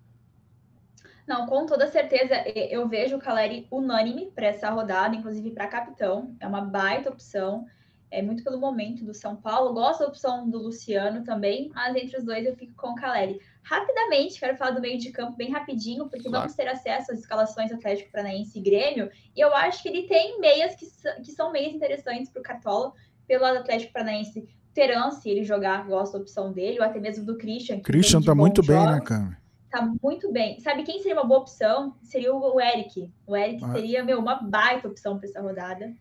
Não, 1.27 1.45
com 1.45 1.65
toda 1.65 1.87
certeza, 1.87 2.35
eu 2.55 2.87
vejo 2.87 3.17
o 3.17 3.19
Caleri 3.19 3.67
unânime 3.69 4.31
para 4.33 4.47
essa 4.47 4.69
rodada, 4.69 5.13
inclusive 5.13 5.51
para 5.51 5.67
capitão. 5.67 6.33
É 6.39 6.47
uma 6.47 6.61
baita 6.61 7.09
opção. 7.09 7.65
É 8.09 8.21
muito 8.21 8.41
pelo 8.41 8.57
momento 8.57 9.03
do 9.03 9.13
São 9.13 9.35
Paulo. 9.35 9.73
Gosto 9.73 9.99
da 9.99 10.07
opção 10.07 10.49
do 10.49 10.57
Luciano 10.57 11.25
também, 11.25 11.69
mas 11.75 11.93
entre 11.97 12.17
os 12.17 12.23
dois 12.23 12.45
eu 12.45 12.55
fico 12.55 12.73
com 12.77 12.91
o 12.91 12.95
Caleri. 12.95 13.41
Rapidamente, 13.61 14.39
quero 14.39 14.55
falar 14.55 14.71
do 14.71 14.79
meio 14.79 14.97
de 14.97 15.11
campo 15.11 15.35
bem 15.35 15.51
rapidinho, 15.51 16.07
porque 16.07 16.29
claro. 16.29 16.43
vamos 16.43 16.55
ter 16.55 16.69
acesso 16.69 17.11
às 17.11 17.19
escalações 17.19 17.73
Atlético 17.73 18.09
Paranaense 18.09 18.57
e 18.57 18.61
Grêmio. 18.61 19.11
E 19.35 19.41
eu 19.41 19.53
acho 19.53 19.83
que 19.83 19.89
ele 19.89 20.03
tem 20.03 20.39
meias 20.39 20.75
que, 20.75 20.85
que 21.21 21.33
são 21.33 21.51
meias 21.51 21.73
interessantes 21.73 22.31
para 22.31 22.39
o 22.39 22.43
Cartola, 22.43 22.93
pelo 23.27 23.43
lado 23.43 23.57
Atlético 23.57 23.91
Paranaense. 23.91 24.47
Teran, 24.73 25.11
se 25.11 25.29
ele 25.29 25.43
jogar, 25.43 25.85
gosto 25.87 26.13
da 26.13 26.19
opção 26.19 26.53
dele, 26.53 26.79
ou 26.79 26.85
até 26.85 26.99
mesmo 26.99 27.25
do 27.25 27.35
Christian. 27.35 27.81
Christian 27.81 28.21
tá 28.21 28.33
muito 28.33 28.63
jogos. 28.63 28.85
bem, 28.85 28.93
né, 28.93 29.01
cara? 29.01 29.46
Tá 29.69 29.93
muito 30.01 30.31
bem. 30.31 30.59
Sabe 30.59 30.83
quem 30.83 30.99
seria 30.99 31.15
uma 31.15 31.25
boa 31.25 31.41
opção? 31.41 31.95
Seria 32.03 32.33
o 32.33 32.59
Eric. 32.59 33.11
O 33.25 33.35
Eric 33.35 33.63
ah. 33.63 33.71
seria, 33.71 34.03
meu, 34.03 34.19
uma 34.19 34.35
baita 34.35 34.87
opção 34.87 35.17
para 35.17 35.27
essa 35.27 35.41
rodada. 35.41 35.93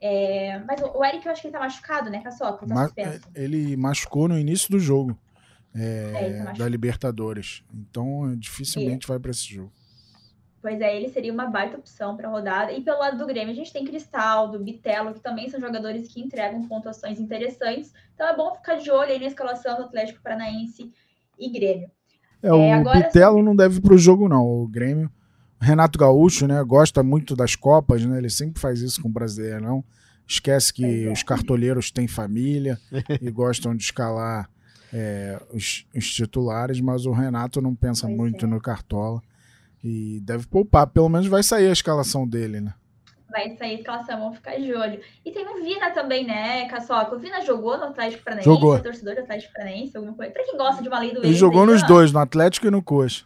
É, 0.00 0.58
mas 0.60 0.80
o 0.82 1.04
Eric, 1.04 1.24
eu 1.24 1.32
acho 1.32 1.40
que 1.40 1.46
ele 1.46 1.52
tá 1.52 1.60
machucado, 1.60 2.10
né, 2.10 2.20
Caçoca? 2.20 2.66
Tá 2.66 2.74
Ma 2.74 2.90
ele 3.34 3.76
machucou 3.76 4.28
no 4.28 4.38
início 4.38 4.70
do 4.70 4.78
jogo 4.78 5.18
é, 5.74 6.12
é, 6.14 6.44
tá 6.44 6.52
da 6.52 6.68
Libertadores. 6.68 7.64
Então, 7.72 8.36
dificilmente 8.36 9.06
é. 9.06 9.08
vai 9.08 9.18
para 9.18 9.30
esse 9.30 9.54
jogo. 9.54 9.72
Pois 10.60 10.80
é, 10.80 10.96
ele 10.96 11.10
seria 11.10 11.32
uma 11.32 11.46
baita 11.46 11.76
opção 11.76 12.16
para 12.16 12.28
rodada. 12.28 12.72
E 12.72 12.80
pelo 12.80 12.98
lado 12.98 13.18
do 13.18 13.26
Grêmio, 13.26 13.52
a 13.52 13.54
gente 13.54 13.72
tem 13.72 13.84
Cristaldo, 13.84 14.58
Bitelo, 14.58 15.12
que 15.12 15.20
também 15.20 15.48
são 15.50 15.60
jogadores 15.60 16.08
que 16.08 16.22
entregam 16.22 16.66
pontuações 16.66 17.20
interessantes. 17.20 17.92
Então 18.14 18.26
é 18.26 18.34
bom 18.34 18.54
ficar 18.54 18.76
de 18.76 18.90
olho 18.90 19.10
aí 19.10 19.18
na 19.18 19.26
escalação 19.26 19.76
do 19.76 19.82
Atlético 19.82 20.22
Paranaense 20.22 20.90
e 21.38 21.50
Grêmio. 21.50 21.90
É, 22.44 22.52
o 22.52 22.60
é, 22.60 23.02
Bitelo 23.02 23.42
não 23.42 23.56
deve 23.56 23.78
ir 23.78 23.80
pro 23.80 23.96
jogo, 23.96 24.28
não. 24.28 24.44
O 24.46 24.68
Grêmio. 24.68 25.10
O 25.60 25.64
Renato 25.64 25.98
Gaúcho, 25.98 26.46
né? 26.46 26.62
Gosta 26.62 27.02
muito 27.02 27.34
das 27.34 27.56
Copas, 27.56 28.04
né? 28.04 28.18
Ele 28.18 28.28
sempre 28.28 28.60
faz 28.60 28.82
isso 28.82 29.00
com 29.00 29.08
o 29.08 29.12
Brasileirão. 29.12 29.82
Esquece 30.28 30.72
que 30.72 31.06
é. 31.06 31.10
os 31.10 31.22
cartoleiros 31.22 31.90
têm 31.90 32.06
família 32.06 32.78
e 33.20 33.30
gostam 33.30 33.74
de 33.74 33.84
escalar 33.84 34.48
é, 34.92 35.40
os, 35.52 35.86
os, 35.96 36.10
titulares, 36.12 36.80
mas 36.80 37.06
o 37.06 37.12
Renato 37.12 37.60
não 37.62 37.74
pensa 37.74 38.06
pois 38.06 38.16
muito 38.16 38.44
é. 38.44 38.48
no 38.48 38.60
Cartola. 38.60 39.22
E 39.82 40.20
deve 40.22 40.46
poupar. 40.46 40.86
Pelo 40.86 41.08
menos 41.08 41.26
vai 41.26 41.42
sair 41.42 41.68
a 41.68 41.72
escalação 41.72 42.28
dele, 42.28 42.60
né? 42.60 42.74
Vai 43.34 43.56
sair 43.56 43.70
a 43.70 43.74
escalação, 43.74 44.20
vamos 44.20 44.36
ficar 44.36 44.56
de 44.56 44.72
olho. 44.72 45.00
E 45.24 45.32
tem 45.32 45.44
o 45.46 45.62
Vina 45.62 45.90
também, 45.90 46.24
né, 46.24 46.68
Caçoca? 46.68 47.16
O 47.16 47.18
Vina 47.18 47.40
jogou 47.40 47.76
no 47.76 47.86
Atlético 47.86 48.22
Paranaense, 48.22 48.48
jogou. 48.48 48.80
torcedor 48.80 49.16
do 49.16 49.20
Atlético 49.22 49.52
Paranaense, 49.52 49.96
alguma 49.96 50.14
coisa. 50.14 50.32
Pra 50.32 50.44
quem 50.44 50.56
gosta 50.56 50.80
de 50.80 50.88
uma 50.88 51.00
lei 51.00 51.12
do 51.12 51.24
Ele 51.24 51.34
jogou 51.34 51.66
nos 51.66 51.82
dois, 51.82 52.12
no 52.12 52.20
Atlético 52.20 52.68
e 52.68 52.70
no 52.70 52.80
Coxa. 52.80 53.24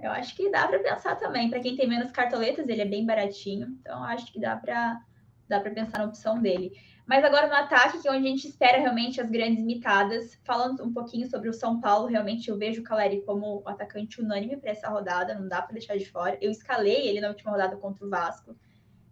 Eu 0.00 0.10
acho 0.10 0.36
que 0.36 0.50
dá 0.50 0.68
para 0.68 0.78
pensar 0.78 1.16
também. 1.16 1.48
Para 1.48 1.60
quem 1.60 1.74
tem 1.74 1.88
menos 1.88 2.10
cartoletas, 2.10 2.68
ele 2.68 2.82
é 2.82 2.84
bem 2.84 3.06
baratinho. 3.06 3.68
Então, 3.80 4.04
acho 4.04 4.30
que 4.30 4.38
dá 4.38 4.54
para 4.54 5.00
dá 5.48 5.60
pra 5.60 5.70
pensar 5.70 5.98
na 5.98 6.04
opção 6.04 6.40
dele. 6.40 6.72
Mas 7.06 7.22
agora 7.22 7.46
no 7.46 7.54
ataque, 7.54 8.00
que 8.00 8.08
é 8.08 8.10
onde 8.10 8.26
a 8.26 8.30
gente 8.30 8.48
espera 8.48 8.78
realmente 8.78 9.20
as 9.20 9.30
grandes 9.30 9.62
mitadas. 9.62 10.38
Falando 10.42 10.82
um 10.82 10.92
pouquinho 10.92 11.28
sobre 11.28 11.48
o 11.48 11.52
São 11.52 11.80
Paulo, 11.80 12.06
realmente 12.06 12.48
eu 12.48 12.56
vejo 12.56 12.80
o 12.80 12.84
Caleri 12.84 13.22
como 13.22 13.62
o 13.62 13.68
atacante 13.68 14.20
unânime 14.20 14.56
para 14.56 14.70
essa 14.70 14.88
rodada, 14.88 15.34
não 15.34 15.46
dá 15.46 15.60
para 15.60 15.74
deixar 15.74 15.96
de 15.96 16.10
fora. 16.10 16.38
Eu 16.40 16.50
escalei 16.50 17.08
ele 17.08 17.20
na 17.20 17.28
última 17.28 17.50
rodada 17.50 17.76
contra 17.76 18.06
o 18.06 18.10
Vasco 18.10 18.56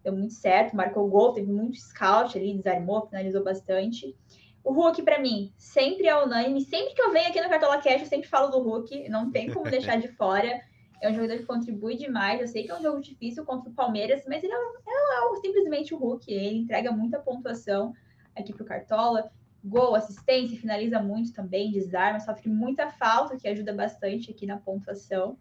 deu 0.02 0.12
muito 0.12 0.34
certo, 0.34 0.76
marcou 0.76 1.08
gol, 1.08 1.32
teve 1.32 1.50
muito 1.50 1.78
scout 1.78 2.36
ali, 2.36 2.56
desarmou, 2.56 3.06
finalizou 3.06 3.42
bastante. 3.44 4.16
O 4.64 4.72
Hulk, 4.72 5.02
para 5.02 5.18
mim, 5.20 5.52
sempre 5.56 6.06
é 6.06 6.16
unânime. 6.16 6.60
Sempre 6.60 6.94
que 6.94 7.02
eu 7.02 7.10
venho 7.10 7.28
aqui 7.28 7.40
no 7.40 7.48
Cartola 7.48 7.78
Cash, 7.78 8.02
eu 8.02 8.06
sempre 8.06 8.28
falo 8.28 8.48
do 8.48 8.60
Hulk. 8.60 9.08
Não 9.08 9.30
tem 9.30 9.50
como 9.50 9.64
deixar 9.70 9.96
de 10.00 10.08
fora. 10.08 10.60
É 11.00 11.10
um 11.10 11.14
jogador 11.14 11.38
que 11.38 11.46
contribui 11.46 11.96
demais. 11.96 12.40
Eu 12.40 12.46
sei 12.46 12.62
que 12.62 12.70
é 12.70 12.78
um 12.78 12.82
jogo 12.82 13.00
difícil 13.00 13.44
contra 13.44 13.68
o 13.68 13.74
Palmeiras, 13.74 14.22
mas 14.28 14.42
ele 14.42 14.52
é, 14.52 14.56
é, 14.56 15.36
é 15.36 15.40
simplesmente 15.40 15.92
o 15.92 15.98
Hulk. 15.98 16.32
Ele 16.32 16.58
entrega 16.58 16.92
muita 16.92 17.18
pontuação 17.18 17.92
aqui 18.36 18.52
pro 18.52 18.64
Cartola. 18.64 19.30
Gol, 19.64 19.94
assistência, 19.94 20.58
finaliza 20.58 21.00
muito 21.00 21.32
também, 21.32 21.70
desarma, 21.70 22.18
sofre 22.18 22.48
muita 22.48 22.90
falta, 22.90 23.36
que 23.36 23.46
ajuda 23.46 23.72
bastante 23.72 24.30
aqui 24.30 24.44
na 24.44 24.58
pontuação. 24.58 25.36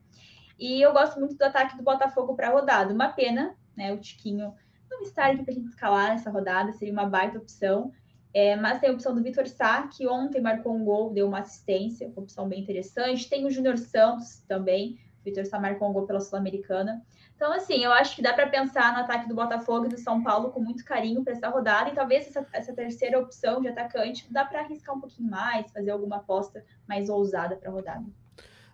E 0.59 0.79
eu 0.79 0.93
gosto 0.93 1.19
muito 1.19 1.35
do 1.35 1.43
ataque 1.43 1.75
do 1.75 1.83
Botafogo 1.83 2.35
para 2.35 2.49
rodada. 2.49 2.93
Uma 2.93 3.09
pena 3.09 3.55
né? 3.81 3.91
O 3.91 3.97
Tiquinho 3.97 4.53
não 4.89 5.01
está 5.01 5.27
aqui 5.27 5.43
para 5.43 5.51
a 5.51 5.55
gente 5.55 5.69
escalar 5.69 6.09
nessa 6.09 6.29
rodada, 6.29 6.71
seria 6.73 6.93
uma 6.93 7.05
baita 7.05 7.39
opção. 7.39 7.91
É, 8.33 8.55
mas 8.55 8.79
tem 8.79 8.89
a 8.89 8.93
opção 8.93 9.13
do 9.13 9.23
Vitor 9.23 9.47
Sá, 9.47 9.87
que 9.87 10.07
ontem 10.07 10.39
marcou 10.39 10.73
um 10.73 10.85
gol, 10.85 11.11
deu 11.11 11.27
uma 11.27 11.39
assistência, 11.39 12.07
uma 12.07 12.21
opção 12.21 12.47
bem 12.47 12.61
interessante. 12.61 13.27
Tem 13.27 13.45
o 13.45 13.49
Júnior 13.49 13.77
Santos 13.77 14.39
também, 14.47 14.99
o 15.19 15.23
Vitor 15.25 15.45
Sá 15.45 15.59
marcou 15.59 15.89
um 15.89 15.93
gol 15.93 16.05
pela 16.05 16.21
Sul-Americana. 16.21 17.03
Então, 17.35 17.51
assim, 17.51 17.83
eu 17.83 17.91
acho 17.91 18.15
que 18.15 18.21
dá 18.21 18.33
para 18.33 18.47
pensar 18.47 18.93
no 18.93 18.99
ataque 18.99 19.27
do 19.27 19.33
Botafogo 19.33 19.87
e 19.87 19.89
do 19.89 19.97
São 19.97 20.23
Paulo 20.23 20.51
com 20.51 20.61
muito 20.61 20.85
carinho 20.85 21.23
para 21.23 21.33
essa 21.33 21.49
rodada. 21.49 21.89
E 21.89 21.93
talvez 21.93 22.27
essa, 22.27 22.47
essa 22.53 22.73
terceira 22.73 23.19
opção 23.19 23.59
de 23.61 23.67
atacante 23.67 24.31
dá 24.31 24.45
para 24.45 24.59
arriscar 24.59 24.95
um 24.95 25.01
pouquinho 25.01 25.29
mais, 25.29 25.71
fazer 25.71 25.89
alguma 25.89 26.17
aposta 26.17 26.63
mais 26.87 27.09
ousada 27.09 27.55
para 27.55 27.69
a 27.69 27.73
rodada. 27.73 28.05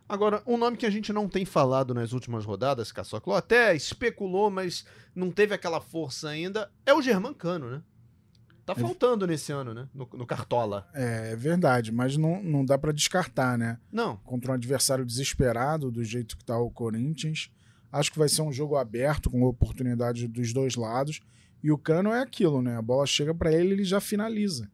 Agora, 0.09 0.41
um 0.47 0.57
nome 0.57 0.77
que 0.77 0.85
a 0.85 0.89
gente 0.89 1.11
não 1.11 1.27
tem 1.27 1.43
falado 1.43 1.93
nas 1.93 2.13
últimas 2.13 2.45
rodadas, 2.45 2.91
Caçoclo, 2.91 3.33
até 3.33 3.75
especulou, 3.75 4.49
mas 4.49 4.85
não 5.13 5.31
teve 5.31 5.53
aquela 5.53 5.81
força 5.81 6.29
ainda, 6.29 6.71
é 6.85 6.93
o 6.93 7.01
Germancano, 7.01 7.69
né? 7.69 7.81
Tá 8.65 8.73
é 8.73 8.79
faltando 8.79 9.25
é... 9.25 9.27
nesse 9.29 9.51
ano, 9.51 9.73
né? 9.73 9.87
No, 9.93 10.07
no, 10.13 10.25
Cartola. 10.25 10.87
É, 10.93 11.31
é 11.31 11.35
verdade, 11.35 11.91
mas 11.91 12.15
não, 12.17 12.41
não 12.41 12.65
dá 12.65 12.77
para 12.77 12.91
descartar, 12.91 13.57
né? 13.57 13.79
Não. 13.91 14.17
Contra 14.17 14.51
um 14.51 14.55
adversário 14.55 15.05
desesperado, 15.05 15.91
do 15.91 16.03
jeito 16.03 16.37
que 16.37 16.43
tá 16.43 16.57
o 16.57 16.71
Corinthians. 16.71 17.49
Acho 17.91 18.11
que 18.11 18.19
vai 18.19 18.27
ser 18.27 18.41
um 18.41 18.51
jogo 18.51 18.75
aberto, 18.75 19.29
com 19.29 19.43
oportunidade 19.43 20.27
dos 20.27 20.51
dois 20.51 20.75
lados. 20.75 21.21
E 21.63 21.71
o 21.71 21.77
Cano 21.77 22.11
é 22.11 22.21
aquilo, 22.21 22.61
né? 22.61 22.77
A 22.77 22.81
bola 22.81 23.05
chega 23.05 23.33
para 23.33 23.53
ele, 23.53 23.73
ele 23.73 23.83
já 23.85 24.01
finaliza. 24.01 24.69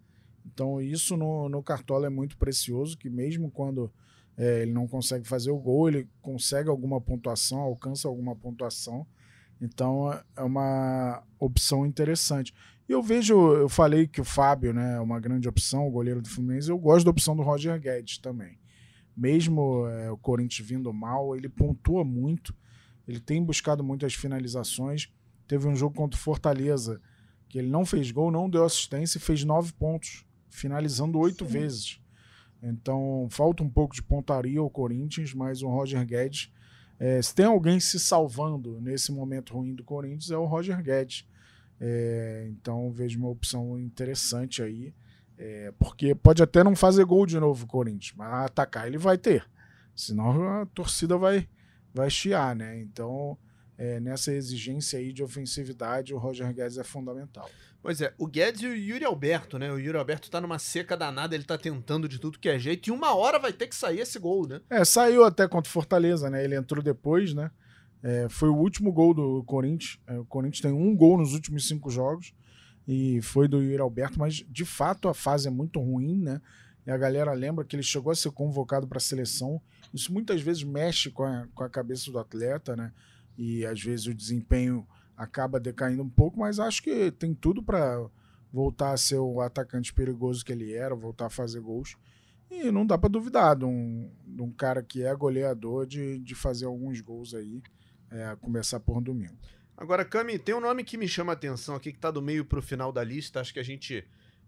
Então, 0.46 0.82
isso 0.82 1.16
no, 1.16 1.48
no 1.48 1.64
Cartola 1.64 2.08
é 2.08 2.10
muito 2.10 2.36
precioso, 2.38 2.98
que 2.98 3.10
mesmo 3.10 3.52
quando 3.52 3.92
é, 4.38 4.62
ele 4.62 4.72
não 4.72 4.88
consegue 4.88 5.28
fazer 5.28 5.52
o 5.52 5.60
gol, 5.60 5.88
ele 5.88 6.10
consegue 6.22 6.70
alguma 6.70 7.00
pontuação, 7.00 7.60
alcança 7.60 8.08
alguma 8.08 8.36
pontuação. 8.36 9.06
Então 9.62 10.12
é 10.36 10.42
uma 10.42 11.24
opção 11.40 11.86
interessante. 11.86 12.54
E 12.88 12.92
eu 12.92 13.02
vejo, 13.02 13.54
eu 13.54 13.70
falei 13.70 14.08
que 14.08 14.20
o 14.20 14.26
Fábio 14.26 14.74
né, 14.74 14.96
é 14.96 15.00
uma 15.00 15.20
grande 15.20 15.48
opção, 15.48 15.88
o 15.88 15.92
goleiro 15.92 16.22
do 16.22 16.30
Fluminense. 16.30 16.70
Eu 16.70 16.78
gosto 16.78 17.06
da 17.06 17.12
opção 17.12 17.36
do 17.36 17.44
Roger 17.44 17.80
Guedes 17.80 18.18
também. 18.18 18.60
Mesmo 19.16 19.88
é, 19.88 20.12
o 20.12 20.18
Corinthians 20.18 20.68
vindo 20.68 20.92
mal, 20.92 21.36
ele 21.36 21.48
pontua 21.48 22.04
muito. 22.04 22.54
Ele 23.08 23.20
tem 23.20 23.44
buscado 23.44 23.84
muitas 23.84 24.14
finalizações. 24.14 25.10
Teve 25.48 25.68
um 25.68 25.76
jogo 25.76 25.96
contra 25.96 26.20
o 26.20 26.22
Fortaleza 26.22 27.00
que 27.48 27.60
ele 27.60 27.70
não 27.70 27.86
fez 27.86 28.10
gol, 28.10 28.32
não 28.32 28.50
deu 28.50 28.66
assistência 28.66 29.20
e 29.20 29.22
fez 29.22 29.44
nove 29.44 29.72
pontos, 29.74 30.26
finalizando 30.50 31.20
oito 31.20 31.46
vezes. 31.46 32.02
Então, 32.64 33.28
falta 33.30 33.62
um 33.62 33.70
pouco 33.70 33.94
de 33.94 34.02
pontaria 34.02 34.60
ao 34.60 34.70
Corinthians, 34.70 35.34
mas 35.34 35.62
o 35.62 35.68
Roger 35.68 36.06
Guedes, 36.06 36.50
é, 36.98 37.22
se 37.22 37.36
tem 37.36 37.46
alguém 37.46 37.78
se 37.78 38.00
salvando 38.00 38.80
nesse 38.80 39.12
momento 39.12 39.54
ruim 39.54 39.76
do 39.76 39.84
Corinthians, 39.84 40.32
é 40.32 40.38
o 40.38 40.46
Roger 40.46 40.82
Guedes. 40.82 41.28
É, 41.78 42.48
então, 42.50 42.90
vejo 42.90 43.20
uma 43.20 43.28
opção 43.28 43.78
interessante 43.78 44.64
aí, 44.64 44.94
é, 45.38 45.74
porque 45.78 46.16
pode 46.16 46.42
até 46.42 46.64
não 46.64 46.74
fazer 46.74 47.04
gol 47.04 47.26
de 47.26 47.38
novo 47.38 47.66
o 47.66 47.68
Corinthians, 47.68 48.14
mas 48.16 48.46
atacar 48.46 48.88
ele 48.88 48.98
vai 48.98 49.18
ter. 49.18 49.46
Senão 49.94 50.62
a 50.62 50.66
torcida 50.68 51.18
vai, 51.18 51.50
vai 51.94 52.10
chiar, 52.10 52.56
né? 52.56 52.80
Então, 52.80 53.38
é, 53.78 54.00
nessa 54.00 54.34
exigência 54.34 55.00
aí 55.00 55.12
de 55.12 55.24
ofensividade, 55.24 56.14
o 56.14 56.18
Roger 56.18 56.54
Guedes 56.54 56.78
é 56.78 56.84
fundamental. 56.84 57.50
Pois 57.82 58.00
é, 58.00 58.14
o 58.18 58.28
Guedes 58.28 58.62
e 58.62 58.68
o 58.68 58.76
Yuri 58.76 59.04
Alberto, 59.04 59.60
né? 59.60 59.72
O 59.72 59.78
Yuri 59.78 59.98
Alberto 59.98 60.32
tá 60.32 60.40
numa 60.40 60.58
seca 60.58 60.96
danada, 60.96 61.36
ele 61.36 61.44
tá 61.44 61.58
tentando 61.58 62.08
de 62.08 62.18
tudo 62.18 62.40
que 62.40 62.48
é 62.48 62.58
jeito, 62.58 62.88
e 62.88 62.92
uma 62.92 63.14
hora 63.14 63.38
vai 63.38 63.52
ter 63.52 63.68
que 63.68 63.76
sair 63.76 64.00
esse 64.00 64.18
gol, 64.18 64.48
né? 64.48 64.62
É, 64.70 64.86
saiu 64.86 65.26
até 65.26 65.48
contra 65.48 65.70
o 65.70 65.74
Fortaleza, 65.74 66.30
né? 66.30 66.44
Ele 66.44 66.56
entrou 66.56 66.82
depois, 66.82 67.34
né? 67.34 67.52
É, 68.02 68.28
foi 68.30 68.50
o 68.50 68.56
último 68.56 68.92
gol 68.92 69.14
do 69.14 69.44
Corinthians. 69.44 70.00
É, 70.08 70.18
o 70.18 70.26
Corinthians 70.26 70.62
tem 70.62 70.72
um 70.72 70.96
gol 70.96 71.18
nos 71.18 71.34
últimos 71.34 71.68
cinco 71.68 71.90
jogos, 71.90 72.34
e 72.88 73.22
foi 73.22 73.48
do 73.48 73.62
Yuri 73.62 73.82
Alberto, 73.82 74.20
mas 74.20 74.46
de 74.48 74.66
fato 74.66 75.10
a 75.10 75.14
fase 75.14 75.48
é 75.48 75.52
muito 75.52 75.80
ruim, 75.80 76.22
né? 76.22 76.42
E 76.86 76.92
a 76.92 76.98
galera 76.98 77.32
lembra 77.34 77.64
que 77.64 77.76
ele 77.76 77.84
chegou 77.84 78.12
a 78.12 78.16
ser 78.16 78.32
convocado 78.32 78.88
para 78.88 78.98
a 78.98 79.02
seleção. 79.02 79.62
Isso 79.94 80.12
muitas 80.12 80.42
vezes 80.42 80.64
mexe 80.64 81.10
com 81.10 81.24
a, 81.24 81.48
com 81.54 81.64
a 81.64 81.70
cabeça 81.70 82.12
do 82.12 82.20
atleta, 82.20 82.76
né? 82.76 82.92
E 83.38 83.66
às 83.66 83.82
vezes 83.82 84.08
o 84.08 84.14
desempenho 84.14 84.88
acaba 85.16 85.60
decaindo 85.60 86.04
um 86.04 86.10
pouco, 86.10 86.40
mas 86.40 86.60
acho 86.60 86.82
que 86.82 87.12
tem 87.12 87.34
tudo 87.34 87.64
para 87.64 88.06
voltar 88.52 88.92
a 88.92 88.98
ser 88.98 89.18
o 89.18 89.42
atacante 89.42 89.94
perigoso 89.94 90.46
que 90.46 90.52
ele 90.52 90.74
era, 90.74 90.96
voltar 90.96 91.28
a 91.28 91.30
fazer 91.30 91.60
gols. 91.60 91.96
E 92.50 92.72
não 92.72 92.86
dá 92.86 92.98
para 92.98 93.10
duvidar 93.10 93.56
de 93.56 93.66
um, 93.66 94.12
de 94.26 94.42
um, 94.42 94.52
cara 94.52 94.84
que 94.84 95.04
é 95.04 95.16
goleador 95.16 95.88
de, 95.88 96.20
de 96.20 96.36
fazer 96.36 96.66
alguns 96.66 97.02
gols 97.02 97.34
aí, 97.34 97.64
é, 98.12 98.36
começar 98.36 98.80
por 98.80 99.02
domingo. 99.02 99.38
Agora, 99.76 100.06
Cami, 100.06 100.38
tem 100.38 100.54
um 100.54 100.60
nome 100.60 100.84
que 100.84 100.98
me 100.98 101.08
chama 101.08 101.32
a 101.32 101.34
atenção 101.34 101.74
aqui, 101.74 101.92
que 101.92 101.98
está 101.98 102.12
do 102.12 102.22
meio 102.22 102.46
para 102.46 102.60
o 102.60 102.62
final 102.62 102.92
da 102.92 103.04
lista. 103.04 103.40
Acho 103.40 103.52
que 103.52 103.60
a 103.60 103.64
gente 103.64 104.06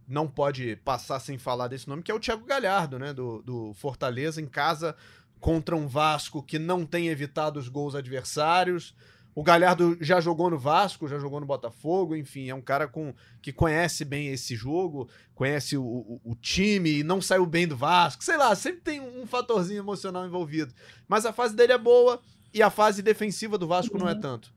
não 0.08 0.28
pode 0.28 0.76
passar 0.78 1.20
sem 1.20 1.40
falar 1.40 1.68
desse 1.68 1.88
nome, 1.88 2.04
que 2.04 2.12
é 2.12 2.14
o 2.14 2.20
Thiago 2.20 2.46
Galhardo, 2.46 3.00
né? 3.00 3.12
Do, 3.12 3.42
do 3.42 3.74
Fortaleza, 3.74 4.40
em 4.40 4.46
casa 4.46 4.96
contra 5.40 5.76
um 5.76 5.88
Vasco 5.88 6.42
que 6.42 6.58
não 6.58 6.86
tem 6.86 7.08
evitado 7.08 7.60
os 7.60 7.68
gols 7.68 7.96
adversários. 7.96 8.96
O 9.36 9.44
Galhardo 9.44 9.98
já 10.00 10.22
jogou 10.22 10.50
no 10.50 10.58
Vasco, 10.58 11.10
já 11.10 11.20
jogou 11.20 11.42
no 11.42 11.46
Botafogo, 11.46 12.16
enfim, 12.16 12.50
é 12.50 12.56
um 12.56 12.62
cara 12.62 12.88
com 12.88 13.14
que 13.42 13.52
conhece 13.52 14.06
bem 14.06 14.30
esse 14.30 14.56
jogo, 14.56 15.10
conhece 15.34 15.76
o, 15.76 15.84
o, 15.84 16.22
o 16.24 16.36
time 16.36 17.00
e 17.00 17.04
não 17.04 17.22
saiu 17.22 17.46
bem 17.46 17.68
do 17.68 17.76
Vasco. 17.76 18.24
Sei 18.24 18.38
lá, 18.38 18.56
sempre 18.56 18.82
tem 18.82 19.02
um 19.02 19.28
fatorzinho 19.28 19.80
emocional 19.80 20.26
envolvido. 20.26 20.74
Mas 21.06 21.26
a 21.26 21.34
fase 21.34 21.54
dele 21.54 21.74
é 21.74 21.78
boa 21.78 22.22
e 22.54 22.64
a 22.64 22.70
fase 22.70 23.02
defensiva 23.02 23.58
do 23.58 23.68
Vasco 23.68 23.96
uhum. 23.96 24.04
não 24.04 24.10
é 24.10 24.14
uhum. 24.14 24.22
tanto. 24.22 24.54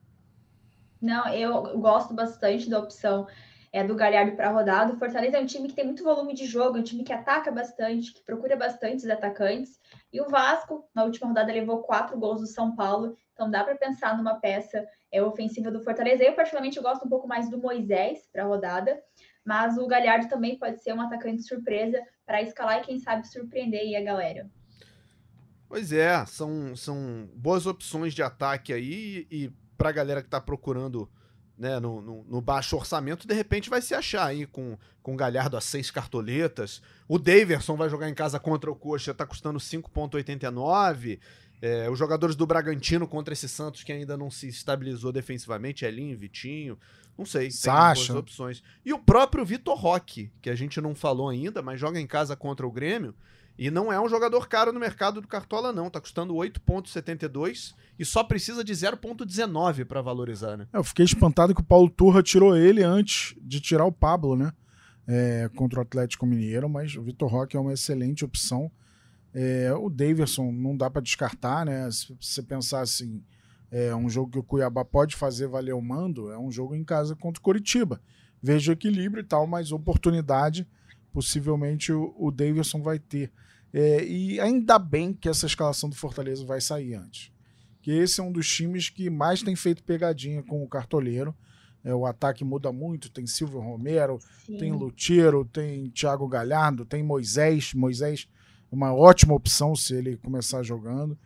Não, 1.02 1.28
eu 1.28 1.78
gosto 1.78 2.14
bastante 2.14 2.70
da 2.70 2.78
opção 2.78 3.26
é, 3.72 3.84
do 3.84 3.94
Galhardo 3.94 4.36
para 4.36 4.48
a 4.48 4.52
rodada. 4.52 4.92
O 4.92 4.98
Fortaleza 4.98 5.36
é 5.36 5.40
um 5.40 5.46
time 5.46 5.68
que 5.68 5.74
tem 5.74 5.84
muito 5.84 6.02
volume 6.02 6.34
de 6.34 6.46
jogo, 6.46 6.76
é 6.76 6.80
um 6.80 6.84
time 6.84 7.04
que 7.04 7.12
ataca 7.12 7.50
bastante, 7.50 8.12
que 8.12 8.22
procura 8.22 8.56
bastante 8.56 9.04
os 9.04 9.10
atacantes. 9.10 9.78
E 10.12 10.20
o 10.20 10.28
Vasco, 10.28 10.88
na 10.94 11.04
última 11.04 11.28
rodada, 11.28 11.52
levou 11.52 11.82
quatro 11.82 12.18
gols 12.18 12.40
do 12.40 12.46
São 12.46 12.74
Paulo. 12.74 13.16
Então 13.32 13.50
dá 13.50 13.62
para 13.62 13.76
pensar 13.76 14.16
numa 14.16 14.40
peça 14.40 14.86
é, 15.12 15.22
ofensiva 15.22 15.70
do 15.70 15.82
Fortaleza. 15.82 16.22
Eu, 16.22 16.34
particularmente, 16.34 16.80
gosto 16.80 17.06
um 17.06 17.10
pouco 17.10 17.28
mais 17.28 17.50
do 17.50 17.58
Moisés 17.58 18.28
para 18.32 18.44
a 18.44 18.46
rodada. 18.46 19.00
Mas 19.44 19.78
o 19.78 19.86
Galhardo 19.86 20.28
também 20.28 20.58
pode 20.58 20.82
ser 20.82 20.92
um 20.92 21.00
atacante 21.00 21.42
surpresa 21.42 22.02
para 22.26 22.42
escalar 22.42 22.80
e, 22.80 22.84
quem 22.84 22.98
sabe, 22.98 23.26
surpreender 23.26 23.80
aí 23.80 23.96
a 23.96 24.02
galera. 24.02 24.50
Pois 25.68 25.92
é, 25.92 26.24
são, 26.26 26.74
são 26.74 27.28
boas 27.34 27.66
opções 27.66 28.14
de 28.14 28.22
ataque 28.22 28.72
aí. 28.72 29.26
E 29.30 29.50
para 29.76 29.90
a 29.90 29.92
galera 29.92 30.20
que 30.20 30.26
está 30.26 30.40
procurando 30.40 31.10
né, 31.58 31.80
no, 31.80 32.00
no, 32.00 32.24
no, 32.24 32.40
baixo 32.40 32.76
orçamento, 32.76 33.26
de 33.26 33.34
repente 33.34 33.68
vai 33.68 33.82
se 33.82 33.94
achar 33.94 34.26
aí 34.26 34.46
com, 34.46 34.78
com 35.02 35.16
Galhardo 35.16 35.56
a 35.56 35.60
seis 35.60 35.90
cartoletas. 35.90 36.80
O 37.08 37.18
Daverson 37.18 37.76
vai 37.76 37.90
jogar 37.90 38.08
em 38.08 38.14
casa 38.14 38.38
contra 38.38 38.70
o 38.70 38.76
Coxa, 38.76 39.12
tá 39.12 39.26
custando 39.26 39.58
5,89. 39.58 41.18
É, 41.60 41.90
os 41.90 41.98
jogadores 41.98 42.36
do 42.36 42.46
Bragantino 42.46 43.08
contra 43.08 43.34
esse 43.34 43.48
Santos 43.48 43.82
que 43.82 43.92
ainda 43.92 44.16
não 44.16 44.30
se 44.30 44.46
estabilizou 44.46 45.10
defensivamente, 45.10 45.84
Elinho, 45.84 46.16
Vitinho, 46.16 46.78
não 47.18 47.26
sei, 47.26 47.50
Sacha. 47.50 48.12
tem 48.12 48.16
opções. 48.16 48.62
E 48.84 48.92
o 48.92 48.98
próprio 49.00 49.44
Vitor 49.44 49.76
Roque, 49.76 50.30
que 50.40 50.48
a 50.48 50.54
gente 50.54 50.80
não 50.80 50.94
falou 50.94 51.28
ainda, 51.28 51.60
mas 51.60 51.80
joga 51.80 52.00
em 52.00 52.06
casa 52.06 52.36
contra 52.36 52.64
o 52.64 52.70
Grêmio. 52.70 53.12
E 53.58 53.72
não 53.72 53.92
é 53.92 54.00
um 54.00 54.08
jogador 54.08 54.48
caro 54.48 54.72
no 54.72 54.78
mercado 54.78 55.20
do 55.20 55.26
Cartola, 55.26 55.72
não. 55.72 55.90
Tá 55.90 56.00
custando 56.00 56.32
8,72 56.34 57.74
e 57.98 58.04
só 58.04 58.22
precisa 58.22 58.62
de 58.62 58.72
0,19 58.72 59.84
para 59.84 60.00
valorizar, 60.00 60.56
né? 60.56 60.68
Eu 60.72 60.84
fiquei 60.84 61.04
espantado 61.04 61.52
que 61.52 61.60
o 61.60 61.64
Paulo 61.64 61.90
Turra 61.90 62.22
tirou 62.22 62.56
ele 62.56 62.84
antes 62.84 63.34
de 63.42 63.60
tirar 63.60 63.84
o 63.84 63.92
Pablo, 63.92 64.36
né? 64.36 64.52
É, 65.08 65.50
contra 65.56 65.80
o 65.80 65.82
Atlético 65.82 66.24
Mineiro, 66.24 66.68
mas 66.68 66.94
o 66.94 67.02
Vitor 67.02 67.28
Roque 67.28 67.56
é 67.56 67.60
uma 67.60 67.72
excelente 67.72 68.24
opção. 68.24 68.70
É, 69.34 69.72
o 69.72 69.90
Davidson 69.90 70.52
não 70.52 70.76
dá 70.76 70.88
para 70.88 71.02
descartar, 71.02 71.66
né? 71.66 71.90
Se 71.90 72.16
você 72.20 72.42
pensar 72.42 72.82
assim, 72.82 73.24
é 73.72 73.94
um 73.94 74.08
jogo 74.08 74.30
que 74.30 74.38
o 74.38 74.42
Cuiabá 74.42 74.84
pode 74.84 75.16
fazer 75.16 75.48
valer 75.48 75.74
o 75.74 75.82
mando, 75.82 76.30
é 76.30 76.38
um 76.38 76.52
jogo 76.52 76.76
em 76.76 76.84
casa 76.84 77.16
contra 77.16 77.40
o 77.40 77.42
Coritiba. 77.42 78.00
Vejo 78.40 78.70
equilíbrio 78.70 79.22
e 79.22 79.26
tal, 79.26 79.48
mas 79.48 79.72
oportunidade 79.72 80.66
possivelmente 81.12 81.92
o, 81.92 82.14
o 82.16 82.30
Davidson 82.30 82.80
vai 82.82 82.98
ter. 82.98 83.32
É, 83.72 84.04
e 84.04 84.40
ainda 84.40 84.78
bem 84.78 85.12
que 85.12 85.28
essa 85.28 85.46
escalação 85.46 85.88
do 85.88 85.96
Fortaleza 85.96 86.44
vai 86.44 86.60
sair 86.60 86.94
antes. 86.94 87.30
Que 87.82 87.92
esse 87.92 88.20
é 88.20 88.22
um 88.22 88.32
dos 88.32 88.48
times 88.48 88.88
que 88.88 89.10
mais 89.10 89.42
tem 89.42 89.54
feito 89.54 89.82
pegadinha 89.82 90.42
com 90.42 90.62
o 90.62 90.68
cartoleiro. 90.68 91.34
É, 91.84 91.94
o 91.94 92.06
ataque 92.06 92.44
muda 92.44 92.72
muito, 92.72 93.10
tem 93.10 93.26
Silvio 93.26 93.60
Romero, 93.60 94.18
Sim. 94.44 94.58
tem 94.58 94.72
Luteiro, 94.72 95.44
tem 95.44 95.88
Thiago 95.90 96.26
Galhardo, 96.26 96.84
tem 96.84 97.02
Moisés. 97.02 97.72
Moisés 97.74 98.28
é 98.70 98.74
uma 98.74 98.92
ótima 98.92 99.34
opção 99.34 99.74
se 99.76 99.94
ele 99.94 100.16
começar 100.16 100.62
jogando. 100.62 101.16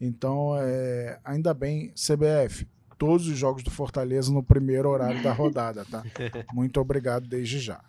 Então, 0.00 0.56
é, 0.58 1.18
ainda 1.24 1.54
bem, 1.54 1.92
CBF, 1.94 2.66
todos 2.98 3.26
os 3.26 3.38
jogos 3.38 3.62
do 3.62 3.70
Fortaleza 3.70 4.32
no 4.32 4.42
primeiro 4.42 4.88
horário 4.88 5.22
da 5.22 5.32
rodada, 5.32 5.84
tá? 5.84 6.04
Muito 6.52 6.80
obrigado 6.80 7.26
desde 7.26 7.58
já. 7.58 7.80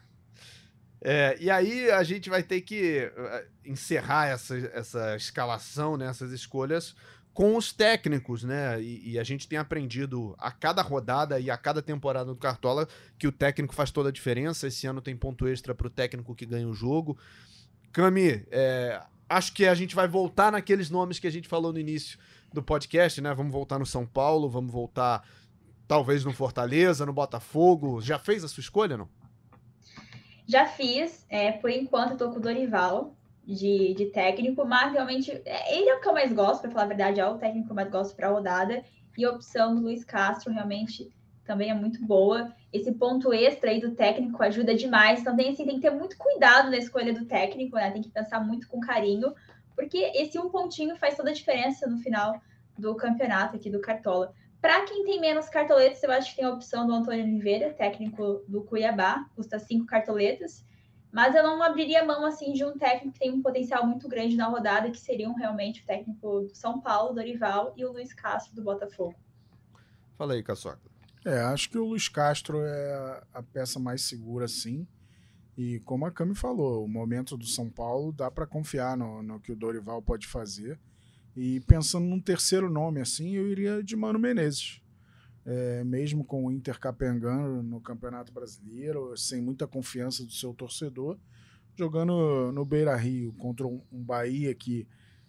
É, 1.05 1.35
e 1.37 1.49
aí 1.49 1.91
a 1.91 2.01
gente 2.01 2.29
vai 2.29 2.41
ter 2.41 2.61
que 2.61 3.11
uh, 3.17 3.47
encerrar 3.65 4.27
essa, 4.27 4.55
essa 4.73 5.15
escalação, 5.17 5.97
né, 5.97 6.07
essas 6.07 6.31
escolhas, 6.31 6.95
com 7.33 7.57
os 7.57 7.73
técnicos, 7.73 8.43
né? 8.43 8.81
E, 8.81 9.11
e, 9.11 9.19
a 9.19 9.23
gente 9.23 9.47
tem 9.47 9.57
aprendido 9.57 10.35
a 10.37 10.51
cada 10.51 10.81
rodada 10.81 11.39
e 11.39 11.49
a 11.49 11.57
cada 11.57 11.81
temporada 11.81 12.25
do 12.25 12.35
Cartola 12.35 12.87
que 13.17 13.27
o 13.27 13.31
técnico 13.31 13.73
faz 13.73 13.91
toda 13.91 14.09
a 14.09 14.11
diferença. 14.11 14.67
Esse 14.67 14.85
ano 14.87 15.01
tem 15.01 15.17
ponto 15.17 15.47
extra 15.47 15.73
para 15.73 15.87
o 15.87 15.89
técnico 15.89 16.35
que 16.35 16.45
ganha 16.45 16.67
o 16.67 16.73
jogo. 16.73 17.17
Cami, 17.91 18.45
é, 18.51 19.01
acho 19.27 19.51
que 19.53 19.65
a 19.65 19.73
gente 19.73 19.95
vai 19.95 20.07
voltar 20.07 20.51
naqueles 20.51 20.89
nomes 20.91 21.19
que 21.19 21.27
a 21.27 21.31
gente 21.31 21.47
falou 21.47 21.73
no 21.73 21.79
início 21.79 22.19
do 22.53 22.61
podcast, 22.61 23.19
né? 23.19 23.33
Vamos 23.33 23.51
voltar 23.51 23.79
no 23.79 23.85
São 23.85 24.05
Paulo, 24.05 24.47
vamos 24.47 24.71
voltar 24.71 25.27
talvez 25.87 26.23
no 26.23 26.31
Fortaleza, 26.31 27.03
no 27.03 27.13
Botafogo. 27.13 27.99
Já 27.99 28.19
fez 28.19 28.43
a 28.43 28.47
sua 28.47 28.61
escolha, 28.61 28.95
não? 28.95 29.09
Já 30.47 30.65
fiz, 30.65 31.25
é, 31.29 31.51
por 31.51 31.69
enquanto 31.69 32.17
tô 32.17 32.29
com 32.29 32.37
o 32.37 32.41
Dorival 32.41 33.15
de, 33.45 33.93
de 33.93 34.05
técnico, 34.07 34.65
mas 34.65 34.93
realmente 34.93 35.31
é, 35.45 35.77
ele 35.77 35.89
é 35.89 35.95
o 35.95 36.01
que 36.01 36.07
eu 36.07 36.13
mais 36.13 36.31
gosto, 36.33 36.61
para 36.61 36.71
falar 36.71 36.85
a 36.85 36.87
verdade, 36.87 37.19
é 37.19 37.25
o 37.25 37.37
técnico 37.37 37.67
que 37.67 37.71
eu 37.71 37.75
mais 37.75 37.89
gosto 37.89 38.15
para 38.15 38.29
rodada. 38.29 38.83
E 39.17 39.25
a 39.25 39.31
opção 39.31 39.75
do 39.75 39.81
Luiz 39.81 40.03
Castro 40.03 40.51
realmente 40.51 41.11
também 41.45 41.69
é 41.69 41.73
muito 41.73 42.03
boa. 42.05 42.53
Esse 42.71 42.91
ponto 42.93 43.33
extra 43.33 43.69
aí 43.69 43.79
do 43.79 43.91
técnico 43.91 44.41
ajuda 44.41 44.75
demais. 44.75 45.21
Então 45.21 45.35
tem, 45.35 45.51
assim, 45.51 45.65
tem 45.65 45.75
que 45.75 45.81
ter 45.81 45.91
muito 45.91 46.17
cuidado 46.17 46.69
na 46.69 46.77
escolha 46.77 47.13
do 47.13 47.25
técnico, 47.25 47.75
né? 47.75 47.91
Tem 47.91 48.01
que 48.01 48.09
pensar 48.09 48.39
muito 48.39 48.67
com 48.67 48.79
carinho, 48.79 49.33
porque 49.75 49.97
esse 50.15 50.39
um 50.39 50.49
pontinho 50.49 50.95
faz 50.95 51.15
toda 51.15 51.29
a 51.29 51.33
diferença 51.33 51.87
no 51.87 51.97
final 51.99 52.41
do 52.77 52.95
campeonato 52.95 53.55
aqui 53.55 53.69
do 53.69 53.81
Cartola. 53.81 54.33
Para 54.63 54.85
quem 54.85 55.03
tem 55.03 55.19
menos 55.19 55.49
cartoletas, 55.49 56.01
eu 56.03 56.09
acho 56.09 56.29
que 56.29 56.37
tem 56.37 56.45
a 56.45 56.49
opção 56.49 56.87
do 56.87 56.93
Antônio 56.93 57.25
Oliveira, 57.25 57.73
técnico 57.73 58.45
do 58.47 58.63
Cuiabá, 58.63 59.29
custa 59.35 59.59
cinco 59.59 59.85
cartoletas. 59.85 60.65
Mas 61.11 61.35
eu 61.35 61.43
não 61.43 61.61
abriria 61.61 62.05
mão 62.05 62.25
assim 62.25 62.53
de 62.53 62.63
um 62.63 62.77
técnico 62.77 63.11
que 63.11 63.19
tem 63.19 63.29
um 63.29 63.41
potencial 63.41 63.85
muito 63.85 64.07
grande 64.07 64.37
na 64.37 64.47
rodada, 64.47 64.89
que 64.89 64.97
seriam 64.97 65.33
realmente 65.35 65.81
o 65.81 65.85
técnico 65.85 66.43
do 66.43 66.55
São 66.55 66.79
Paulo, 66.79 67.13
Dorival 67.13 67.73
e 67.75 67.83
o 67.83 67.91
Luiz 67.91 68.13
Castro 68.13 68.55
do 68.55 68.63
Botafogo. 68.63 69.13
Fala 70.17 70.31
aí, 70.31 70.41
Caçoca. 70.41 70.79
É, 71.25 71.41
acho 71.41 71.69
que 71.69 71.77
o 71.77 71.83
Luiz 71.83 72.07
Castro 72.07 72.61
é 72.63 73.21
a 73.33 73.43
peça 73.43 73.81
mais 73.81 74.03
segura, 74.03 74.47
sim. 74.47 74.87
E 75.57 75.81
como 75.81 76.05
a 76.05 76.11
Cami 76.11 76.35
falou, 76.35 76.85
o 76.85 76.87
momento 76.87 77.35
do 77.35 77.45
São 77.45 77.69
Paulo 77.69 78.13
dá 78.13 78.31
para 78.31 78.47
confiar 78.47 78.95
no, 78.95 79.21
no 79.21 79.41
que 79.41 79.51
o 79.51 79.57
Dorival 79.57 80.01
pode 80.01 80.25
fazer. 80.25 80.79
E 81.35 81.59
pensando 81.61 82.05
num 82.05 82.19
terceiro 82.19 82.69
nome 82.69 83.01
assim, 83.01 83.31
eu 83.31 83.49
iria 83.49 83.83
de 83.83 83.95
Mano 83.95 84.19
Menezes. 84.19 84.81
É, 85.45 85.83
mesmo 85.83 86.23
com 86.23 86.45
o 86.45 86.51
Inter 86.51 86.79
capengando 86.79 87.61
no 87.61 87.81
Campeonato 87.81 88.31
Brasileiro, 88.31 89.17
sem 89.17 89.41
muita 89.41 89.67
confiança 89.67 90.23
do 90.23 90.31
seu 90.31 90.53
torcedor, 90.53 91.19
jogando 91.75 92.51
no 92.53 92.63
Beira 92.63 92.95
Rio 92.95 93.33
contra 93.33 93.67
um, 93.67 93.81
Bahia 93.91 94.53
que 94.55 94.87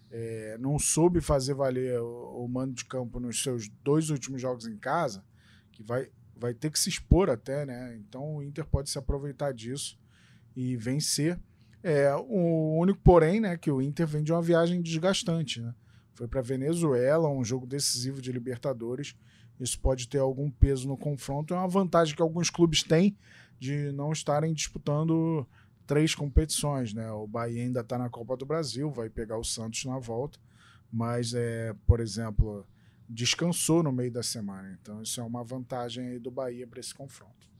é, 0.09 0.57
não 0.57 0.79
soube 0.79 1.19
fazer 1.19 1.53
valer 1.53 1.99
o, 1.99 2.45
o 2.45 2.47
mando 2.47 2.73
de 2.73 2.85
campo 2.85 3.19
nos 3.19 3.41
seus 3.43 3.67
dois 3.83 4.09
últimos 4.09 4.41
jogos 4.41 4.67
em 4.67 4.77
casa, 4.77 5.21
que 5.73 5.83
vai, 5.83 6.07
vai 6.33 6.53
ter 6.53 6.71
que 6.71 6.79
se 6.79 6.87
expor 6.87 7.29
até, 7.29 7.65
né? 7.65 7.97
Então 7.97 8.37
o 8.37 8.43
Inter 8.43 8.65
pode 8.65 8.89
se 8.89 8.97
aproveitar 8.97 9.53
disso 9.53 9.99
e 10.55 10.77
vencer. 10.77 11.37
É, 11.83 12.15
o 12.15 12.77
único 12.79 12.99
porém, 13.01 13.41
né, 13.41 13.57
que 13.57 13.69
o 13.69 13.81
Inter 13.81 14.07
vem 14.07 14.23
de 14.23 14.31
uma 14.31 14.41
viagem 14.41 14.81
desgastante, 14.81 15.59
né? 15.59 15.75
Foi 16.15 16.27
para 16.27 16.41
Venezuela, 16.41 17.29
um 17.29 17.43
jogo 17.43 17.67
decisivo 17.67 18.21
de 18.21 18.31
Libertadores. 18.31 19.15
Isso 19.59 19.79
pode 19.79 20.07
ter 20.07 20.19
algum 20.19 20.49
peso 20.49 20.87
no 20.87 20.97
confronto. 20.97 21.53
É 21.53 21.57
uma 21.57 21.67
vantagem 21.67 22.15
que 22.15 22.21
alguns 22.21 22.49
clubes 22.49 22.83
têm 22.83 23.17
de 23.59 23.91
não 23.91 24.11
estarem 24.11 24.53
disputando 24.53 25.47
três 25.85 26.15
competições. 26.15 26.93
Né? 26.93 27.11
O 27.11 27.27
Bahia 27.27 27.63
ainda 27.63 27.81
está 27.81 27.97
na 27.97 28.09
Copa 28.09 28.35
do 28.35 28.45
Brasil, 28.45 28.89
vai 28.89 29.09
pegar 29.09 29.37
o 29.37 29.43
Santos 29.43 29.85
na 29.85 29.99
volta, 29.99 30.39
mas, 30.91 31.33
é, 31.33 31.73
por 31.85 31.99
exemplo, 31.99 32.65
descansou 33.07 33.83
no 33.83 33.91
meio 33.91 34.11
da 34.11 34.23
semana. 34.23 34.77
Então, 34.81 35.01
isso 35.01 35.19
é 35.19 35.23
uma 35.23 35.43
vantagem 35.43 36.19
do 36.19 36.31
Bahia 36.31 36.65
para 36.65 36.79
esse 36.79 36.93
confronto. 36.93 37.54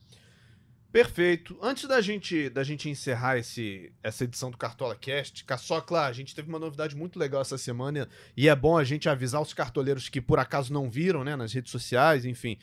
Perfeito. 0.96 1.58
Antes 1.60 1.86
da 1.86 2.00
gente, 2.00 2.48
da 2.48 2.64
gente 2.64 2.88
encerrar 2.88 3.36
esse, 3.36 3.92
essa 4.02 4.24
edição 4.24 4.50
do 4.50 4.56
Cartola 4.56 4.96
Cast, 4.96 5.44
Caçocla, 5.44 6.06
a 6.06 6.12
gente 6.14 6.34
teve 6.34 6.48
uma 6.48 6.58
novidade 6.58 6.96
muito 6.96 7.18
legal 7.18 7.42
essa 7.42 7.58
semana 7.58 8.08
e 8.34 8.48
é 8.48 8.56
bom 8.56 8.78
a 8.78 8.82
gente 8.82 9.06
avisar 9.06 9.42
os 9.42 9.52
cartoleiros 9.52 10.08
que 10.08 10.22
por 10.22 10.38
acaso 10.38 10.72
não 10.72 10.88
viram, 10.88 11.22
né, 11.22 11.36
nas 11.36 11.52
redes 11.52 11.70
sociais, 11.70 12.24
enfim. 12.24 12.56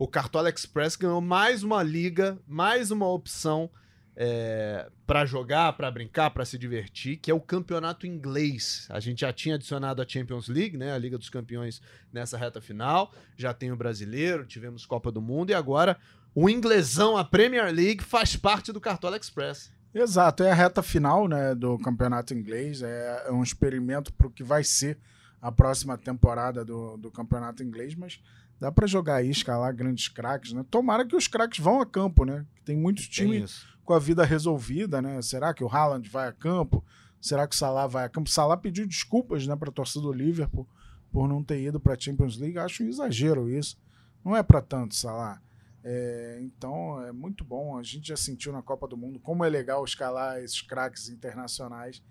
O 0.00 0.08
Cartola 0.08 0.50
Express 0.50 0.96
ganhou 0.96 1.20
mais 1.20 1.62
uma 1.62 1.80
liga, 1.80 2.36
mais 2.44 2.90
uma 2.90 3.06
opção 3.06 3.70
é, 4.16 4.88
para 5.06 5.24
jogar, 5.24 5.74
para 5.74 5.88
brincar, 5.88 6.30
para 6.30 6.44
se 6.44 6.58
divertir, 6.58 7.18
que 7.18 7.30
é 7.30 7.34
o 7.34 7.40
campeonato 7.40 8.04
inglês. 8.04 8.88
A 8.90 8.98
gente 8.98 9.20
já 9.20 9.32
tinha 9.32 9.54
adicionado 9.54 10.02
a 10.02 10.08
Champions 10.08 10.48
League, 10.48 10.76
né, 10.76 10.92
a 10.92 10.98
Liga 10.98 11.16
dos 11.16 11.28
Campeões 11.28 11.80
nessa 12.12 12.36
reta 12.36 12.60
final, 12.60 13.12
já 13.36 13.54
tem 13.54 13.70
o 13.70 13.76
brasileiro, 13.76 14.44
tivemos 14.44 14.84
Copa 14.84 15.12
do 15.12 15.20
Mundo 15.22 15.50
e 15.50 15.54
agora 15.54 15.96
o 16.38 16.50
inglesão, 16.50 17.16
a 17.16 17.24
Premier 17.24 17.72
League, 17.72 18.04
faz 18.04 18.36
parte 18.36 18.70
do 18.70 18.78
Cartola 18.78 19.16
Express. 19.16 19.72
Exato, 19.94 20.42
é 20.42 20.50
a 20.50 20.54
reta 20.54 20.82
final 20.82 21.26
né, 21.26 21.54
do 21.54 21.78
campeonato 21.78 22.34
inglês, 22.34 22.82
é, 22.82 23.24
é 23.26 23.32
um 23.32 23.42
experimento 23.42 24.12
para 24.12 24.26
o 24.26 24.30
que 24.30 24.44
vai 24.44 24.62
ser 24.62 24.98
a 25.40 25.50
próxima 25.50 25.96
temporada 25.96 26.62
do, 26.62 26.98
do 26.98 27.10
campeonato 27.10 27.62
inglês, 27.62 27.94
mas 27.94 28.20
dá 28.60 28.70
para 28.70 28.86
jogar 28.86 29.16
aí, 29.16 29.30
escalar 29.30 29.74
grandes 29.74 30.08
craques, 30.08 30.52
né? 30.52 30.62
Tomara 30.70 31.06
que 31.06 31.16
os 31.16 31.26
craques 31.26 31.58
vão 31.58 31.80
a 31.80 31.86
campo, 31.86 32.26
né? 32.26 32.44
Tem 32.66 32.76
muitos 32.76 33.08
times 33.08 33.64
com 33.82 33.94
a 33.94 33.98
vida 33.98 34.22
resolvida, 34.22 35.00
né? 35.00 35.22
Será 35.22 35.54
que 35.54 35.64
o 35.64 35.68
Haaland 35.68 36.06
vai 36.06 36.28
a 36.28 36.32
campo? 36.32 36.84
Será 37.18 37.48
que 37.48 37.54
o 37.54 37.58
Salah 37.58 37.86
vai 37.86 38.04
a 38.04 38.10
campo? 38.10 38.28
Salah 38.28 38.58
pediu 38.58 38.86
desculpas, 38.86 39.46
né, 39.46 39.56
para 39.56 39.70
a 39.70 39.72
torcida 39.72 40.02
do 40.02 40.12
Liverpool 40.12 40.68
por 41.10 41.26
não 41.26 41.42
ter 41.42 41.62
ido 41.62 41.80
para 41.80 41.94
a 41.94 41.98
Champions 41.98 42.36
League. 42.36 42.58
Acho 42.58 42.84
um 42.84 42.88
exagero 42.88 43.48
isso. 43.48 43.78
Não 44.22 44.36
é 44.36 44.42
para 44.42 44.60
tanto, 44.60 44.94
Salah. 44.94 45.40
É, 45.88 46.38
então 46.40 47.00
é 47.06 47.12
muito 47.12 47.44
bom. 47.44 47.78
A 47.78 47.82
gente 47.84 48.08
já 48.08 48.16
sentiu 48.16 48.52
na 48.52 48.60
Copa 48.60 48.88
do 48.88 48.96
Mundo 48.96 49.20
como 49.20 49.44
é 49.44 49.48
legal 49.48 49.84
escalar 49.84 50.42
esses 50.42 50.60
craques 50.60 51.08
internacionais 51.08 52.02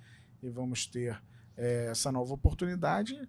e 0.42 0.50
vamos 0.50 0.86
ter 0.86 1.22
é, 1.58 1.88
essa 1.92 2.10
nova 2.10 2.34
oportunidade. 2.34 3.20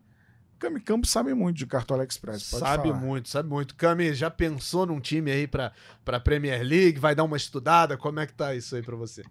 Cami 0.56 0.80
Campos 0.80 1.10
sabe 1.10 1.34
muito 1.34 1.56
de 1.56 1.66
Cartola 1.66 2.04
Express. 2.04 2.44
sabe 2.44 2.88
falar. 2.90 3.00
muito, 3.00 3.28
sabe 3.28 3.48
muito. 3.48 3.74
Cami, 3.74 4.14
já 4.14 4.30
pensou 4.30 4.86
num 4.86 5.00
time 5.00 5.32
aí 5.32 5.48
para 5.48 5.72
a 6.06 6.20
Premier 6.20 6.62
League? 6.62 7.00
Vai 7.00 7.14
dar 7.14 7.24
uma 7.24 7.36
estudada? 7.36 7.96
Como 7.96 8.20
é 8.20 8.26
que 8.26 8.32
tá 8.32 8.54
isso 8.54 8.76
aí 8.76 8.82
para 8.82 8.94
você? 8.94 9.24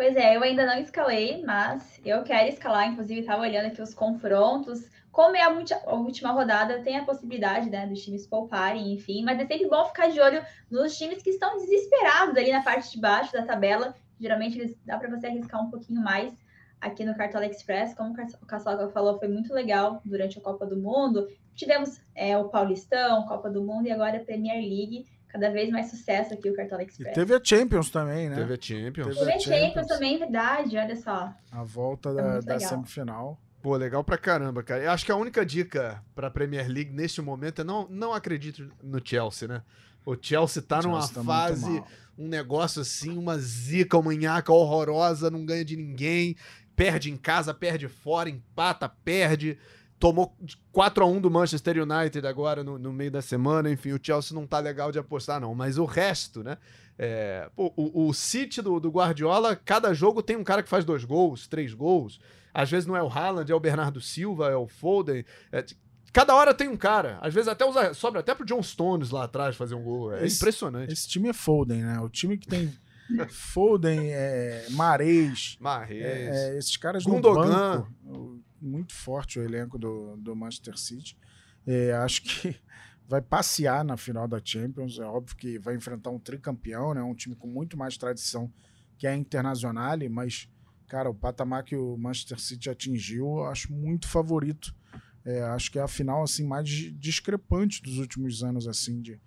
Pois 0.00 0.16
é, 0.16 0.34
eu 0.34 0.42
ainda 0.42 0.64
não 0.64 0.78
escalei, 0.78 1.42
mas 1.44 2.00
eu 2.02 2.22
quero 2.22 2.48
escalar. 2.48 2.88
Inclusive, 2.88 3.20
estava 3.20 3.42
olhando 3.42 3.66
aqui 3.66 3.82
os 3.82 3.92
confrontos. 3.92 4.88
Como 5.12 5.36
é 5.36 5.42
a, 5.42 5.48
a, 5.48 5.94
última 5.94 6.32
rodada, 6.32 6.80
tem 6.80 6.96
a 6.96 7.04
possibilidade 7.04 7.68
né, 7.68 7.86
dos 7.86 8.02
times 8.02 8.26
pouparem, 8.26 8.94
enfim. 8.94 9.22
Mas 9.22 9.38
é 9.38 9.44
sempre 9.44 9.68
bom 9.68 9.84
ficar 9.84 10.08
de 10.08 10.18
olho 10.18 10.42
nos 10.70 10.96
times 10.96 11.22
que 11.22 11.28
estão 11.28 11.58
desesperados 11.58 12.34
ali 12.34 12.50
na 12.50 12.62
parte 12.62 12.90
de 12.90 12.98
baixo 12.98 13.30
da 13.34 13.44
tabela. 13.44 13.94
Geralmente, 14.18 14.58
eles, 14.58 14.74
dá 14.86 14.96
para 14.96 15.10
você 15.10 15.26
arriscar 15.26 15.62
um 15.62 15.68
pouquinho 15.70 16.00
mais 16.00 16.32
aqui 16.80 17.04
no 17.04 17.14
Cartola 17.14 17.44
Express. 17.44 17.92
Como 17.92 18.14
o 18.14 18.46
Caçoca 18.46 18.88
falou, 18.88 19.18
foi 19.18 19.28
muito 19.28 19.52
legal 19.52 20.00
durante 20.02 20.38
a 20.38 20.40
Copa 20.40 20.64
do 20.64 20.78
Mundo. 20.78 21.28
Tivemos 21.54 22.00
é, 22.14 22.38
o 22.38 22.48
Paulistão, 22.48 23.26
Copa 23.26 23.50
do 23.50 23.62
Mundo 23.62 23.86
e 23.86 23.90
agora 23.90 24.16
a 24.16 24.24
Premier 24.24 24.62
League. 24.62 25.04
Cada 25.32 25.50
vez 25.50 25.70
mais 25.70 25.90
sucesso 25.90 26.34
aqui 26.34 26.50
o 26.50 26.54
Cartola 26.54 26.82
Express. 26.82 27.10
E 27.10 27.14
teve 27.14 27.34
a 27.34 27.40
Champions 27.42 27.90
também, 27.90 28.28
né? 28.28 28.36
Teve 28.36 28.54
a 28.54 28.58
Champions. 28.60 29.16
Teve 29.16 29.32
a 29.32 29.38
Champions 29.38 29.86
também, 29.86 30.18
verdade, 30.18 30.76
olha 30.76 30.96
só. 30.96 31.32
A 31.52 31.62
volta 31.62 32.12
da, 32.12 32.40
da 32.40 32.58
semifinal. 32.58 33.40
Pô, 33.62 33.76
legal 33.76 34.02
pra 34.02 34.16
caramba, 34.16 34.62
cara. 34.62 34.82
Eu 34.82 34.90
acho 34.90 35.04
que 35.04 35.12
a 35.12 35.16
única 35.16 35.44
dica 35.44 36.02
pra 36.14 36.30
Premier 36.30 36.66
League 36.66 36.92
neste 36.92 37.20
momento 37.20 37.60
é 37.60 37.64
não, 37.64 37.86
não 37.88 38.12
acredite 38.12 38.68
no 38.82 39.00
Chelsea, 39.04 39.46
né? 39.46 39.62
O 40.04 40.16
Chelsea 40.20 40.62
tá 40.62 40.80
o 40.80 40.82
numa 40.82 41.00
Chelsea 41.00 41.14
tá 41.14 41.24
fase, 41.24 41.82
um 42.18 42.26
negócio 42.26 42.80
assim, 42.80 43.16
uma 43.18 43.38
zica, 43.38 43.98
uma 43.98 44.10
manhaca 44.12 44.50
horrorosa, 44.50 45.30
não 45.30 45.44
ganha 45.44 45.64
de 45.64 45.76
ninguém 45.76 46.36
perde 46.80 47.10
em 47.10 47.16
casa, 47.18 47.52
perde 47.52 47.88
fora, 47.88 48.30
empata, 48.30 48.88
perde. 48.88 49.58
Tomou 50.00 50.34
4 50.72 51.04
a 51.04 51.06
1 51.06 51.20
do 51.20 51.30
Manchester 51.30 51.76
United 51.82 52.26
agora 52.26 52.64
no, 52.64 52.78
no 52.78 52.90
meio 52.90 53.10
da 53.10 53.20
semana. 53.20 53.70
Enfim, 53.70 53.92
o 53.92 54.00
Chelsea 54.02 54.34
não 54.34 54.46
tá 54.46 54.58
legal 54.58 54.90
de 54.90 54.98
apostar, 54.98 55.38
não. 55.38 55.54
Mas 55.54 55.76
o 55.76 55.84
resto, 55.84 56.42
né? 56.42 56.56
É, 56.98 57.50
pô, 57.54 57.72
o, 57.76 58.08
o 58.08 58.14
City 58.14 58.62
do, 58.62 58.80
do 58.80 58.90
Guardiola, 58.90 59.54
cada 59.54 59.92
jogo 59.92 60.22
tem 60.22 60.36
um 60.36 60.44
cara 60.44 60.62
que 60.62 60.68
faz 60.70 60.86
dois 60.86 61.04
gols, 61.04 61.46
três 61.46 61.74
gols. 61.74 62.18
Às 62.52 62.70
vezes 62.70 62.86
não 62.86 62.96
é 62.96 63.02
o 63.02 63.08
Haaland, 63.08 63.52
é 63.52 63.54
o 63.54 63.60
Bernardo 63.60 64.00
Silva, 64.00 64.48
é 64.48 64.56
o 64.56 64.66
Foden. 64.66 65.22
É, 65.52 65.64
cada 66.12 66.34
hora 66.34 66.54
tem 66.54 66.68
um 66.68 66.78
cara. 66.78 67.18
Às 67.20 67.34
vezes 67.34 67.48
até 67.48 67.66
usa, 67.66 67.92
sobra 67.92 68.20
até 68.20 68.34
pro 68.34 68.46
John 68.46 68.62
Stones 68.62 69.10
lá 69.10 69.24
atrás 69.24 69.54
fazer 69.54 69.74
um 69.74 69.82
gol. 69.82 70.14
É 70.14 70.24
esse, 70.24 70.36
impressionante. 70.36 70.92
Esse 70.92 71.06
time 71.06 71.28
é 71.28 71.32
Foden, 71.34 71.82
né? 71.82 72.00
O 72.00 72.08
time 72.08 72.38
que 72.38 72.48
tem 72.48 72.72
Foden, 73.28 74.12
é, 74.12 74.66
Mares. 74.70 75.56
Mares. 75.60 76.02
É, 76.02 76.52
é, 76.52 76.58
esses 76.58 76.76
caras 76.76 77.04
Gundogan. 77.04 77.44
no 77.44 77.52
banco. 77.52 78.49
Muito 78.60 78.92
forte 78.94 79.38
o 79.38 79.42
elenco 79.42 79.78
do, 79.78 80.16
do 80.16 80.36
Manchester 80.36 80.76
City. 80.78 81.16
É, 81.66 81.92
acho 81.92 82.22
que 82.22 82.56
vai 83.08 83.20
passear 83.20 83.84
na 83.84 83.96
final 83.96 84.28
da 84.28 84.40
Champions. 84.42 84.98
É 84.98 85.04
óbvio 85.04 85.36
que 85.36 85.58
vai 85.58 85.74
enfrentar 85.74 86.10
um 86.10 86.18
tricampeão, 86.18 86.94
né? 86.94 87.02
Um 87.02 87.14
time 87.14 87.34
com 87.34 87.48
muito 87.48 87.76
mais 87.76 87.96
tradição 87.96 88.52
que 88.98 89.06
a 89.06 89.16
Internacional, 89.16 89.96
mas, 90.10 90.46
cara, 90.86 91.08
o 91.08 91.14
patamar 91.14 91.64
que 91.64 91.74
o 91.74 91.96
Manchester 91.96 92.38
City 92.38 92.68
atingiu, 92.68 93.24
eu 93.38 93.44
acho 93.44 93.72
muito 93.72 94.06
favorito. 94.06 94.74
É, 95.24 95.42
acho 95.42 95.70
que 95.70 95.78
é 95.78 95.82
a 95.82 95.88
final 95.88 96.22
assim 96.22 96.46
mais 96.46 96.68
discrepante 96.68 97.82
dos 97.82 97.98
últimos 97.98 98.42
anos 98.42 98.66
assim 98.66 99.00
de, 99.00 99.20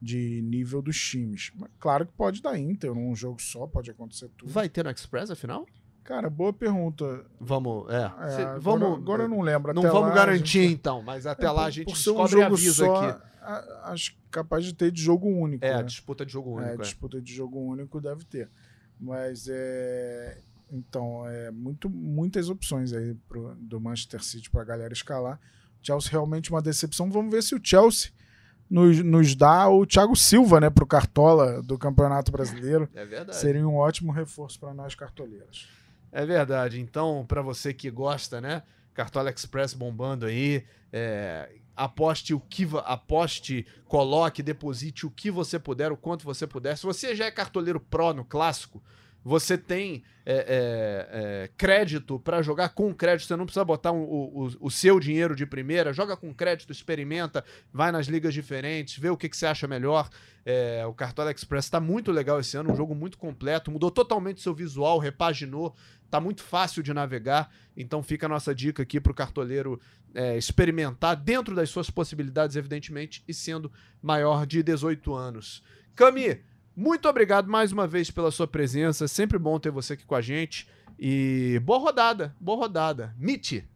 de 0.00 0.42
nível 0.42 0.80
dos 0.80 0.98
times. 0.98 1.52
Claro 1.78 2.06
que 2.06 2.12
pode 2.12 2.40
dar 2.40 2.58
Inter 2.58 2.94
num 2.94 3.14
jogo 3.16 3.40
só, 3.42 3.66
pode 3.66 3.90
acontecer 3.90 4.28
tudo. 4.36 4.50
Vai 4.50 4.68
ter 4.68 4.84
no 4.84 4.90
Express, 4.90 5.30
afinal? 5.30 5.66
Cara, 6.06 6.30
boa 6.30 6.52
pergunta. 6.52 7.26
Vamos, 7.40 7.92
é. 7.92 8.12
é 8.26 8.30
Cê, 8.30 8.42
agora, 8.42 8.60
vamos, 8.60 8.98
agora 8.98 9.22
eu 9.24 9.28
não 9.28 9.40
lembro. 9.40 9.74
Não 9.74 9.82
vamos 9.82 10.14
garantir, 10.14 10.62
gente... 10.62 10.74
então, 10.74 11.02
mas 11.02 11.26
até 11.26 11.46
é, 11.46 11.50
lá 11.50 11.64
a 11.64 11.70
gente 11.70 11.86
por 11.86 11.94
descobre 11.94 12.36
um 12.36 12.42
jogo 12.42 12.56
só, 12.56 13.08
aqui. 13.08 13.22
A, 13.42 13.90
acho 13.90 14.16
capaz 14.30 14.64
de 14.64 14.72
ter 14.72 14.92
de 14.92 15.02
jogo 15.02 15.28
único. 15.28 15.64
É, 15.64 15.78
né? 15.78 15.82
disputa 15.82 16.24
de 16.24 16.32
jogo 16.32 16.52
único. 16.52 16.70
É, 16.70 16.74
é, 16.74 16.76
disputa 16.76 17.20
de 17.20 17.34
jogo 17.34 17.58
único 17.58 18.00
deve 18.00 18.24
ter. 18.24 18.48
Mas 19.00 19.48
é. 19.50 20.38
Então, 20.70 21.28
é 21.28 21.50
muito, 21.50 21.90
muitas 21.90 22.48
opções 22.48 22.92
aí 22.92 23.14
pro, 23.28 23.54
do 23.56 23.80
Manchester 23.80 24.22
City 24.22 24.48
para 24.48 24.62
a 24.62 24.64
galera 24.64 24.92
escalar. 24.92 25.40
Chelsea 25.82 26.10
realmente 26.10 26.50
uma 26.50 26.62
decepção. 26.62 27.10
Vamos 27.10 27.32
ver 27.32 27.42
se 27.42 27.54
o 27.54 27.60
Chelsea 27.62 28.10
nos, 28.70 29.02
nos 29.02 29.34
dá 29.34 29.68
o 29.68 29.84
Thiago 29.84 30.14
Silva, 30.14 30.60
né, 30.60 30.70
pro 30.70 30.86
Cartola 30.86 31.62
do 31.62 31.76
Campeonato 31.76 32.30
Brasileiro. 32.30 32.88
É 32.94 33.04
verdade. 33.04 33.38
Seria 33.38 33.66
um 33.66 33.76
ótimo 33.76 34.12
reforço 34.12 34.58
para 34.58 34.74
nós 34.74 34.94
cartoleiros. 34.94 35.68
É 36.16 36.24
verdade. 36.24 36.80
Então, 36.80 37.26
para 37.28 37.42
você 37.42 37.74
que 37.74 37.90
gosta, 37.90 38.40
né, 38.40 38.62
Cartola 38.94 39.28
Express 39.28 39.74
bombando 39.74 40.24
aí, 40.24 40.64
é, 40.90 41.46
aposte 41.76 42.32
o 42.32 42.40
que 42.40 42.66
aposte, 42.86 43.66
coloque, 43.84 44.42
deposite 44.42 45.04
o 45.04 45.10
que 45.10 45.30
você 45.30 45.58
puder, 45.58 45.92
o 45.92 45.96
quanto 45.96 46.24
você 46.24 46.46
puder. 46.46 46.74
Se 46.78 46.84
você 46.84 47.14
já 47.14 47.26
é 47.26 47.30
cartoleiro 47.30 47.78
pró 47.78 48.14
no 48.14 48.24
clássico, 48.24 48.82
você 49.26 49.58
tem 49.58 50.04
é, 50.24 50.34
é, 50.34 51.08
é, 51.10 51.50
crédito 51.56 52.20
para 52.20 52.42
jogar 52.42 52.68
com 52.68 52.94
crédito, 52.94 53.26
você 53.26 53.34
não 53.34 53.44
precisa 53.44 53.64
botar 53.64 53.90
um, 53.90 54.02
o, 54.02 54.48
o, 54.60 54.70
seu 54.70 55.00
dinheiro 55.00 55.34
de 55.34 55.44
primeira, 55.44 55.92
joga 55.92 56.16
com 56.16 56.32
crédito, 56.32 56.70
experimenta, 56.70 57.44
vai 57.72 57.90
nas 57.90 58.06
ligas 58.06 58.32
diferentes, 58.32 58.96
vê 58.96 59.10
o 59.10 59.16
que, 59.16 59.28
que 59.28 59.36
você 59.36 59.46
acha 59.46 59.66
melhor. 59.66 60.08
É, 60.44 60.86
o 60.86 60.94
Cartola 60.94 61.32
Express 61.32 61.64
está 61.64 61.80
muito 61.80 62.12
legal 62.12 62.38
esse 62.38 62.56
ano, 62.56 62.72
um 62.72 62.76
jogo 62.76 62.94
muito 62.94 63.18
completo, 63.18 63.68
mudou 63.68 63.90
totalmente 63.90 64.40
seu 64.40 64.54
visual, 64.54 64.96
repaginou, 65.00 65.74
tá 66.08 66.20
muito 66.20 66.44
fácil 66.44 66.80
de 66.80 66.94
navegar, 66.94 67.52
então 67.76 68.04
fica 68.04 68.26
a 68.26 68.28
nossa 68.28 68.54
dica 68.54 68.84
aqui 68.84 69.00
para 69.00 69.10
o 69.10 69.14
cartoleiro 69.14 69.80
é, 70.14 70.38
experimentar 70.38 71.16
dentro 71.16 71.52
das 71.52 71.68
suas 71.68 71.90
possibilidades, 71.90 72.54
evidentemente, 72.54 73.24
e 73.26 73.34
sendo 73.34 73.72
maior 74.00 74.46
de 74.46 74.62
18 74.62 75.12
anos. 75.12 75.64
Cami, 75.96 76.40
muito 76.76 77.08
obrigado 77.08 77.48
mais 77.48 77.72
uma 77.72 77.86
vez 77.86 78.10
pela 78.10 78.30
sua 78.30 78.46
presença. 78.46 79.08
Sempre 79.08 79.38
bom 79.38 79.58
ter 79.58 79.70
você 79.70 79.94
aqui 79.94 80.04
com 80.04 80.14
a 80.14 80.20
gente. 80.20 80.68
E 80.98 81.58
boa 81.64 81.78
rodada, 81.78 82.36
boa 82.38 82.58
rodada. 82.58 83.14
Miti. 83.18 83.66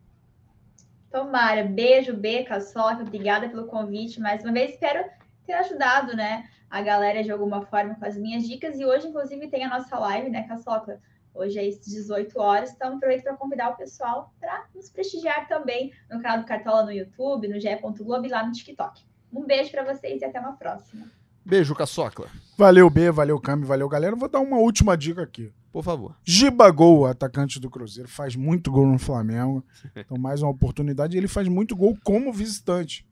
Tomara. 1.10 1.64
Beijo, 1.64 2.14
B, 2.14 2.44
Caçoca. 2.44 3.02
Obrigada 3.02 3.48
pelo 3.48 3.66
convite. 3.66 4.20
Mais 4.20 4.44
uma 4.44 4.52
vez, 4.52 4.72
espero 4.72 5.08
ter 5.46 5.54
ajudado, 5.54 6.14
né, 6.14 6.48
a 6.68 6.82
galera 6.82 7.24
de 7.24 7.30
alguma 7.30 7.62
forma 7.62 7.94
com 7.94 8.04
as 8.04 8.18
minhas 8.18 8.46
dicas. 8.46 8.78
E 8.78 8.84
hoje, 8.84 9.08
inclusive, 9.08 9.48
tem 9.48 9.64
a 9.64 9.68
nossa 9.70 9.98
live, 9.98 10.28
né, 10.28 10.46
Caçoca? 10.46 11.00
Hoje 11.32 11.58
é 11.58 11.66
às 11.66 11.80
18 11.80 12.38
horas, 12.38 12.72
então 12.72 12.96
aproveito 12.96 13.22
para 13.22 13.36
convidar 13.36 13.70
o 13.70 13.76
pessoal 13.76 14.34
para 14.38 14.66
nos 14.74 14.90
prestigiar 14.90 15.48
também 15.48 15.92
no 16.10 16.20
canal 16.20 16.40
do 16.40 16.44
Cartola 16.44 16.84
no 16.84 16.92
YouTube, 16.92 17.48
no 17.48 17.58
GE. 17.58 17.68
Globo 18.00 18.26
e 18.26 18.28
lá 18.28 18.44
no 18.44 18.52
TikTok. 18.52 19.04
Um 19.32 19.46
beijo 19.46 19.70
para 19.70 19.84
vocês 19.84 20.20
e 20.20 20.24
até 20.24 20.38
uma 20.38 20.56
próxima. 20.56 21.19
Beijo, 21.50 21.74
Caçocla. 21.74 22.28
Valeu, 22.56 22.88
B, 22.88 23.10
valeu, 23.10 23.40
Cami, 23.40 23.64
valeu, 23.64 23.88
galera. 23.88 24.14
Vou 24.14 24.28
dar 24.28 24.38
uma 24.38 24.58
última 24.58 24.96
dica 24.96 25.20
aqui. 25.20 25.52
Por 25.72 25.82
favor. 25.82 26.14
Gibagol, 26.24 27.06
atacante 27.06 27.58
do 27.58 27.68
Cruzeiro, 27.68 28.08
faz 28.08 28.36
muito 28.36 28.70
gol 28.70 28.86
no 28.86 29.00
Flamengo. 29.00 29.64
Então, 29.96 30.16
mais 30.16 30.42
uma 30.42 30.50
oportunidade. 30.52 31.16
Ele 31.16 31.26
faz 31.26 31.48
muito 31.48 31.74
gol 31.74 31.98
como 32.04 32.32
visitante. 32.32 33.04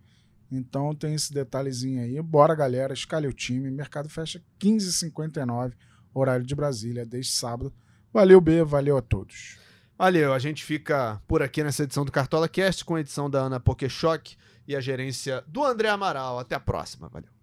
Então, 0.52 0.94
tem 0.94 1.14
esse 1.14 1.34
detalhezinho 1.34 2.00
aí. 2.00 2.22
Bora, 2.22 2.54
galera, 2.54 2.94
escalhe 2.94 3.26
o 3.26 3.32
time. 3.32 3.72
Mercado 3.72 4.08
fecha 4.08 4.40
15h59, 4.60 5.72
horário 6.14 6.46
de 6.46 6.54
Brasília, 6.54 7.04
desde 7.04 7.32
sábado. 7.32 7.72
Valeu, 8.12 8.40
B, 8.40 8.62
valeu 8.62 8.96
a 8.96 9.02
todos. 9.02 9.58
Valeu, 9.98 10.32
a 10.32 10.38
gente 10.38 10.64
fica 10.64 11.20
por 11.26 11.42
aqui 11.42 11.64
nessa 11.64 11.82
edição 11.82 12.04
do 12.04 12.12
Cartola 12.12 12.48
Cast 12.48 12.84
com 12.84 12.94
a 12.94 13.00
edição 13.00 13.28
da 13.28 13.40
Ana 13.40 13.58
Pokeshock 13.58 14.36
e 14.64 14.76
a 14.76 14.80
gerência 14.80 15.42
do 15.48 15.64
André 15.64 15.88
Amaral. 15.88 16.38
Até 16.38 16.54
a 16.54 16.60
próxima, 16.60 17.08
valeu. 17.08 17.37